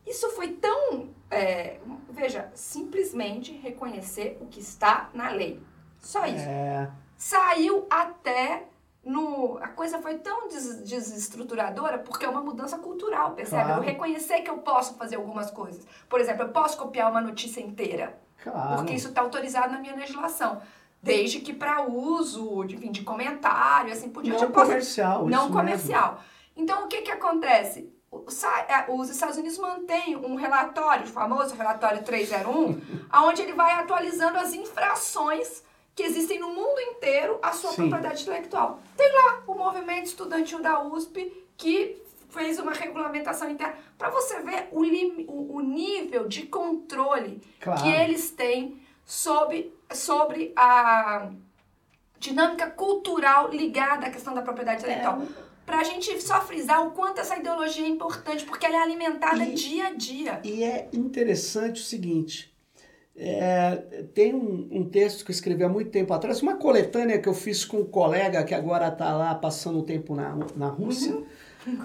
Isso 0.07 0.29
foi 0.31 0.53
tão, 0.53 1.09
é, 1.29 1.79
veja, 2.09 2.49
simplesmente 2.55 3.51
reconhecer 3.51 4.37
o 4.41 4.45
que 4.45 4.59
está 4.59 5.09
na 5.13 5.29
lei. 5.29 5.61
Só 5.99 6.25
isso. 6.25 6.45
É 6.47 6.89
saiu 7.17 7.87
até 7.89 8.67
no. 9.03 9.57
A 9.57 9.69
coisa 9.69 9.99
foi 9.99 10.19
tão 10.19 10.47
des, 10.47 10.81
desestruturadora 10.83 11.97
porque 11.97 12.25
é 12.25 12.29
uma 12.29 12.41
mudança 12.41 12.77
cultural, 12.77 13.31
percebe? 13.31 13.63
Claro. 13.63 13.81
Eu 13.81 13.85
reconhecer 13.85 14.41
que 14.41 14.49
eu 14.49 14.59
posso 14.59 14.93
fazer 14.95 15.15
algumas 15.15 15.49
coisas. 15.49 15.85
Por 16.07 16.21
exemplo, 16.21 16.43
eu 16.43 16.49
posso 16.49 16.77
copiar 16.77 17.09
uma 17.09 17.21
notícia 17.21 17.59
inteira. 17.59 18.17
Claro. 18.43 18.75
Porque 18.75 18.93
isso 18.93 19.09
está 19.09 19.21
autorizado 19.21 19.73
na 19.73 19.79
minha 19.79 19.95
legislação. 19.95 20.61
Desde 21.01 21.39
que 21.39 21.53
para 21.53 21.83
uso, 21.83 22.63
enfim, 22.65 22.91
de 22.91 23.01
comentário, 23.01 23.91
assim 23.91 24.09
por 24.09 24.23
diante. 24.23 24.41
Não 24.41 24.51
comercial. 24.51 25.19
Posso... 25.19 25.29
Não 25.29 25.51
comercial. 25.51 26.11
Mesmo. 26.11 26.25
Então, 26.55 26.85
o 26.85 26.87
que, 26.87 27.01
que 27.01 27.11
acontece? 27.11 27.91
É, 28.67 28.91
os 28.91 29.09
Estados 29.09 29.37
Unidos 29.37 29.57
mantêm 29.57 30.15
um 30.15 30.35
relatório, 30.35 31.03
o 31.03 31.07
famoso 31.07 31.55
relatório 31.55 32.03
301, 32.03 32.81
onde 33.25 33.41
ele 33.41 33.53
vai 33.53 33.73
atualizando 33.73 34.37
as 34.37 34.53
infrações 34.53 35.63
que 35.93 36.03
existem 36.03 36.39
no 36.39 36.49
mundo 36.49 36.79
inteiro 36.79 37.39
a 37.41 37.51
sua 37.51 37.71
Sim. 37.71 37.89
propriedade 37.89 38.21
intelectual. 38.21 38.79
Tem 38.95 39.11
lá 39.11 39.41
o 39.47 39.55
movimento 39.55 40.05
estudantil 40.05 40.61
da 40.61 40.81
USP 40.83 41.45
que 41.57 42.01
fez 42.29 42.59
uma 42.59 42.71
regulamentação 42.71 43.49
interna 43.49 43.75
para 43.97 44.09
você 44.09 44.41
ver 44.41 44.67
o, 44.71 44.83
lim, 44.83 45.25
o, 45.27 45.55
o, 45.55 45.61
nível 45.61 46.27
de 46.27 46.45
controle 46.45 47.41
claro. 47.59 47.81
que 47.81 47.89
eles 47.89 48.29
têm 48.29 48.79
sobre, 49.03 49.73
sobre 49.91 50.53
a 50.55 51.29
dinâmica 52.19 52.69
cultural 52.69 53.49
ligada 53.49 54.05
à 54.05 54.09
questão 54.11 54.33
da 54.33 54.41
propriedade 54.41 54.81
intelectual. 54.81 55.21
É. 55.21 55.46
Para 55.67 55.79
a 55.79 55.83
gente 55.83 56.21
só 56.21 56.39
frisar 56.39 56.87
o 56.87 56.91
quanto 56.91 57.19
essa 57.19 57.35
ideologia 57.35 57.85
é 57.85 57.89
importante, 57.89 58.45
porque 58.45 58.65
ela 58.65 58.77
é 58.77 58.79
alimentada 58.79 59.43
e, 59.43 59.53
dia 59.53 59.87
a 59.87 59.93
dia. 59.93 60.39
E 60.41 60.63
é 60.63 60.87
interessante 60.93 61.81
o 61.81 61.83
seguinte: 61.83 62.55
é, 63.13 63.75
tem 64.13 64.33
um, 64.33 64.69
um, 64.71 64.89
texto 64.89 65.25
que 65.25 65.31
eu 65.31 65.33
escrevi 65.33 65.65
há 65.65 65.67
muito 65.67 65.91
tempo 65.91 66.13
atrás, 66.13 66.41
uma 66.41 66.55
coletânea 66.55 67.19
que 67.19 67.27
eu 67.27 67.33
fiz 67.33 67.65
com 67.65 67.79
um 67.79 67.85
colega 67.85 68.45
que 68.45 68.55
agora 68.55 68.87
está 68.87 69.13
lá 69.13 69.35
passando 69.35 69.79
um 69.79 69.83
tempo 69.83 70.15
na, 70.15 70.37
na 70.55 70.69
Rússia. 70.69 71.13
Uhum. 71.13 71.25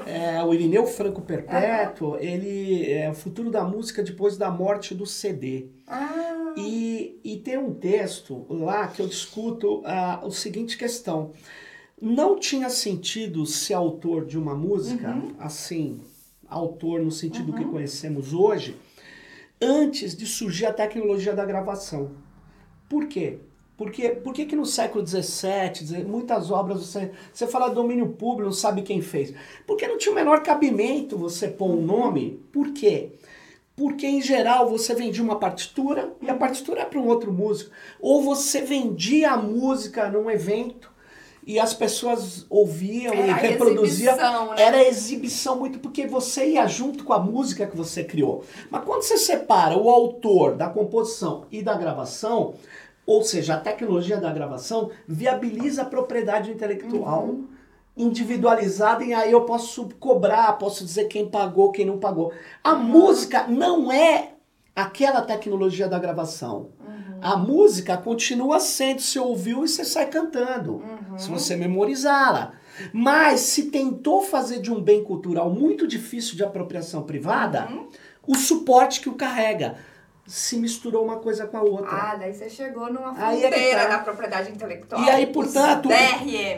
É, 0.06 0.40
o 0.44 0.54
Irineu 0.54 0.86
Franco 0.86 1.20
Perpétuo, 1.20 2.16
ele 2.20 2.88
é 2.88 3.10
o 3.10 3.14
futuro 3.14 3.50
da 3.50 3.64
música 3.64 4.00
depois 4.00 4.36
da 4.36 4.48
morte 4.48 4.94
do 4.94 5.04
CD. 5.04 5.70
Ah. 5.88 6.54
E, 6.56 7.18
e 7.24 7.38
tem 7.38 7.58
um 7.58 7.74
texto 7.74 8.46
lá 8.48 8.86
que 8.86 9.02
eu 9.02 9.08
discuto 9.08 9.82
a, 9.84 10.24
a 10.24 10.30
seguinte 10.30 10.78
questão. 10.78 11.32
Não 12.00 12.38
tinha 12.38 12.68
sentido 12.68 13.46
ser 13.46 13.74
autor 13.74 14.24
de 14.26 14.38
uma 14.38 14.54
música, 14.54 15.10
uhum. 15.10 15.34
assim, 15.38 16.00
autor 16.48 17.00
no 17.00 17.10
sentido 17.10 17.52
que 17.52 17.64
uhum. 17.64 17.72
conhecemos 17.72 18.32
hoje, 18.32 18.76
antes 19.60 20.16
de 20.16 20.26
surgir 20.26 20.66
a 20.66 20.72
tecnologia 20.72 21.34
da 21.34 21.44
gravação. 21.44 22.10
Por 22.88 23.06
quê? 23.06 23.38
Porque, 23.76 24.10
por 24.10 24.32
que, 24.32 24.44
que 24.44 24.54
no 24.54 24.66
século 24.66 25.04
XVII, 25.04 26.04
muitas 26.04 26.50
obras, 26.50 26.80
você, 26.80 27.10
você 27.32 27.46
fala 27.46 27.68
domínio 27.68 28.10
público, 28.10 28.44
não 28.44 28.52
sabe 28.52 28.82
quem 28.82 29.00
fez? 29.00 29.34
Porque 29.66 29.88
não 29.88 29.98
tinha 29.98 30.12
o 30.12 30.14
menor 30.14 30.42
cabimento 30.42 31.16
você 31.16 31.48
pôr 31.48 31.70
um 31.70 31.82
nome. 31.82 32.40
Por 32.52 32.72
quê? 32.72 33.12
Porque, 33.74 34.06
em 34.06 34.20
geral, 34.20 34.68
você 34.68 34.94
vendia 34.94 35.22
uma 35.22 35.38
partitura 35.38 36.14
e 36.20 36.28
a 36.28 36.34
partitura 36.34 36.82
é 36.82 36.84
para 36.84 37.00
um 37.00 37.08
outro 37.08 37.32
músico. 37.32 37.72
Ou 37.98 38.22
você 38.22 38.60
vendia 38.60 39.32
a 39.32 39.36
música 39.36 40.10
num 40.10 40.30
evento 40.30 40.91
e 41.46 41.58
as 41.58 41.74
pessoas 41.74 42.46
ouviam 42.48 43.14
e 43.14 43.32
reproduziam. 43.32 44.14
Exibição, 44.14 44.50
né? 44.50 44.62
Era 44.62 44.82
exibição 44.82 45.58
muito 45.58 45.78
porque 45.78 46.06
você 46.06 46.52
ia 46.52 46.66
junto 46.66 47.04
com 47.04 47.12
a 47.12 47.18
música 47.18 47.66
que 47.66 47.76
você 47.76 48.04
criou. 48.04 48.44
Mas 48.70 48.84
quando 48.84 49.02
você 49.02 49.16
separa 49.16 49.76
o 49.76 49.90
autor 49.90 50.54
da 50.54 50.68
composição 50.68 51.44
e 51.50 51.62
da 51.62 51.74
gravação, 51.74 52.54
ou 53.04 53.22
seja, 53.22 53.54
a 53.54 53.60
tecnologia 53.60 54.18
da 54.18 54.32
gravação 54.32 54.90
viabiliza 55.06 55.82
a 55.82 55.86
propriedade 55.86 56.50
intelectual 56.50 57.24
uhum. 57.24 57.48
individualizada 57.96 59.04
e 59.04 59.12
aí 59.12 59.32
eu 59.32 59.40
posso 59.42 59.88
cobrar, 59.98 60.52
posso 60.52 60.84
dizer 60.84 61.06
quem 61.06 61.28
pagou, 61.28 61.72
quem 61.72 61.84
não 61.84 61.98
pagou. 61.98 62.32
A 62.62 62.74
uhum. 62.74 62.84
música 62.84 63.48
não 63.48 63.90
é 63.90 64.34
aquela 64.74 65.22
tecnologia 65.22 65.88
da 65.88 65.98
gravação. 65.98 66.70
A 67.22 67.36
música 67.36 67.96
continua 67.96 68.58
sendo, 68.58 69.00
você 69.00 69.18
ouviu 69.18 69.64
e 69.64 69.68
você 69.68 69.84
sai 69.84 70.06
cantando, 70.06 70.74
uhum. 70.74 71.16
se 71.18 71.30
você 71.30 71.54
memorizá-la. 71.54 72.52
Mas 72.92 73.40
se 73.40 73.70
tentou 73.70 74.22
fazer 74.22 74.60
de 74.60 74.72
um 74.72 74.80
bem 74.80 75.04
cultural 75.04 75.48
muito 75.48 75.86
difícil 75.86 76.36
de 76.36 76.42
apropriação 76.42 77.04
privada, 77.04 77.68
uhum. 77.70 77.88
o 78.26 78.34
suporte 78.34 79.00
que 79.00 79.08
o 79.08 79.14
carrega 79.14 79.76
se 80.26 80.56
misturou 80.56 81.04
uma 81.04 81.16
coisa 81.16 81.46
com 81.46 81.56
a 81.56 81.62
outra. 81.62 81.90
Ah, 81.90 82.16
daí 82.16 82.32
você 82.32 82.48
chegou 82.48 82.92
numa 82.92 83.14
fronteira 83.14 83.56
é 83.56 83.74
tá. 83.76 83.88
da 83.88 83.98
propriedade 83.98 84.50
intelectual. 84.50 85.02
E 85.02 85.10
aí, 85.10 85.26
portanto, 85.26 85.88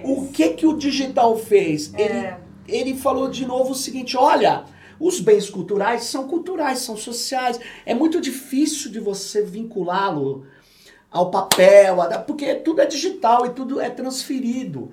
o 0.04 0.28
que 0.28 0.50
que 0.50 0.66
o 0.66 0.76
digital 0.76 1.36
fez? 1.36 1.92
É. 1.94 2.02
Ele, 2.02 2.34
ele 2.68 2.96
falou 2.96 3.28
de 3.28 3.46
novo 3.46 3.72
o 3.72 3.74
seguinte, 3.74 4.16
olha, 4.16 4.64
os 5.00 5.20
bens 5.20 5.50
culturais 5.50 6.04
são 6.04 6.28
culturais, 6.28 6.80
são 6.80 6.96
sociais. 6.96 7.58
É 7.84 7.94
muito 7.94 8.20
difícil 8.20 8.90
de 8.90 9.00
você 9.00 9.42
vinculá-lo 9.42 10.46
ao 11.14 11.30
papel, 11.30 11.98
porque 12.26 12.56
tudo 12.56 12.80
é 12.80 12.86
digital 12.86 13.46
e 13.46 13.50
tudo 13.50 13.80
é 13.80 13.88
transferido. 13.88 14.90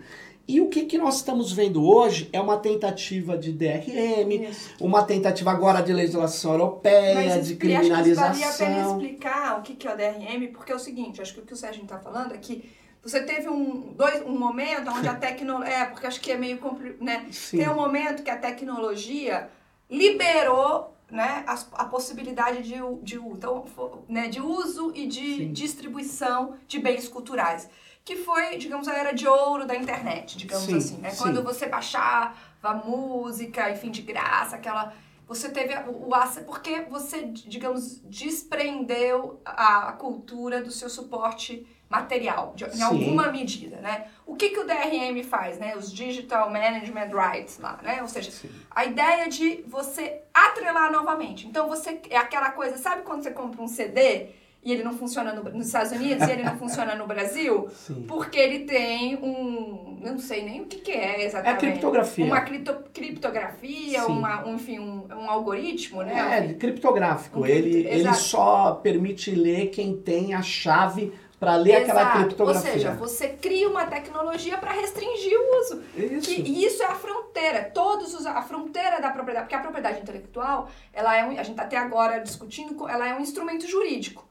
E 0.48 0.62
o 0.62 0.70
que, 0.70 0.86
que 0.86 0.98
nós 0.98 1.16
estamos 1.16 1.52
vendo 1.52 1.84
hoje 1.84 2.30
é 2.32 2.40
uma 2.40 2.58
tentativa 2.58 3.36
de 3.36 3.52
DRM, 3.52 4.50
Isso. 4.50 4.70
uma 4.80 5.04
tentativa 5.04 5.50
agora 5.50 5.82
de 5.82 5.92
legislação 5.92 6.52
europeia, 6.52 7.36
Mas, 7.38 7.48
de 7.48 7.56
criminalização. 7.56 8.30
Mas 8.30 8.40
valia 8.40 8.50
a 8.50 8.76
pena 8.76 8.92
explicar 8.92 9.60
o 9.60 9.62
que, 9.64 9.74
que 9.74 9.88
é 9.88 9.94
o 9.94 9.98
DRM, 9.98 10.48
porque 10.54 10.72
é 10.72 10.76
o 10.76 10.80
seguinte, 10.80 11.22
acho 11.22 11.34
que 11.34 11.40
o 11.40 11.44
que 11.44 11.54
o 11.54 11.58
Sérgio 11.58 11.84
está 11.84 11.98
falando 11.98 12.36
é 12.36 12.38
que 12.38 12.70
Você 13.04 13.24
teve 13.24 13.50
um, 13.50 13.94
dois, 13.96 14.22
um 14.24 14.38
momento 14.38 14.92
onde 14.92 15.08
a 15.08 15.16
tecnologia. 15.18 15.74
É, 15.74 15.86
porque 15.86 16.06
acho 16.06 16.22
que 16.22 16.32
é 16.32 16.38
meio. 16.38 16.60
Né? 17.00 17.26
Tem 17.50 17.68
um 17.68 17.76
momento 17.76 18.22
que 18.22 18.30
a 18.30 18.38
tecnologia 18.38 19.50
liberou 19.90 20.91
né, 21.12 21.44
a, 21.46 21.84
a 21.84 21.86
possibilidade 21.86 22.64
de, 22.64 22.76
de, 23.04 23.18
então, 23.18 23.66
né, 24.08 24.28
de 24.30 24.42
uso 24.42 24.92
e 24.96 25.06
de 25.06 25.38
Sim. 25.38 25.52
distribuição 25.52 26.56
de 26.68 26.80
bens 26.80 27.08
culturais. 27.08 27.70
Que 28.04 28.16
foi, 28.16 28.58
digamos, 28.58 28.88
a 28.88 28.94
era 28.96 29.12
de 29.12 29.28
ouro 29.28 29.68
da 29.68 29.76
internet, 29.76 30.38
digamos 30.38 30.66
Sim. 30.66 30.78
assim. 30.78 30.98
Né? 30.98 31.14
Quando 31.16 31.44
você 31.44 31.68
baixava 31.68 32.74
música, 32.86 33.70
enfim, 33.70 33.92
de 33.92 34.02
graça, 34.02 34.56
aquela 34.56 34.94
você 35.32 35.50
teve 35.50 35.74
o, 35.88 36.10
o 36.10 36.44
porque 36.46 36.82
você, 36.90 37.24
digamos, 37.24 38.02
desprendeu 38.02 39.40
a, 39.46 39.94
cultura 39.94 40.62
do 40.62 40.70
seu 40.72 40.90
suporte 40.90 41.66
material, 41.92 42.54
de, 42.56 42.64
em 42.64 42.82
alguma 42.82 43.30
medida, 43.30 43.76
né? 43.82 44.06
O 44.26 44.34
que, 44.34 44.50
que 44.50 44.60
o 44.60 44.66
DRM 44.66 45.22
faz, 45.24 45.60
né? 45.60 45.76
Os 45.76 45.92
Digital 45.92 46.50
Management 46.50 47.10
Rights 47.14 47.60
lá, 47.60 47.80
né? 47.84 48.02
Ou 48.02 48.08
seja, 48.08 48.32
Sim. 48.32 48.50
a 48.72 48.86
ideia 48.86 49.28
de 49.28 49.64
você 49.68 50.22
atrelar 50.34 50.90
novamente. 50.90 51.46
Então, 51.46 51.68
você 51.68 52.02
é 52.10 52.16
aquela 52.18 52.52
coisa, 52.52 52.78
sabe 52.78 53.02
quando 53.02 53.24
você 53.24 53.32
compra 53.32 53.62
um 53.62 53.68
CD 53.68 54.30
e 54.64 54.72
ele 54.72 54.84
não 54.84 54.94
funciona 54.94 55.34
no, 55.34 55.44
nos 55.44 55.68
Estados 55.68 55.92
Unidos 55.92 56.28
e 56.28 56.32
ele 56.32 56.44
não 56.44 56.58
funciona 56.58 56.96
no 56.96 57.08
Brasil, 57.08 57.68
Sim. 57.72 58.06
porque 58.08 58.40
ele 58.40 58.60
tem 58.60 59.18
um, 59.18 60.00
eu 60.04 60.12
não 60.12 60.20
sei 60.20 60.44
nem 60.44 60.62
o 60.62 60.66
que, 60.66 60.78
que 60.78 60.92
é 60.92 61.26
exatamente. 61.26 61.66
É 61.66 61.70
criptografia. 61.70 62.26
Uma 62.26 62.42
cripto, 62.42 62.76
criptografia, 62.94 64.06
uma, 64.06 64.48
um, 64.48 64.56
enfim, 64.56 64.78
um, 64.78 65.08
um, 65.10 65.30
algoritmo, 65.30 66.04
né? 66.04 66.48
É, 66.50 66.54
criptográfico. 66.54 67.42
Um, 67.42 67.46
ele, 67.46 67.88
ele 67.88 68.14
só 68.14 68.74
permite 68.74 69.32
ler 69.32 69.68
quem 69.68 69.98
tem 69.98 70.36
a 70.36 70.44
chave 70.44 71.12
para 71.42 71.56
ler 71.56 71.82
Exato. 71.82 72.00
aquela 72.00 72.12
criptografia. 72.12 72.70
Ou 72.70 72.74
seja, 72.74 72.92
você 72.94 73.30
cria 73.30 73.68
uma 73.68 73.88
tecnologia 73.88 74.60
para 74.60 74.74
restringir 74.74 75.36
o 75.40 75.60
uso. 75.60 75.84
Isso. 75.98 76.28
Que, 76.28 76.40
e 76.40 76.64
isso 76.64 76.84
é 76.84 76.86
a 76.86 76.94
fronteira. 76.94 77.64
Todos 77.74 78.14
os, 78.14 78.28
a 78.28 78.44
fronteira 78.44 79.02
da 79.02 79.10
propriedade, 79.10 79.46
porque 79.46 79.56
a 79.56 79.60
propriedade 79.60 80.00
intelectual, 80.00 80.70
ela 80.94 81.18
é 81.18 81.26
um, 81.26 81.32
a 81.32 81.42
gente 81.42 81.50
está 81.50 81.64
até 81.64 81.78
agora 81.78 82.20
discutindo, 82.20 82.88
ela 82.88 83.08
é 83.08 83.16
um 83.16 83.22
instrumento 83.22 83.68
jurídico. 83.68 84.24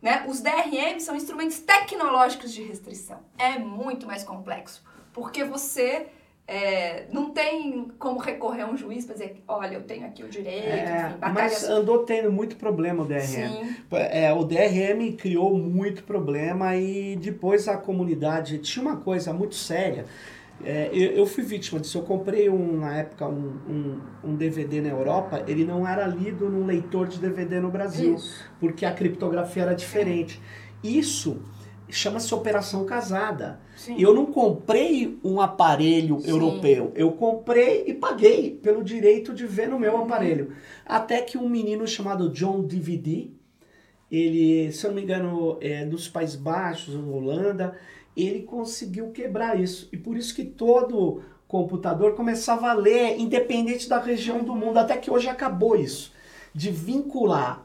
Né? 0.00 0.24
Os 0.28 0.40
DRM 0.40 1.00
são 1.00 1.16
instrumentos 1.16 1.58
tecnológicos 1.58 2.52
de 2.52 2.62
restrição. 2.62 3.18
É 3.36 3.58
muito 3.58 4.06
mais 4.06 4.22
complexo, 4.22 4.84
porque 5.12 5.42
você 5.42 6.06
é, 6.48 7.06
não 7.12 7.30
tem 7.30 7.88
como 7.98 8.18
recorrer 8.18 8.62
a 8.62 8.70
um 8.70 8.76
juiz 8.76 9.04
para 9.04 9.14
dizer, 9.14 9.42
olha, 9.48 9.74
eu 9.74 9.82
tenho 9.82 10.06
aqui 10.06 10.22
o 10.22 10.28
direito, 10.28 10.66
é, 10.66 11.08
enfim, 11.08 11.32
Mas 11.34 11.64
andou 11.64 12.04
tendo 12.04 12.30
muito 12.30 12.56
problema 12.56 13.02
o 13.02 13.06
DRM. 13.06 13.20
Sim. 13.20 13.76
É, 13.92 14.32
o 14.32 14.44
DRM 14.44 15.16
criou 15.16 15.56
muito 15.56 16.04
problema 16.04 16.76
e 16.76 17.16
depois 17.16 17.66
a 17.66 17.76
comunidade 17.76 18.58
tinha 18.58 18.82
uma 18.84 18.96
coisa 18.96 19.32
muito 19.32 19.54
séria 19.54 20.04
é, 20.64 20.88
eu, 20.92 21.12
eu, 21.12 21.26
fui 21.26 21.44
vítima 21.44 21.78
disso. 21.78 21.98
Eu 21.98 22.02
comprei 22.02 22.48
um, 22.48 22.78
na 22.80 22.96
época 22.96 23.26
um, 23.26 23.58
um, 23.68 24.00
um, 24.24 24.36
DVD 24.36 24.80
na 24.80 24.88
Europa, 24.88 25.44
ele 25.46 25.64
não 25.64 25.86
era 25.86 26.06
lido 26.06 26.48
num 26.48 26.64
leitor 26.64 27.06
de 27.08 27.18
DVD 27.18 27.60
no 27.60 27.70
Brasil, 27.70 28.14
Isso. 28.14 28.44
porque 28.58 28.86
a 28.86 28.92
criptografia 28.92 29.64
era 29.64 29.74
diferente. 29.74 30.40
Isso 30.82 31.42
chama-se 31.92 32.34
Operação 32.34 32.84
Casada. 32.84 33.60
Sim. 33.76 33.96
Eu 33.98 34.14
não 34.14 34.26
comprei 34.26 35.18
um 35.22 35.40
aparelho 35.40 36.20
Sim. 36.20 36.30
europeu, 36.30 36.92
eu 36.94 37.12
comprei 37.12 37.84
e 37.86 37.94
paguei 37.94 38.50
pelo 38.50 38.82
direito 38.82 39.32
de 39.32 39.46
ver 39.46 39.68
no 39.68 39.78
meu 39.78 39.94
uhum. 39.94 40.02
aparelho. 40.02 40.52
Até 40.84 41.20
que 41.20 41.38
um 41.38 41.48
menino 41.48 41.86
chamado 41.86 42.30
John 42.30 42.62
DVD, 42.62 43.28
ele, 44.10 44.72
se 44.72 44.86
eu 44.86 44.90
não 44.90 44.96
me 44.96 45.02
engano, 45.02 45.58
é 45.60 45.84
dos 45.84 46.08
Países 46.08 46.36
Baixos, 46.36 46.94
Holanda, 46.94 47.76
ele 48.16 48.42
conseguiu 48.42 49.10
quebrar 49.10 49.60
isso. 49.60 49.88
E 49.92 49.96
por 49.96 50.16
isso 50.16 50.34
que 50.34 50.44
todo 50.44 51.22
computador 51.46 52.14
começava 52.14 52.70
a 52.70 52.74
ler, 52.74 53.18
independente 53.18 53.88
da 53.88 54.00
região 54.00 54.42
do 54.42 54.54
mundo, 54.54 54.78
até 54.78 54.96
que 54.96 55.10
hoje 55.10 55.28
acabou 55.28 55.76
isso, 55.76 56.12
de 56.52 56.70
vincular 56.70 57.64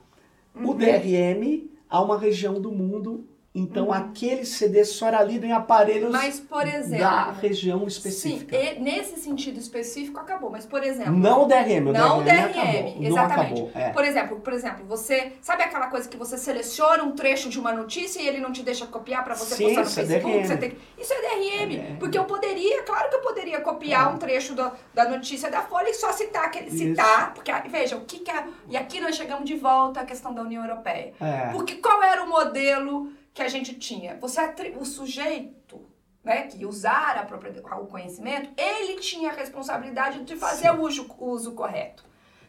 uhum. 0.55 0.69
o 0.69 0.73
DRM 0.75 1.69
a 1.89 2.01
uma 2.01 2.17
região 2.17 2.61
do 2.61 2.71
mundo 2.71 3.25
então, 3.53 3.87
uhum. 3.87 3.93
aquele 3.93 4.45
CD 4.45 4.85
só 4.85 5.09
era 5.09 5.21
lido 5.21 5.45
em 5.45 5.51
aparelhos 5.51 6.09
mas, 6.09 6.39
por 6.39 6.65
exemplo, 6.65 6.99
da 6.99 7.31
região 7.31 7.85
específica. 7.85 8.57
Sim, 8.57 8.79
nesse 8.79 9.19
sentido 9.19 9.59
específico 9.59 10.17
acabou, 10.17 10.49
mas 10.49 10.65
por 10.65 10.81
exemplo... 10.81 11.11
Não 11.11 11.43
o 11.43 11.45
DRM, 11.47 11.89
o 11.89 11.91
não 11.91 12.23
DRM, 12.23 12.33
DRM 12.33 12.49
acabou, 12.49 13.03
exatamente. 13.03 13.61
Acabou, 13.61 13.71
é. 13.75 13.89
Por 13.89 14.05
exemplo, 14.05 14.39
por 14.39 14.53
exemplo, 14.53 14.85
você... 14.85 15.33
Sabe 15.41 15.63
aquela 15.63 15.87
coisa 15.87 16.07
que 16.07 16.15
você 16.15 16.37
seleciona 16.37 17.03
um 17.03 17.11
trecho 17.11 17.49
de 17.49 17.59
uma 17.59 17.73
notícia 17.73 18.21
e 18.21 18.27
ele 18.27 18.39
não 18.39 18.53
te 18.53 18.63
deixa 18.63 18.87
copiar 18.87 19.21
para 19.25 19.35
você 19.35 19.53
Sim, 19.55 19.75
postar 19.75 19.81
no 19.81 19.87
é 19.87 19.89
Facebook? 19.89 20.53
É 20.53 20.57
tem, 20.57 20.77
isso 20.97 21.13
é 21.13 21.21
DRM, 21.21 21.75
é 21.75 21.95
porque 21.99 22.17
eu 22.17 22.23
poderia, 22.23 22.83
claro 22.83 23.09
que 23.09 23.15
eu 23.15 23.21
poderia 23.21 23.59
copiar 23.59 24.11
é. 24.11 24.13
um 24.13 24.17
trecho 24.17 24.55
do, 24.55 24.71
da 24.93 25.09
notícia 25.09 25.51
da 25.51 25.61
Folha 25.61 25.89
e 25.89 25.93
só 25.93 26.13
citar, 26.13 26.45
aquele, 26.45 26.71
citar 26.71 27.33
porque, 27.33 27.51
veja, 27.67 27.97
o 27.97 28.05
que 28.05 28.19
que 28.19 28.31
é... 28.31 28.45
E 28.69 28.77
aqui 28.77 29.01
nós 29.01 29.17
chegamos 29.17 29.43
de 29.43 29.57
volta 29.57 29.99
à 29.99 30.05
questão 30.05 30.33
da 30.33 30.41
União 30.41 30.63
Europeia. 30.63 31.13
É. 31.19 31.49
Porque 31.51 31.75
qual 31.75 32.01
era 32.01 32.23
o 32.23 32.29
modelo 32.29 33.11
que 33.33 33.41
a 33.41 33.47
gente 33.47 33.75
tinha. 33.75 34.17
Você 34.19 34.39
o 34.77 34.85
sujeito 34.85 35.81
né, 36.23 36.43
que 36.43 36.65
usar 36.65 37.17
a 37.17 37.23
própria, 37.23 37.53
o 37.79 37.87
conhecimento, 37.87 38.49
ele 38.57 38.99
tinha 38.99 39.31
a 39.31 39.33
responsabilidade 39.33 40.23
de 40.23 40.35
fazer 40.35 40.71
o 40.71 40.81
uso, 40.81 41.09
o 41.17 41.29
uso 41.29 41.53
correto. 41.53 42.03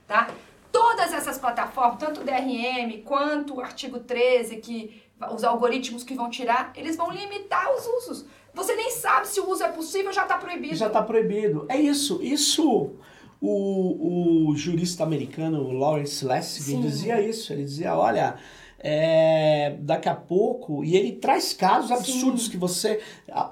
Tá? 0.06 0.28
Todas 0.70 1.12
essas 1.12 1.38
plataformas, 1.38 1.98
tanto 1.98 2.20
o 2.20 2.24
DRM 2.24 3.02
quanto 3.04 3.56
o 3.56 3.60
artigo 3.60 4.00
13, 4.00 4.56
que 4.56 5.02
os 5.32 5.44
algoritmos 5.44 6.02
que 6.02 6.14
vão 6.14 6.28
tirar, 6.28 6.72
eles 6.74 6.96
vão 6.96 7.10
limitar 7.10 7.72
os 7.74 7.86
usos. 7.86 8.26
Você 8.54 8.74
nem 8.74 8.90
sabe 8.90 9.28
se 9.28 9.40
o 9.40 9.48
uso 9.48 9.62
é 9.62 9.68
possível, 9.68 10.12
já 10.12 10.22
está 10.22 10.36
proibido. 10.36 10.74
Já 10.74 10.88
está 10.88 11.02
proibido. 11.02 11.66
É 11.68 11.80
isso. 11.80 12.20
Isso, 12.22 12.96
o, 13.40 14.48
o 14.50 14.56
jurista 14.56 15.02
americano 15.02 15.72
Lawrence 15.72 16.24
Lessig 16.24 16.80
dizia 16.80 17.20
isso. 17.20 17.52
Ele 17.52 17.64
dizia, 17.64 17.96
olha, 17.96 18.36
é, 18.82 19.76
daqui 19.80 20.08
a 20.08 20.14
pouco, 20.14 20.82
e 20.82 20.96
ele 20.96 21.12
traz 21.12 21.52
casos 21.52 21.92
absurdos 21.92 22.46
Sim. 22.46 22.50
que 22.50 22.56
você. 22.56 23.00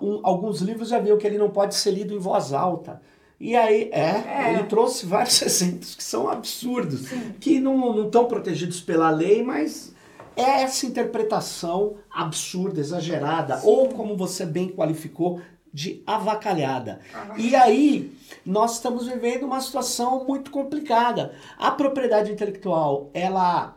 Um, 0.02 0.20
alguns 0.24 0.60
livros 0.60 0.88
já 0.88 0.98
viu 0.98 1.16
que 1.16 1.26
ele 1.26 1.38
não 1.38 1.50
pode 1.50 1.76
ser 1.76 1.92
lido 1.92 2.12
em 2.12 2.18
voz 2.18 2.52
alta. 2.52 3.00
E 3.38 3.56
aí, 3.56 3.88
é, 3.92 4.00
é. 4.00 4.52
ele 4.52 4.64
trouxe 4.64 5.06
vários 5.06 5.40
exemplos 5.42 5.94
que 5.94 6.02
são 6.02 6.28
absurdos, 6.28 7.08
Sim. 7.08 7.34
que 7.40 7.60
não 7.60 8.04
estão 8.04 8.26
protegidos 8.26 8.80
pela 8.80 9.08
lei, 9.10 9.42
mas 9.42 9.94
é 10.36 10.62
essa 10.62 10.84
interpretação 10.84 11.94
absurda, 12.10 12.80
exagerada, 12.80 13.58
Sim. 13.58 13.66
ou 13.68 13.88
como 13.88 14.16
você 14.16 14.44
bem 14.44 14.68
qualificou, 14.68 15.40
de 15.72 16.02
avacalhada. 16.04 16.98
E 17.36 17.54
aí, 17.54 18.12
nós 18.44 18.74
estamos 18.74 19.06
vivendo 19.06 19.44
uma 19.44 19.60
situação 19.60 20.24
muito 20.26 20.50
complicada. 20.50 21.32
A 21.56 21.70
propriedade 21.70 22.32
intelectual, 22.32 23.08
ela 23.14 23.76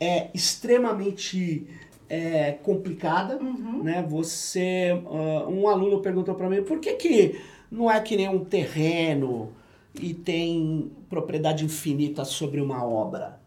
é 0.00 0.30
extremamente 0.34 1.66
é, 2.08 2.52
complicada, 2.52 3.36
uhum. 3.36 3.82
né? 3.82 4.04
Você, 4.08 4.92
uh, 5.04 5.48
um 5.48 5.68
aluno 5.68 6.00
perguntou 6.00 6.34
para 6.34 6.48
mim, 6.48 6.62
por 6.62 6.78
que 6.78 6.94
que 6.94 7.40
não 7.70 7.90
é 7.90 8.00
que 8.00 8.16
nem 8.16 8.28
um 8.28 8.44
terreno 8.44 9.52
e 10.00 10.14
tem 10.14 10.92
propriedade 11.08 11.64
infinita 11.64 12.24
sobre 12.24 12.60
uma 12.60 12.84
obra? 12.84 13.40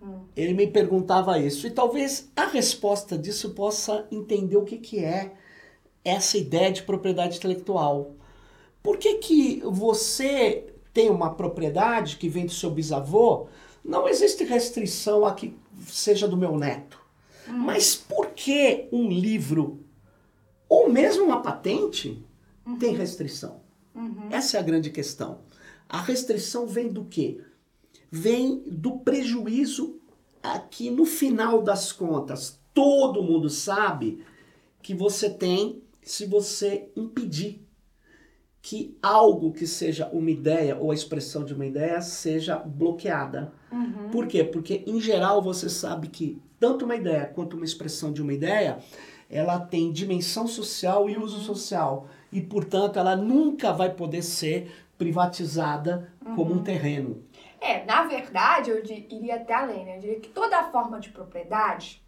Uhum. 0.00 0.24
Ele 0.36 0.54
me 0.54 0.66
perguntava 0.66 1.38
isso 1.38 1.66
e 1.66 1.70
talvez 1.70 2.30
a 2.36 2.46
resposta 2.46 3.16
disso 3.16 3.50
possa 3.50 4.06
entender 4.10 4.56
o 4.56 4.64
que 4.64 4.78
que 4.78 4.98
é 4.98 5.32
essa 6.04 6.36
ideia 6.36 6.70
de 6.70 6.82
propriedade 6.82 7.38
intelectual. 7.38 8.12
Por 8.82 8.98
que 8.98 9.14
que 9.14 9.62
você 9.64 10.74
tem 10.92 11.08
uma 11.08 11.34
propriedade 11.34 12.16
que 12.16 12.28
vem 12.28 12.44
do 12.44 12.52
seu 12.52 12.70
bisavô? 12.70 13.48
Não 13.84 14.08
existe 14.08 14.44
restrição 14.44 15.26
a 15.26 15.34
que 15.34 15.54
seja 15.86 16.26
do 16.26 16.36
meu 16.36 16.56
neto. 16.56 16.98
Hum. 17.48 17.52
Mas 17.52 17.94
por 17.94 18.28
que 18.28 18.88
um 18.90 19.08
livro, 19.08 19.84
ou 20.68 20.90
mesmo 20.90 21.24
uma 21.24 21.42
patente, 21.42 22.24
uhum. 22.66 22.78
tem 22.78 22.94
restrição? 22.94 23.60
Uhum. 23.94 24.28
Essa 24.30 24.56
é 24.56 24.60
a 24.60 24.62
grande 24.62 24.90
questão. 24.90 25.40
A 25.88 26.00
restrição 26.00 26.66
vem 26.66 26.88
do 26.88 27.04
quê? 27.04 27.40
Vem 28.10 28.62
do 28.66 28.98
prejuízo 28.98 30.00
aqui 30.42 30.90
no 30.90 31.04
final 31.04 31.62
das 31.62 31.92
contas. 31.92 32.58
Todo 32.72 33.22
mundo 33.22 33.50
sabe 33.50 34.24
que 34.82 34.94
você 34.94 35.30
tem 35.30 35.82
se 36.02 36.26
você 36.26 36.88
impedir 36.96 37.64
que 38.64 38.96
algo 39.02 39.52
que 39.52 39.66
seja 39.66 40.08
uma 40.10 40.30
ideia 40.30 40.74
ou 40.74 40.90
a 40.90 40.94
expressão 40.94 41.44
de 41.44 41.52
uma 41.52 41.66
ideia 41.66 42.00
seja 42.00 42.56
bloqueada. 42.56 43.52
Uhum. 43.70 44.08
Por 44.10 44.26
quê? 44.26 44.42
Porque, 44.42 44.82
em 44.86 44.98
geral, 44.98 45.42
você 45.42 45.68
sabe 45.68 46.08
que 46.08 46.40
tanto 46.58 46.86
uma 46.86 46.96
ideia 46.96 47.26
quanto 47.26 47.56
uma 47.56 47.66
expressão 47.66 48.10
de 48.10 48.22
uma 48.22 48.32
ideia, 48.32 48.78
ela 49.28 49.60
tem 49.60 49.92
dimensão 49.92 50.46
social 50.46 51.10
e 51.10 51.18
uso 51.18 51.36
uhum. 51.36 51.42
social. 51.42 52.08
E, 52.32 52.40
portanto, 52.40 52.98
ela 52.98 53.14
nunca 53.14 53.70
vai 53.70 53.92
poder 53.92 54.22
ser 54.22 54.72
privatizada 54.96 56.10
uhum. 56.24 56.34
como 56.34 56.52
um 56.54 56.56
uhum. 56.56 56.64
terreno. 56.64 57.22
É, 57.60 57.84
na 57.84 58.04
verdade, 58.04 58.70
eu 58.70 58.82
iria 58.82 59.36
até 59.36 59.52
além, 59.52 59.84
né? 59.84 59.96
Eu 59.96 60.00
diria 60.00 60.20
que 60.20 60.30
toda 60.30 60.70
forma 60.70 60.98
de 60.98 61.10
propriedade 61.10 62.02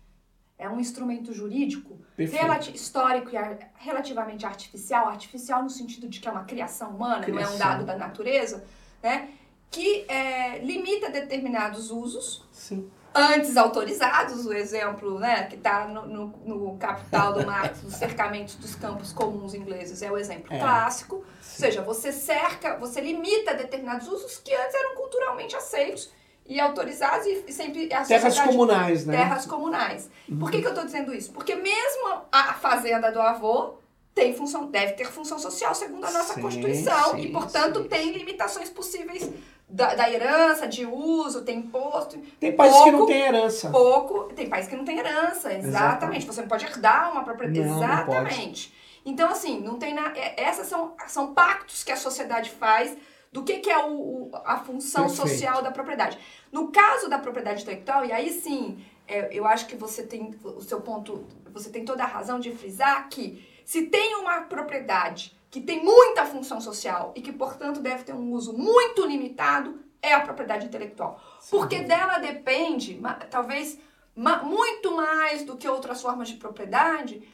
é 0.59 0.69
um 0.69 0.81
instrumento 0.81 1.33
jurídico 1.33 1.99
relati 2.17 2.75
histórico 2.75 3.31
e 3.31 3.37
ar 3.37 3.59
relativamente 3.77 4.47
artificial, 4.47 5.09
artificial 5.09 5.63
no 5.63 5.71
sentido 5.71 6.09
de 6.09 6.19
que 6.19 6.29
é 6.29 6.31
uma 6.31 6.45
criação 6.45 6.91
humana, 6.91 7.23
criação. 7.23 7.43
não 7.45 7.53
é 7.53 7.55
um 7.55 7.59
dado 7.59 7.85
da 7.85 7.97
natureza, 7.97 8.65
né? 9.03 9.29
que 9.71 10.07
é, 10.09 10.59
limita 10.59 11.11
determinados 11.11 11.91
usos. 11.91 12.47
Sim 12.53 12.91
antes 13.17 13.57
autorizados, 13.57 14.45
o 14.45 14.53
exemplo 14.53 15.19
né, 15.19 15.45
que 15.45 15.57
está 15.57 15.89
no, 15.89 16.07
no, 16.07 16.27
no, 16.45 16.77
capital 16.77 17.33
do 17.33 17.47
Marx, 17.47 17.83
os 17.83 17.95
cercamentos 17.95 18.57
dos 18.57 18.75
campos 18.75 19.11
comuns 19.13 19.55
ingleses, 19.55 20.03
é 20.03 20.13
o 20.13 20.19
exemplo 20.19 20.53
é. 20.53 20.59
clássico. 20.59 21.25
Sim. 21.41 21.65
Ou 21.65 21.71
seja, 21.71 21.83
você 21.83 22.13
cerca, 22.13 22.77
você 22.77 23.01
limita 23.01 23.55
determinados 23.55 24.07
usos 24.07 24.37
que 24.37 24.55
antes 24.55 24.75
eram 24.75 24.95
culturalmente 24.97 25.57
aceitos 25.57 26.11
e 26.49 26.61
autorizados 26.61 27.27
e, 27.27 27.53
sempre 27.53 27.93
a 27.93 28.05
terras 28.05 28.39
comunais, 28.39 29.07
né? 29.07 29.17
Terras 29.17 29.47
comunais. 29.47 30.11
Uhum. 30.29 30.39
Por 30.39 30.51
que, 30.51 30.61
que 30.61 30.67
eu 30.67 30.71
estou 30.71 30.85
dizendo 30.85 31.15
isso? 31.15 31.33
Porque 31.33 31.55
mesmo 31.55 32.23
a 32.31 32.55
fazenda 32.55 33.11
do 33.11 33.21
avô 33.21 33.75
tem 34.15 34.35
função, 34.35 34.67
deve 34.67 34.93
ter 34.93 35.07
função 35.07 35.39
social 35.39 35.75
segundo 35.75 36.05
a 36.07 36.11
nossa 36.11 36.35
sim, 36.35 36.41
Constituição 36.41 37.11
sim, 37.13 37.23
e, 37.23 37.33
portanto, 37.33 37.83
sim. 37.83 37.89
tem 37.89 38.13
limitações 38.13 38.71
possíveis 38.71 39.31
da, 39.69 39.95
da, 39.95 40.11
herança, 40.11 40.67
de 40.67 40.87
uso, 40.87 41.43
tem 41.43 41.59
imposto. 41.59 42.19
Tem 42.41 42.53
países 42.55 42.83
que 42.83 42.91
não 42.93 43.07
tem 43.07 43.21
herança. 43.23 43.71
Pouco, 43.71 44.33
tem 44.35 44.49
países 44.49 44.71
que 44.71 44.77
não 44.77 44.85
tem 44.85 44.99
herança, 44.99 45.53
exatamente. 45.53 45.67
exatamente. 45.67 46.27
Você 46.27 46.41
não 46.41 46.49
pode 46.49 46.65
herdar 46.65 47.13
uma 47.13 47.25
propriedade. 47.25 47.69
Exatamente. 47.69 48.71
Não 48.71 48.87
então, 49.07 49.31
assim, 49.31 49.61
não 49.61 49.79
tem 49.79 49.95
na, 49.95 50.13
é, 50.17 50.35
essas 50.37 50.67
são, 50.67 50.95
são 51.07 51.33
pactos 51.33 51.85
que 51.85 51.93
a 51.93 51.97
sociedade 51.97 52.51
faz 52.51 52.97
do 53.33 53.43
que, 53.43 53.59
que 53.59 53.71
é 53.71 53.79
o, 53.79 53.91
o 53.91 54.31
a 54.45 54.59
função 54.59 55.07
Perfeito. 55.07 55.29
social 55.29 55.63
da 55.63 55.71
propriedade. 55.71 56.19
No 56.51 56.69
caso 56.69 57.09
da 57.09 57.19
propriedade 57.19 57.63
intelectual, 57.63 58.05
e 58.05 58.13
aí 58.13 58.31
sim, 58.31 58.85
é, 59.07 59.29
eu 59.33 59.47
acho 59.47 59.67
que 59.67 59.77
você 59.77 60.03
tem 60.03 60.35
o 60.43 60.61
seu 60.61 60.81
ponto, 60.81 61.27
você 61.53 61.71
tem 61.71 61.85
toda 61.85 62.03
a 62.03 62.07
razão 62.07 62.41
de 62.41 62.51
frisar 62.53 63.09
que 63.09 63.47
se 63.65 63.83
tem 63.83 64.15
uma 64.17 64.43
propriedade 64.43 65.37
que 65.51 65.61
tem 65.61 65.83
muita 65.83 66.27
função 66.27 66.61
social 66.61 67.13
e 67.15 67.23
que, 67.23 67.33
portanto, 67.33 67.81
deve 67.81 68.05
ter 68.05 68.13
um 68.13 68.33
uso 68.33 68.53
muito 68.53 69.07
limitado, 69.07 69.81
é 70.03 70.13
a 70.13 70.21
propriedade 70.21 70.67
intelectual. 70.67 71.21
Sim. 71.41 71.57
Porque 71.57 71.81
dela 71.81 72.19
depende, 72.19 73.01
talvez 73.31 73.79
muito 74.15 74.95
mais 74.95 75.45
do 75.45 75.57
que 75.57 75.69
outras 75.69 76.01
formas 76.01 76.29
de 76.29 76.37
propriedade, 76.37 77.27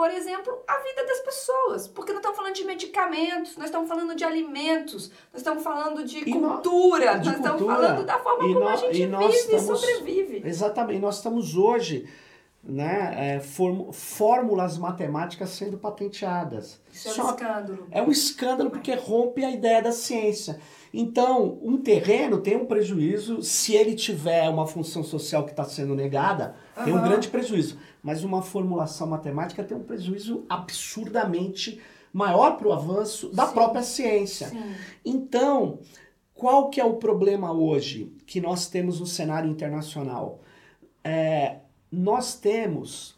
por 0.00 0.10
exemplo, 0.10 0.58
a 0.66 0.78
vida 0.78 1.04
das 1.06 1.20
pessoas. 1.20 1.86
Porque 1.86 2.10
nós 2.10 2.20
estamos 2.20 2.38
falando 2.38 2.54
de 2.54 2.64
medicamentos, 2.64 3.54
nós 3.58 3.66
estamos 3.66 3.86
falando 3.86 4.14
de 4.14 4.24
alimentos, 4.24 5.10
nós 5.30 5.42
estamos 5.42 5.62
falando 5.62 6.02
de 6.06 6.20
e 6.20 6.32
cultura, 6.32 7.16
no, 7.16 7.20
de 7.20 7.28
nós 7.28 7.36
cultura. 7.36 7.56
estamos 7.58 7.66
falando 7.66 8.06
da 8.06 8.18
forma 8.18 8.44
e 8.44 8.54
como 8.54 8.60
no, 8.60 8.68
a 8.68 8.76
gente 8.76 8.92
vive 8.92 9.32
estamos, 9.34 9.52
e 9.52 9.60
sobrevive. 9.60 10.42
Exatamente. 10.48 11.00
Nós 11.00 11.16
estamos 11.16 11.54
hoje 11.54 12.08
né, 12.64 13.36
é, 13.36 13.40
fórmulas 13.92 14.78
matemáticas 14.78 15.50
sendo 15.50 15.76
patenteadas. 15.76 16.80
Isso 16.90 17.20
é 17.20 17.22
um 17.22 17.28
escândalo. 17.28 17.86
É 17.90 18.02
um 18.02 18.10
escândalo 18.10 18.70
porque 18.70 18.94
rompe 18.94 19.44
a 19.44 19.50
ideia 19.50 19.82
da 19.82 19.92
ciência. 19.92 20.58
Então, 20.92 21.58
um 21.62 21.76
terreno 21.78 22.40
tem 22.40 22.56
um 22.56 22.66
prejuízo 22.66 23.42
se 23.42 23.74
ele 23.74 23.94
tiver 23.94 24.48
uma 24.48 24.66
função 24.66 25.04
social 25.04 25.44
que 25.44 25.52
está 25.52 25.64
sendo 25.64 25.94
negada, 25.94 26.56
uhum. 26.76 26.84
tem 26.84 26.94
um 26.94 27.02
grande 27.02 27.28
prejuízo. 27.28 27.78
Mas 28.02 28.24
uma 28.24 28.42
formulação 28.42 29.06
matemática 29.06 29.62
tem 29.62 29.76
um 29.76 29.84
prejuízo 29.84 30.44
absurdamente 30.48 31.80
maior 32.12 32.56
para 32.56 32.68
o 32.68 32.72
avanço 32.72 33.28
da 33.28 33.46
Sim. 33.46 33.54
própria 33.54 33.82
ciência. 33.82 34.48
Sim. 34.48 34.74
Então, 35.04 35.78
qual 36.34 36.70
que 36.70 36.80
é 36.80 36.84
o 36.84 36.94
problema 36.94 37.52
hoje 37.52 38.12
que 38.26 38.40
nós 38.40 38.66
temos 38.66 38.98
no 38.98 39.06
cenário 39.06 39.48
internacional? 39.48 40.40
É, 41.04 41.58
nós 41.90 42.34
temos 42.34 43.14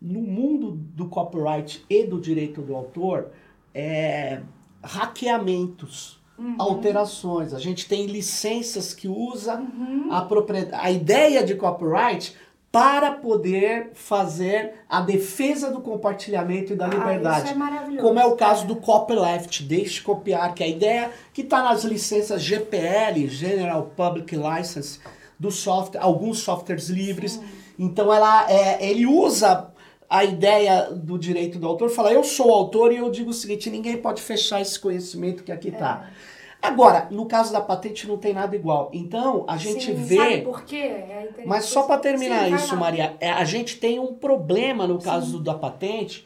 no 0.00 0.20
mundo 0.20 0.72
do 0.72 1.08
copyright 1.08 1.84
e 1.88 2.04
do 2.04 2.20
direito 2.20 2.60
do 2.60 2.74
autor 2.74 3.30
é, 3.72 4.42
hackeamentos, 4.82 6.22
uhum. 6.38 6.56
alterações. 6.58 7.54
A 7.54 7.58
gente 7.58 7.86
tem 7.86 8.06
licenças 8.06 8.92
que 8.92 9.08
usa 9.08 9.56
uhum. 9.56 10.08
a, 10.10 10.22
propriedade, 10.22 10.82
a 10.84 10.90
ideia 10.90 11.44
de 11.44 11.54
copyright 11.54 12.36
para 12.70 13.12
poder 13.12 13.92
fazer 13.94 14.84
a 14.88 15.00
defesa 15.00 15.70
do 15.70 15.80
compartilhamento 15.80 16.72
e 16.72 16.76
da 16.76 16.86
ah, 16.86 16.88
liberdade. 16.88 17.50
É 17.50 18.00
como 18.00 18.18
é 18.18 18.26
o 18.26 18.34
caso 18.34 18.66
do 18.66 18.76
copyleft, 18.76 19.62
deixe 19.62 20.02
copiar, 20.02 20.52
que 20.54 20.62
é 20.64 20.66
a 20.66 20.70
ideia 20.70 21.10
que 21.32 21.42
está 21.42 21.62
nas 21.62 21.84
licenças 21.84 22.42
GPL, 22.42 23.28
General 23.28 23.90
Public 23.96 24.36
License, 24.36 24.98
do 25.38 25.52
software, 25.52 26.00
alguns 26.00 26.38
softwares 26.38 26.88
livres. 26.88 27.32
Sim 27.32 27.64
então 27.78 28.12
ela, 28.12 28.50
é, 28.50 28.88
ele 28.88 29.06
usa 29.06 29.68
a 30.14 30.24
ideia 30.24 30.90
do 30.92 31.18
direito 31.18 31.58
do 31.58 31.66
autor, 31.66 31.90
fala, 31.90 32.12
eu 32.12 32.22
sou 32.22 32.52
autor 32.52 32.92
e 32.92 32.98
eu 32.98 33.10
digo 33.10 33.30
o 33.30 33.34
seguinte, 33.34 33.68
ninguém 33.68 33.96
pode 33.96 34.22
fechar 34.22 34.60
esse 34.60 34.78
conhecimento 34.78 35.42
que 35.42 35.50
aqui 35.50 35.70
está. 35.70 36.08
É. 36.08 36.68
Agora, 36.68 37.08
no 37.10 37.26
caso 37.26 37.52
da 37.52 37.60
patente 37.60 38.06
não 38.06 38.16
tem 38.16 38.32
nada 38.32 38.54
igual. 38.54 38.90
Então, 38.92 39.44
a 39.48 39.56
gente 39.56 39.86
Sim, 39.86 39.94
vê. 39.94 40.16
Sabe 40.16 40.40
por 40.42 40.64
quê? 40.64 40.76
É 40.76 41.32
mas 41.44 41.64
só 41.64 41.82
para 41.82 41.98
terminar 41.98 42.46
Sim, 42.46 42.54
isso, 42.54 42.76
Maria, 42.76 43.16
é, 43.18 43.28
a 43.28 43.44
gente 43.44 43.76
tem 43.78 43.98
um 43.98 44.14
problema 44.14 44.86
no 44.86 45.00
caso 45.00 45.38
Sim. 45.38 45.42
da 45.42 45.52
patente, 45.54 46.24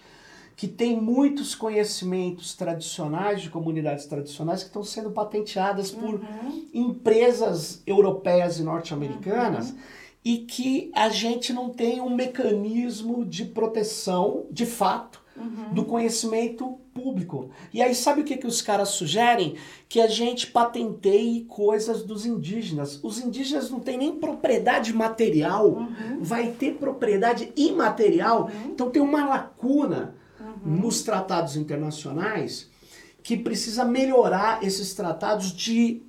que 0.55 0.68
tem 0.68 0.95
muitos 0.95 1.55
conhecimentos 1.55 2.55
tradicionais, 2.55 3.41
de 3.41 3.49
comunidades 3.49 4.05
tradicionais, 4.05 4.61
que 4.61 4.68
estão 4.68 4.84
sendo 4.84 5.12
patenteadas 5.12 5.91
por 5.91 6.16
uhum. 6.16 6.68
empresas 6.74 7.82
europeias 7.86 8.59
e 8.59 8.62
norte-americanas. 8.62 9.70
Uhum 9.70 9.78
e 10.29 10.41
que 10.41 10.91
a 10.95 11.09
gente 11.09 11.55
não 11.55 11.70
tem 11.70 12.03
um 12.03 12.14
mecanismo 12.14 13.24
de 13.24 13.47
proteção, 13.47 14.45
de 14.51 14.66
fato, 14.66 15.24
uhum. 15.35 15.72
do 15.72 15.87
conhecimento 15.87 16.79
público. 16.93 17.49
E 17.72 17.81
aí, 17.81 17.95
sabe 17.95 18.20
o 18.20 18.24
que, 18.24 18.37
que 18.37 18.47
os 18.47 18.61
caras 18.61 18.91
sugerem? 18.91 19.55
Que 19.89 20.03
a 20.03 20.07
gente 20.07 20.49
patenteie 20.49 21.47
coisas 21.47 22.03
dos 22.03 22.26
indígenas. 22.26 23.03
Os 23.03 23.18
indígenas 23.18 23.70
não 23.70 23.81
têm 23.81 23.97
nem 23.97 24.16
propriedade 24.16 24.93
material, 24.93 25.68
uhum. 25.68 26.18
vai 26.20 26.51
ter 26.51 26.74
propriedade 26.74 27.51
imaterial. 27.57 28.51
Uhum. 28.53 28.72
Então, 28.72 28.91
tem 28.91 29.01
uma 29.01 29.24
lacuna 29.24 30.14
uhum. 30.39 30.76
nos 30.76 31.01
tratados 31.01 31.57
internacionais 31.57 32.68
que 33.22 33.35
precisa 33.35 33.83
melhorar 33.83 34.62
esses 34.62 34.93
tratados 34.93 35.53
de 35.53 36.03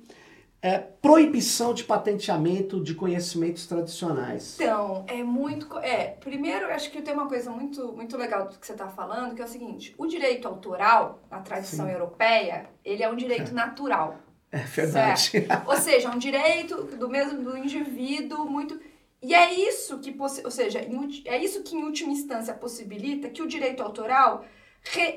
é, 0.62 0.78
proibição 0.78 1.72
de 1.72 1.84
patenteamento 1.84 2.82
de 2.82 2.94
conhecimentos 2.94 3.66
tradicionais. 3.66 4.56
Então, 4.60 5.04
é 5.08 5.22
muito. 5.22 5.78
É, 5.78 6.08
primeiro, 6.20 6.66
acho 6.66 6.90
que 6.90 7.00
tem 7.00 7.14
uma 7.14 7.28
coisa 7.28 7.50
muito, 7.50 7.92
muito 7.92 8.16
legal 8.16 8.46
do 8.46 8.58
que 8.58 8.66
você 8.66 8.72
está 8.72 8.88
falando, 8.88 9.34
que 9.34 9.40
é 9.40 9.44
o 9.44 9.48
seguinte: 9.48 9.94
o 9.96 10.06
direito 10.06 10.46
autoral, 10.46 11.22
na 11.30 11.40
tradição 11.40 11.86
Sim. 11.86 11.92
europeia, 11.92 12.68
ele 12.84 13.02
é 13.02 13.08
um 13.08 13.16
direito 13.16 13.54
natural. 13.54 14.18
É 14.52 14.58
verdade. 14.58 15.46
Ou 15.66 15.76
seja, 15.76 16.08
é 16.08 16.10
um 16.10 16.18
direito 16.18 16.82
do 16.96 17.08
mesmo 17.08 17.42
do 17.42 17.56
indivíduo 17.56 18.44
muito. 18.44 18.78
E 19.22 19.34
é 19.34 19.52
isso 19.52 19.98
que, 19.98 20.14
ou 20.18 20.50
seja, 20.50 20.80
é 21.26 21.38
isso 21.38 21.62
que 21.62 21.76
em 21.76 21.84
última 21.84 22.12
instância 22.12 22.54
possibilita 22.54 23.28
que 23.28 23.42
o 23.42 23.46
direito 23.46 23.82
autoral, 23.82 24.44
re, 24.82 25.14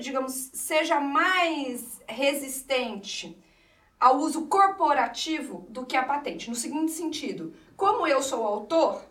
digamos, 0.00 0.50
seja 0.52 1.00
mais 1.00 2.00
resistente 2.06 3.38
ao 3.98 4.18
uso 4.18 4.46
corporativo 4.46 5.66
do 5.68 5.86
que 5.86 5.96
a 5.96 6.02
patente. 6.02 6.50
No 6.50 6.56
seguinte 6.56 6.92
sentido, 6.92 7.54
como 7.76 8.06
eu 8.06 8.22
sou 8.22 8.44
autor, 8.46 9.02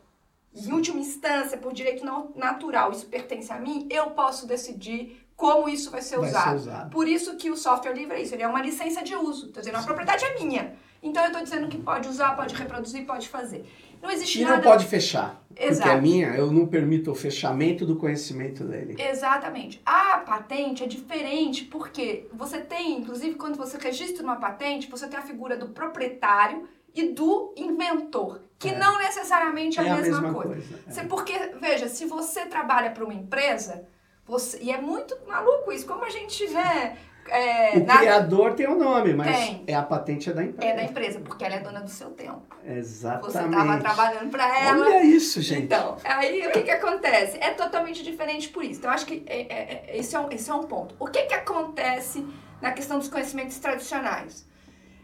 em 0.56 0.72
última 0.72 1.00
instância, 1.00 1.58
por 1.58 1.74
direito 1.74 2.06
natural, 2.36 2.92
isso 2.92 3.08
pertence 3.08 3.52
a 3.52 3.60
mim, 3.60 3.88
eu 3.90 4.12
posso 4.12 4.46
decidir 4.46 5.26
como 5.36 5.68
isso 5.68 5.90
vai 5.90 6.02
ser, 6.02 6.20
vai 6.20 6.30
usado. 6.30 6.50
ser 6.50 6.56
usado. 6.56 6.90
Por 6.92 7.08
isso 7.08 7.36
que 7.38 7.50
o 7.50 7.58
software 7.58 7.94
livre 7.94 8.18
é 8.18 8.22
isso, 8.22 8.36
ele 8.36 8.44
é 8.44 8.48
uma 8.48 8.62
licença 8.62 9.04
de 9.04 9.16
uso. 9.16 9.48
Estou 9.48 9.62
dizendo, 9.62 9.80
a 9.80 9.84
propriedade 9.84 10.24
é 10.24 10.40
minha. 10.40 10.76
Então 11.02 11.22
eu 11.24 11.28
estou 11.28 11.44
dizendo 11.44 11.68
que 11.68 11.78
pode 11.78 12.08
usar, 12.08 12.36
pode 12.36 12.56
reproduzir, 12.56 13.06
pode 13.06 13.28
fazer. 13.28 13.66
Não 14.04 14.12
existe 14.12 14.41
e 14.41 14.43
nada... 14.43 14.58
não 14.58 14.64
pode 14.64 14.86
fechar. 14.86 15.41
Exato. 15.56 15.89
Porque 15.89 15.89
é 15.89 16.01
minha, 16.01 16.28
eu 16.36 16.51
não 16.51 16.68
permito 16.68 17.10
o 17.12 17.16
fechamento 17.16 17.86
do 17.86 17.95
conhecimento 17.95 18.66
dele. 18.66 18.95
Exatamente. 18.99 19.82
A 19.86 20.18
patente 20.18 20.84
é 20.84 20.88
diferente 20.88 21.64
porque 21.64 22.28
você 22.34 22.60
tem, 22.60 22.99
inclusive, 22.99 23.36
quando 23.36 23.56
você 23.56 23.78
registra 23.78 24.24
uma 24.24 24.36
patente, 24.36 24.89
você 24.89 25.08
tem 25.08 25.18
a 25.18 25.22
figura 25.22 25.56
do 25.56 25.70
proprietário 25.70 26.68
e 26.93 27.10
do 27.10 27.54
inventor, 27.56 28.41
que 28.60 28.70
é. 28.70 28.78
não 28.78 28.97
necessariamente 28.99 29.80
é, 29.80 29.86
é 29.86 29.89
a, 29.89 29.95
mesma, 29.95 30.22
mesma 30.22 30.34
coisa. 30.34 30.78
coisa 30.84 31.01
é. 31.01 31.06
Porque, 31.06 31.34
veja, 31.62 31.88
se 31.88 32.06
você 32.06 32.45
trabalha 32.45 32.91
para 32.91 33.04
uma 33.04 33.14
empresa, 33.14 33.88
você, 34.26 34.60
e 34.62 34.70
é 34.70 34.82
muito 34.82 35.18
maluco 35.26 35.72
isso, 35.72 35.86
como 35.86 36.04
a 36.04 36.10
gente, 36.10 36.45
né, 36.49 36.97
é, 37.30 37.78
o 37.78 37.86
na... 37.86 37.98
criador 37.98 38.54
tem 38.54 38.68
o 38.68 38.74
um 38.74 38.78
nome, 38.78 39.14
mas 39.14 39.36
tem. 39.36 39.64
é 39.68 39.76
a 39.76 39.82
patente 39.82 40.30
é 40.30 40.34
da 40.34 40.44
empresa. 40.44 40.74
É 40.74 40.76
da 40.76 40.84
empresa, 40.84 41.20
porque 41.20 41.44
ela 41.44 41.56
é 41.56 41.60
dona 41.60 41.82
do 41.82 41.90
seu 41.90 42.12
tempo. 42.12 42.42
Exatamente. 42.66 43.32
Você 43.32 43.44
estava 43.44 43.80
trabalhando 43.80 44.30
para 44.30 44.60
ela. 44.60 44.86
Olha 44.86 45.04
isso, 45.04 45.42
gente. 45.42 45.64
Então, 45.64 45.98
aí 46.04 46.48
o 46.48 46.52
que, 46.52 46.62
que 46.62 46.72
acontece? 46.72 47.38
É 47.40 47.52
totalmente 47.52 48.04
diferente 48.04 48.50
por 48.50 48.64
isso. 48.64 48.80
Então, 48.80 48.92
acho 48.92 49.06
que 49.06 49.24
é, 49.28 49.42
é, 49.42 49.84
é, 49.88 49.98
esse, 49.98 50.16
é 50.16 50.20
um, 50.20 50.32
esse 50.32 50.50
é 50.50 50.54
um 50.54 50.64
ponto. 50.64 50.96
O 51.00 51.08
que, 51.08 51.24
que 51.24 51.34
acontece 51.34 52.26
na 52.62 52.72
questão 52.72 53.00
dos 53.00 53.08
conhecimentos 53.08 53.58
tradicionais? 53.58 54.46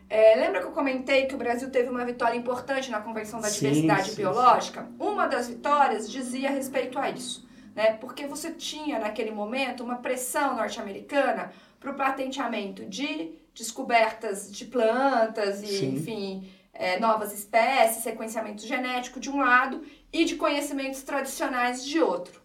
É, 0.10 0.36
lembra 0.36 0.60
que 0.60 0.66
eu 0.66 0.72
comentei 0.72 1.28
que 1.28 1.36
o 1.36 1.38
Brasil 1.38 1.70
teve 1.70 1.90
uma 1.90 2.04
vitória 2.04 2.36
importante 2.36 2.90
na 2.90 3.00
Convenção 3.00 3.40
da 3.40 3.48
Diversidade 3.48 4.10
sim, 4.10 4.16
Biológica? 4.16 4.82
Sim. 4.82 4.96
Uma 5.00 5.28
das 5.28 5.48
vitórias 5.48 6.10
dizia 6.12 6.50
respeito 6.50 6.98
a 6.98 7.12
isso, 7.12 7.48
né? 7.76 7.94
Porque 7.94 8.26
você 8.26 8.52
tinha 8.52 8.98
naquele 8.98 9.30
momento 9.30 9.84
uma 9.84 9.98
pressão 9.98 10.56
norte-americana 10.56 11.52
para 11.80 11.92
o 11.92 11.96
patenteamento 11.96 12.86
de 12.86 13.34
descobertas 13.54 14.52
de 14.52 14.66
plantas 14.66 15.62
e, 15.64 15.68
sim. 15.68 15.96
enfim, 15.96 16.52
é, 16.74 17.00
novas 17.00 17.34
espécies, 17.34 18.04
sequenciamento 18.04 18.66
genético 18.66 19.20
de 19.20 19.30
um 19.30 19.40
lado 19.40 19.84
e 20.12 20.26
de 20.26 20.36
conhecimentos 20.36 21.04
tradicionais 21.04 21.86
de 21.86 22.00
outro. 22.02 22.42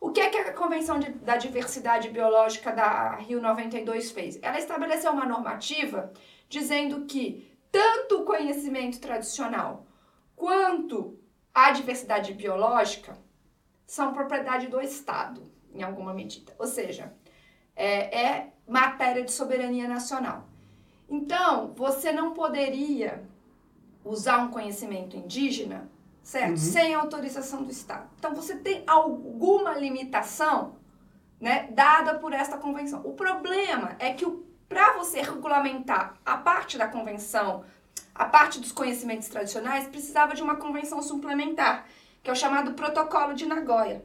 O 0.00 0.10
que 0.10 0.20
é 0.20 0.28
que 0.28 0.36
a 0.36 0.52
Convenção 0.52 0.98
de, 0.98 1.10
da 1.10 1.36
Diversidade 1.36 2.10
Biológica 2.10 2.72
da 2.72 3.16
Rio 3.16 3.40
92 3.40 4.10
fez? 4.10 4.38
Ela 4.42 4.58
estabeleceu 4.58 5.12
uma 5.12 5.24
normativa 5.24 6.12
dizendo 6.48 7.06
que 7.06 7.50
tanto 7.72 8.20
o 8.20 8.24
conhecimento 8.24 9.00
tradicional 9.00 9.86
quanto 10.36 11.18
a 11.54 11.70
diversidade 11.70 12.32
biológica 12.32 13.16
são 13.86 14.12
propriedade 14.12 14.66
do 14.66 14.80
Estado, 14.80 15.50
em 15.72 15.82
alguma 15.82 16.12
medida. 16.12 16.54
Ou 16.58 16.66
seja, 16.66 17.12
é, 17.76 18.26
é 18.26 18.52
matéria 18.66 19.22
de 19.22 19.32
soberania 19.32 19.88
nacional. 19.88 20.48
Então, 21.08 21.72
você 21.76 22.12
não 22.12 22.32
poderia 22.32 23.22
usar 24.04 24.38
um 24.38 24.48
conhecimento 24.48 25.16
indígena, 25.16 25.88
certo? 26.22 26.50
Uhum. 26.50 26.56
Sem 26.56 26.94
autorização 26.94 27.62
do 27.62 27.70
Estado. 27.70 28.08
Então, 28.18 28.34
você 28.34 28.56
tem 28.56 28.82
alguma 28.86 29.74
limitação 29.74 30.76
né, 31.40 31.68
dada 31.72 32.18
por 32.18 32.32
esta 32.32 32.56
convenção. 32.56 33.00
O 33.04 33.12
problema 33.12 33.96
é 33.98 34.12
que 34.12 34.24
para 34.68 34.94
você 34.94 35.20
regulamentar 35.20 36.16
a 36.24 36.36
parte 36.36 36.78
da 36.78 36.88
convenção, 36.88 37.64
a 38.14 38.24
parte 38.24 38.58
dos 38.58 38.72
conhecimentos 38.72 39.28
tradicionais, 39.28 39.86
precisava 39.86 40.34
de 40.34 40.42
uma 40.42 40.56
convenção 40.56 41.02
suplementar, 41.02 41.86
que 42.22 42.30
é 42.30 42.32
o 42.32 42.36
chamado 42.36 42.72
Protocolo 42.72 43.34
de 43.34 43.46
Nagoya. 43.46 44.04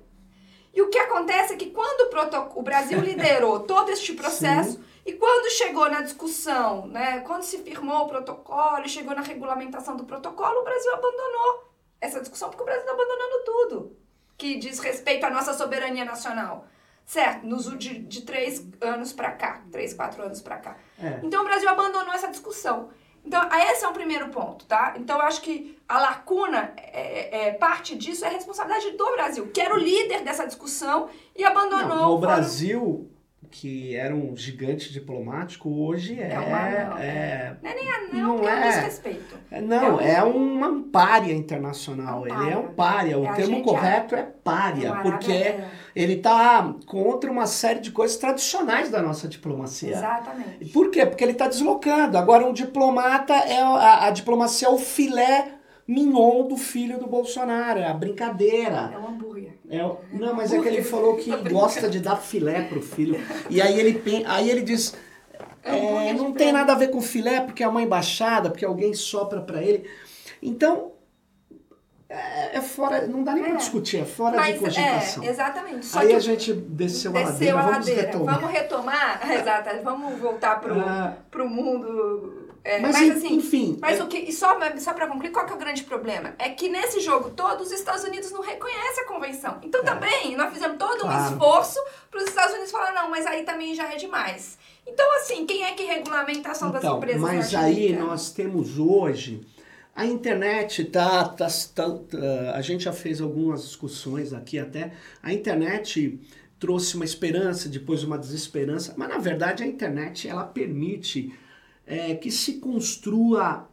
E 0.74 0.82
o 0.82 0.90
que 0.90 0.98
acontece 0.98 1.54
é 1.54 1.58
que 1.58 1.72
quando 1.72 2.10
o, 2.12 2.60
o 2.60 2.62
Brasil 2.62 3.00
liderou 3.00 3.62
todo 3.66 3.90
este 3.90 4.14
processo, 4.14 4.74
Sim. 4.74 4.84
e 5.06 5.14
quando 5.14 5.52
chegou 5.52 5.90
na 5.90 6.02
discussão, 6.02 6.88
né, 6.88 7.22
quando 7.22 7.44
se 7.44 7.58
firmou 7.60 8.06
o 8.06 8.08
protocolo 8.08 8.86
e 8.86 8.90
chegou 8.90 9.16
na 9.16 9.22
regulamentação 9.22 9.96
do 9.96 10.06
protocolo, 10.06 10.62
o 10.62 10.64
Brasil 10.64 10.94
abandonou 10.94 11.70
essa 12.00 12.20
discussão, 12.20 12.50
porque 12.50 12.62
o 12.62 12.66
Brasil 12.66 12.84
está 12.84 12.94
abandonando 12.94 13.44
tudo 13.44 13.98
que 14.38 14.58
diz 14.58 14.80
respeito 14.80 15.26
à 15.26 15.30
nossa 15.30 15.54
soberania 15.54 16.06
nacional. 16.06 16.66
Certo, 17.06 17.46
nos, 17.46 17.78
de, 17.78 18.00
de 18.00 18.22
três 18.22 18.66
anos 18.80 19.12
para 19.12 19.32
cá, 19.32 19.64
três, 19.72 19.94
quatro 19.96 20.22
anos 20.22 20.42
para 20.42 20.58
cá. 20.58 20.78
É. 21.02 21.20
Então 21.24 21.42
o 21.42 21.44
Brasil 21.44 21.68
abandonou 21.68 22.14
essa 22.14 22.28
discussão. 22.28 22.92
Então, 23.26 23.48
esse 23.72 23.86
é 23.86 23.88
o 23.88 23.94
primeiro 23.94 24.30
ponto, 24.30 24.66
tá? 24.66 24.96
Então, 24.98 25.18
eu 25.18 25.24
acho 25.24 25.42
que 25.42 25.78
a 25.88 26.00
lacuna, 26.00 26.74
é, 26.78 27.48
é, 27.48 27.52
parte 27.52 27.96
disso 27.96 28.26
é 28.26 28.30
responsabilidade 28.30 28.92
do 28.92 29.12
Brasil, 29.12 29.48
que 29.52 29.62
era 29.62 29.74
o 29.74 29.78
líder 29.78 30.24
dessa 30.24 30.46
discussão 30.46 31.10
e 31.36 31.44
abandonou... 31.44 31.88
Não, 31.88 32.12
o 32.12 32.18
Brasil 32.18 33.10
que 33.52 33.95
era 33.95 34.16
um 34.16 34.36
gigante 34.36 34.93
diplomático, 34.93 35.70
hoje 35.70 36.20
é. 36.20 36.34
É, 36.34 36.39
uma, 36.39 36.47
não, 36.47 36.97
é, 36.97 37.58
não 37.62 37.70
é 37.70 37.76
nem 37.76 37.89
anão, 37.89 38.38
não 38.38 38.50
é, 38.50 38.68
é 38.68 38.72
desrespeito. 38.72 39.36
É, 39.50 39.62
não, 39.62 40.00
é, 40.00 40.24
um, 40.24 40.30
é 40.30 40.68
uma 40.68 40.84
párea 40.91 41.34
internacional. 41.34 42.28
É 42.28 42.34
um 42.34 42.41
ele 42.41 42.52
é 42.52 42.58
um 42.58 42.74
párea. 42.74 43.18
O 43.18 43.26
é, 43.26 43.34
termo 43.34 43.64
correto 43.64 44.16
é 44.16 44.24
párea, 44.24 44.95
porque 45.02 45.32
é. 45.32 45.68
ele 45.95 46.14
está 46.14 46.76
contra 46.86 47.32
uma 47.32 47.47
série 47.47 47.80
de 47.80 47.91
coisas 47.91 48.18
tradicionais 48.18 48.89
da 48.89 49.02
nossa 49.02 49.28
diplomacia. 49.28 49.91
Exatamente. 49.91 50.72
Por 50.72 50.91
quê? 50.91 51.06
Porque 51.06 51.24
ele 51.24 51.34
está 51.34 51.47
deslocando. 51.47 52.18
Agora, 52.18 52.45
um 52.45 52.54
diplomata 52.54 53.34
é 53.34 53.60
a, 53.62 54.06
a 54.06 54.12
diplomacia 54.12 54.68
é 54.68 54.72
o 54.72 54.78
filé 54.78 55.60
mignon 55.89 56.47
do 56.47 56.56
filho 56.56 57.00
do 57.00 57.08
Bolsonaro, 57.08 57.80
é 57.80 57.88
a 57.88 57.93
brincadeira. 57.95 58.91
É 58.93 58.97
um 58.97 59.08
hambúrguer. 59.08 59.29
É, 59.70 59.78
não, 60.12 60.34
mas 60.34 60.52
é 60.52 60.60
que 60.60 60.68
ele 60.68 60.84
falou 60.84 61.16
que 61.16 61.32
gosta 61.50 61.88
de 61.88 62.00
dar 62.00 62.16
filé 62.16 62.64
pro 62.64 62.82
filho. 62.82 63.20
E 63.50 63.62
aí 63.62 63.80
ele, 63.80 64.02
aí 64.26 64.50
ele 64.50 64.62
diz. 64.62 64.96
É, 65.64 66.12
não 66.14 66.32
tem 66.32 66.52
nada 66.52 66.74
a 66.74 66.76
ver 66.76 66.90
com 66.90 67.02
filé, 67.02 67.42
porque 67.42 67.64
é 67.64 67.68
uma 67.68 67.82
embaixada, 67.82 68.50
porque 68.50 68.66
alguém 68.66 68.94
sopra 68.94 69.42
para 69.42 69.62
ele. 69.62 69.88
Então, 70.42 70.94
é, 72.10 72.58
é, 72.58 72.62
fora, 72.62 73.06
não 73.06 73.24
dá 73.24 73.34
nem 73.34 73.44
é. 73.44 73.48
para 73.50 73.58
discutir, 73.58 73.98
é 73.98 74.06
fora 74.06 74.38
Mas, 74.38 74.56
de 74.56 74.60
cogitação. 74.60 75.24
É, 75.24 75.28
exatamente. 75.28 75.86
Só 75.86 76.00
Aí 76.00 76.16
a 76.16 76.20
gente 76.20 76.54
desceu, 76.54 77.12
desceu 77.12 77.16
a 77.16 77.30
ladeira, 77.32 77.60
a 77.60 77.62
vamos 77.62 77.78
ladeira. 77.78 78.02
retomar. 78.02 78.40
Vamos 78.40 78.52
retomar, 78.52 79.22
exato, 79.32 79.84
vamos 79.84 80.20
voltar 80.20 80.60
pro, 80.60 80.80
ah. 80.80 81.18
pro 81.30 81.48
mundo 81.48 82.39
é, 82.64 82.80
mas, 82.80 82.95
mas, 82.95 83.18
assim, 83.18 83.36
enfim. 83.36 83.78
Mas 83.82 83.99
é... 83.99 84.03
o 84.03 84.07
que. 84.07 84.18
E 84.18 84.32
só, 84.32 84.57
só 84.78 84.93
para 84.93 85.07
concluir, 85.07 85.32
qual 85.32 85.45
que 85.45 85.53
é 85.53 85.55
o 85.55 85.60
grande 85.60 85.84
problema? 85.84 86.34
É 86.38 86.49
que 86.49 86.70
nesse 86.70 86.99
jogo 86.99 87.32
todo, 87.32 87.62
os 87.62 87.72
Estados 87.72 88.03
Unidos 88.03 88.32
não 88.32 88.41
reconhecem 88.41 89.03
a 89.03 89.07
convenção. 89.07 89.60
Então 89.64 89.82
é. 89.82 89.84
também 89.84 90.36
nós 90.36 90.53
fizemos 90.53 90.78
todo 90.78 91.01
claro. 91.01 91.24
um 91.24 91.34
esforço 91.34 91.80
para 92.10 92.20
os 92.20 92.28
Estados 92.28 92.53
Unidos 92.53 92.72
falar, 92.72 92.93
não, 92.93 93.10
mas 93.10 93.26
aí 93.26 93.43
também 93.43 93.74
já 93.74 93.91
é 93.91 93.95
demais. 93.95 94.57
Então, 94.86 95.05
assim, 95.18 95.45
quem 95.45 95.64
é 95.64 95.74
que 95.74 95.84
regulamenta 95.84 96.49
a 96.49 96.51
ação 96.51 96.70
então, 96.70 96.82
das 96.82 96.91
empresas? 96.91 97.22
Mas 97.22 97.55
aí 97.55 97.93
nós 97.93 98.32
temos 98.32 98.78
hoje. 98.78 99.41
A 99.95 100.05
internet 100.05 100.86
tá, 100.86 101.26
tá, 101.26 101.47
tá, 101.76 101.89
tá, 101.89 102.51
A 102.55 102.62
gente 102.62 102.86
já 102.86 102.93
fez 102.93 103.20
algumas 103.20 103.64
discussões 103.64 104.34
aqui 104.34 104.57
até. 104.57 104.93
A 105.22 105.34
internet 105.34 106.20
trouxe 106.60 106.95
uma 106.95 107.05
esperança, 107.05 107.70
depois 107.70 108.03
uma 108.03 108.18
desesperança, 108.18 108.93
mas 108.97 109.10
na 109.10 109.18
verdade 109.18 109.64
a 109.64 109.68
internet 109.68 110.28
ela 110.28 110.43
permite 110.43 111.34
é, 111.90 112.14
que 112.14 112.30
se 112.30 112.54
construa, 112.54 113.68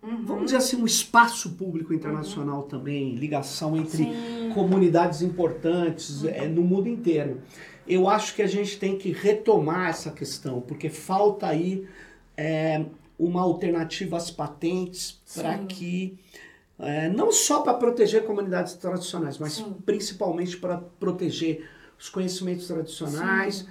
uhum. 0.00 0.24
vamos 0.24 0.44
dizer 0.46 0.58
assim, 0.58 0.80
um 0.80 0.86
espaço 0.86 1.50
público 1.50 1.92
internacional 1.92 2.60
uhum. 2.60 2.68
também, 2.68 3.16
ligação 3.16 3.76
entre 3.76 4.04
Sim. 4.04 4.52
comunidades 4.54 5.20
importantes 5.20 6.22
uhum. 6.22 6.28
é, 6.30 6.46
no 6.46 6.62
mundo 6.62 6.88
inteiro. 6.88 7.42
Eu 7.86 8.08
acho 8.08 8.34
que 8.36 8.42
a 8.42 8.46
gente 8.46 8.78
tem 8.78 8.96
que 8.96 9.10
retomar 9.10 9.90
essa 9.90 10.12
questão, 10.12 10.60
porque 10.60 10.88
falta 10.88 11.48
aí 11.48 11.86
é, 12.36 12.84
uma 13.18 13.42
alternativa 13.42 14.16
às 14.16 14.30
patentes 14.30 15.20
para 15.34 15.58
que. 15.58 16.16
É, 16.78 17.08
não 17.08 17.32
só 17.32 17.62
para 17.62 17.72
proteger 17.72 18.24
comunidades 18.24 18.74
tradicionais, 18.74 19.38
mas 19.38 19.54
Sim. 19.54 19.74
principalmente 19.84 20.58
para 20.58 20.76
proteger 20.76 21.66
os 21.98 22.08
conhecimentos 22.08 22.66
tradicionais. 22.66 23.56
Sim 23.56 23.66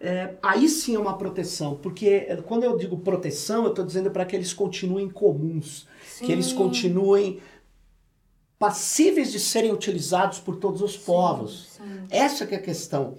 é, 0.00 0.34
aí 0.42 0.68
sim 0.68 0.94
é 0.94 0.98
uma 0.98 1.18
proteção, 1.18 1.76
porque 1.76 2.20
quando 2.46 2.64
eu 2.64 2.76
digo 2.76 2.98
proteção, 2.98 3.64
eu 3.64 3.70
estou 3.70 3.84
dizendo 3.84 4.10
para 4.10 4.24
que 4.24 4.36
eles 4.36 4.52
continuem 4.52 5.08
comuns, 5.08 5.86
sim. 6.06 6.26
que 6.26 6.32
eles 6.32 6.52
continuem 6.52 7.40
passíveis 8.58 9.32
de 9.32 9.40
serem 9.40 9.72
utilizados 9.72 10.38
por 10.38 10.56
todos 10.56 10.82
os 10.82 10.92
sim, 10.92 11.00
povos. 11.04 11.68
Sim. 11.76 12.06
Essa 12.10 12.46
que 12.46 12.54
é 12.54 12.58
a 12.58 12.62
questão. 12.62 13.16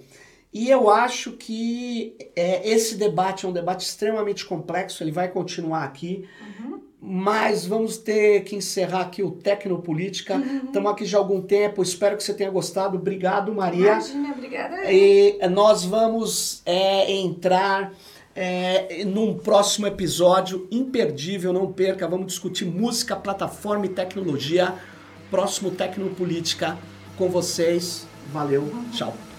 E 0.52 0.68
eu 0.68 0.90
acho 0.90 1.32
que 1.32 2.16
é, 2.34 2.68
esse 2.68 2.96
debate 2.96 3.46
é 3.46 3.48
um 3.48 3.52
debate 3.52 3.84
extremamente 3.84 4.44
complexo, 4.44 5.02
ele 5.02 5.12
vai 5.12 5.28
continuar 5.28 5.84
aqui. 5.84 6.28
Uhum 6.58 6.89
mas 7.02 7.64
vamos 7.64 7.96
ter 7.96 8.44
que 8.44 8.54
encerrar 8.54 9.00
aqui 9.02 9.22
o 9.22 9.30
Tecnopolítica. 9.30 10.36
Estamos 10.36 10.76
uhum. 10.76 10.88
aqui 10.88 11.06
já 11.06 11.16
há 11.16 11.20
algum 11.20 11.40
tempo, 11.40 11.82
espero 11.82 12.16
que 12.16 12.22
você 12.22 12.34
tenha 12.34 12.50
gostado. 12.50 12.98
Obrigado, 12.98 13.54
Maria. 13.54 13.92
Imagina, 13.92 14.32
obrigada. 14.32 14.92
E 14.92 15.38
nós 15.48 15.84
vamos 15.84 16.60
é, 16.66 17.10
entrar 17.10 17.92
é, 18.34 19.02
num 19.04 19.34
próximo 19.34 19.86
episódio 19.86 20.68
imperdível, 20.70 21.52
não 21.52 21.72
perca. 21.72 22.06
Vamos 22.06 22.26
discutir 22.26 22.66
música, 22.66 23.16
plataforma 23.16 23.86
e 23.86 23.88
tecnologia. 23.88 24.74
Próximo 25.30 25.70
Tecnopolítica 25.70 26.76
com 27.16 27.28
vocês. 27.28 28.06
Valeu, 28.32 28.62
uhum. 28.62 28.90
tchau. 28.92 29.29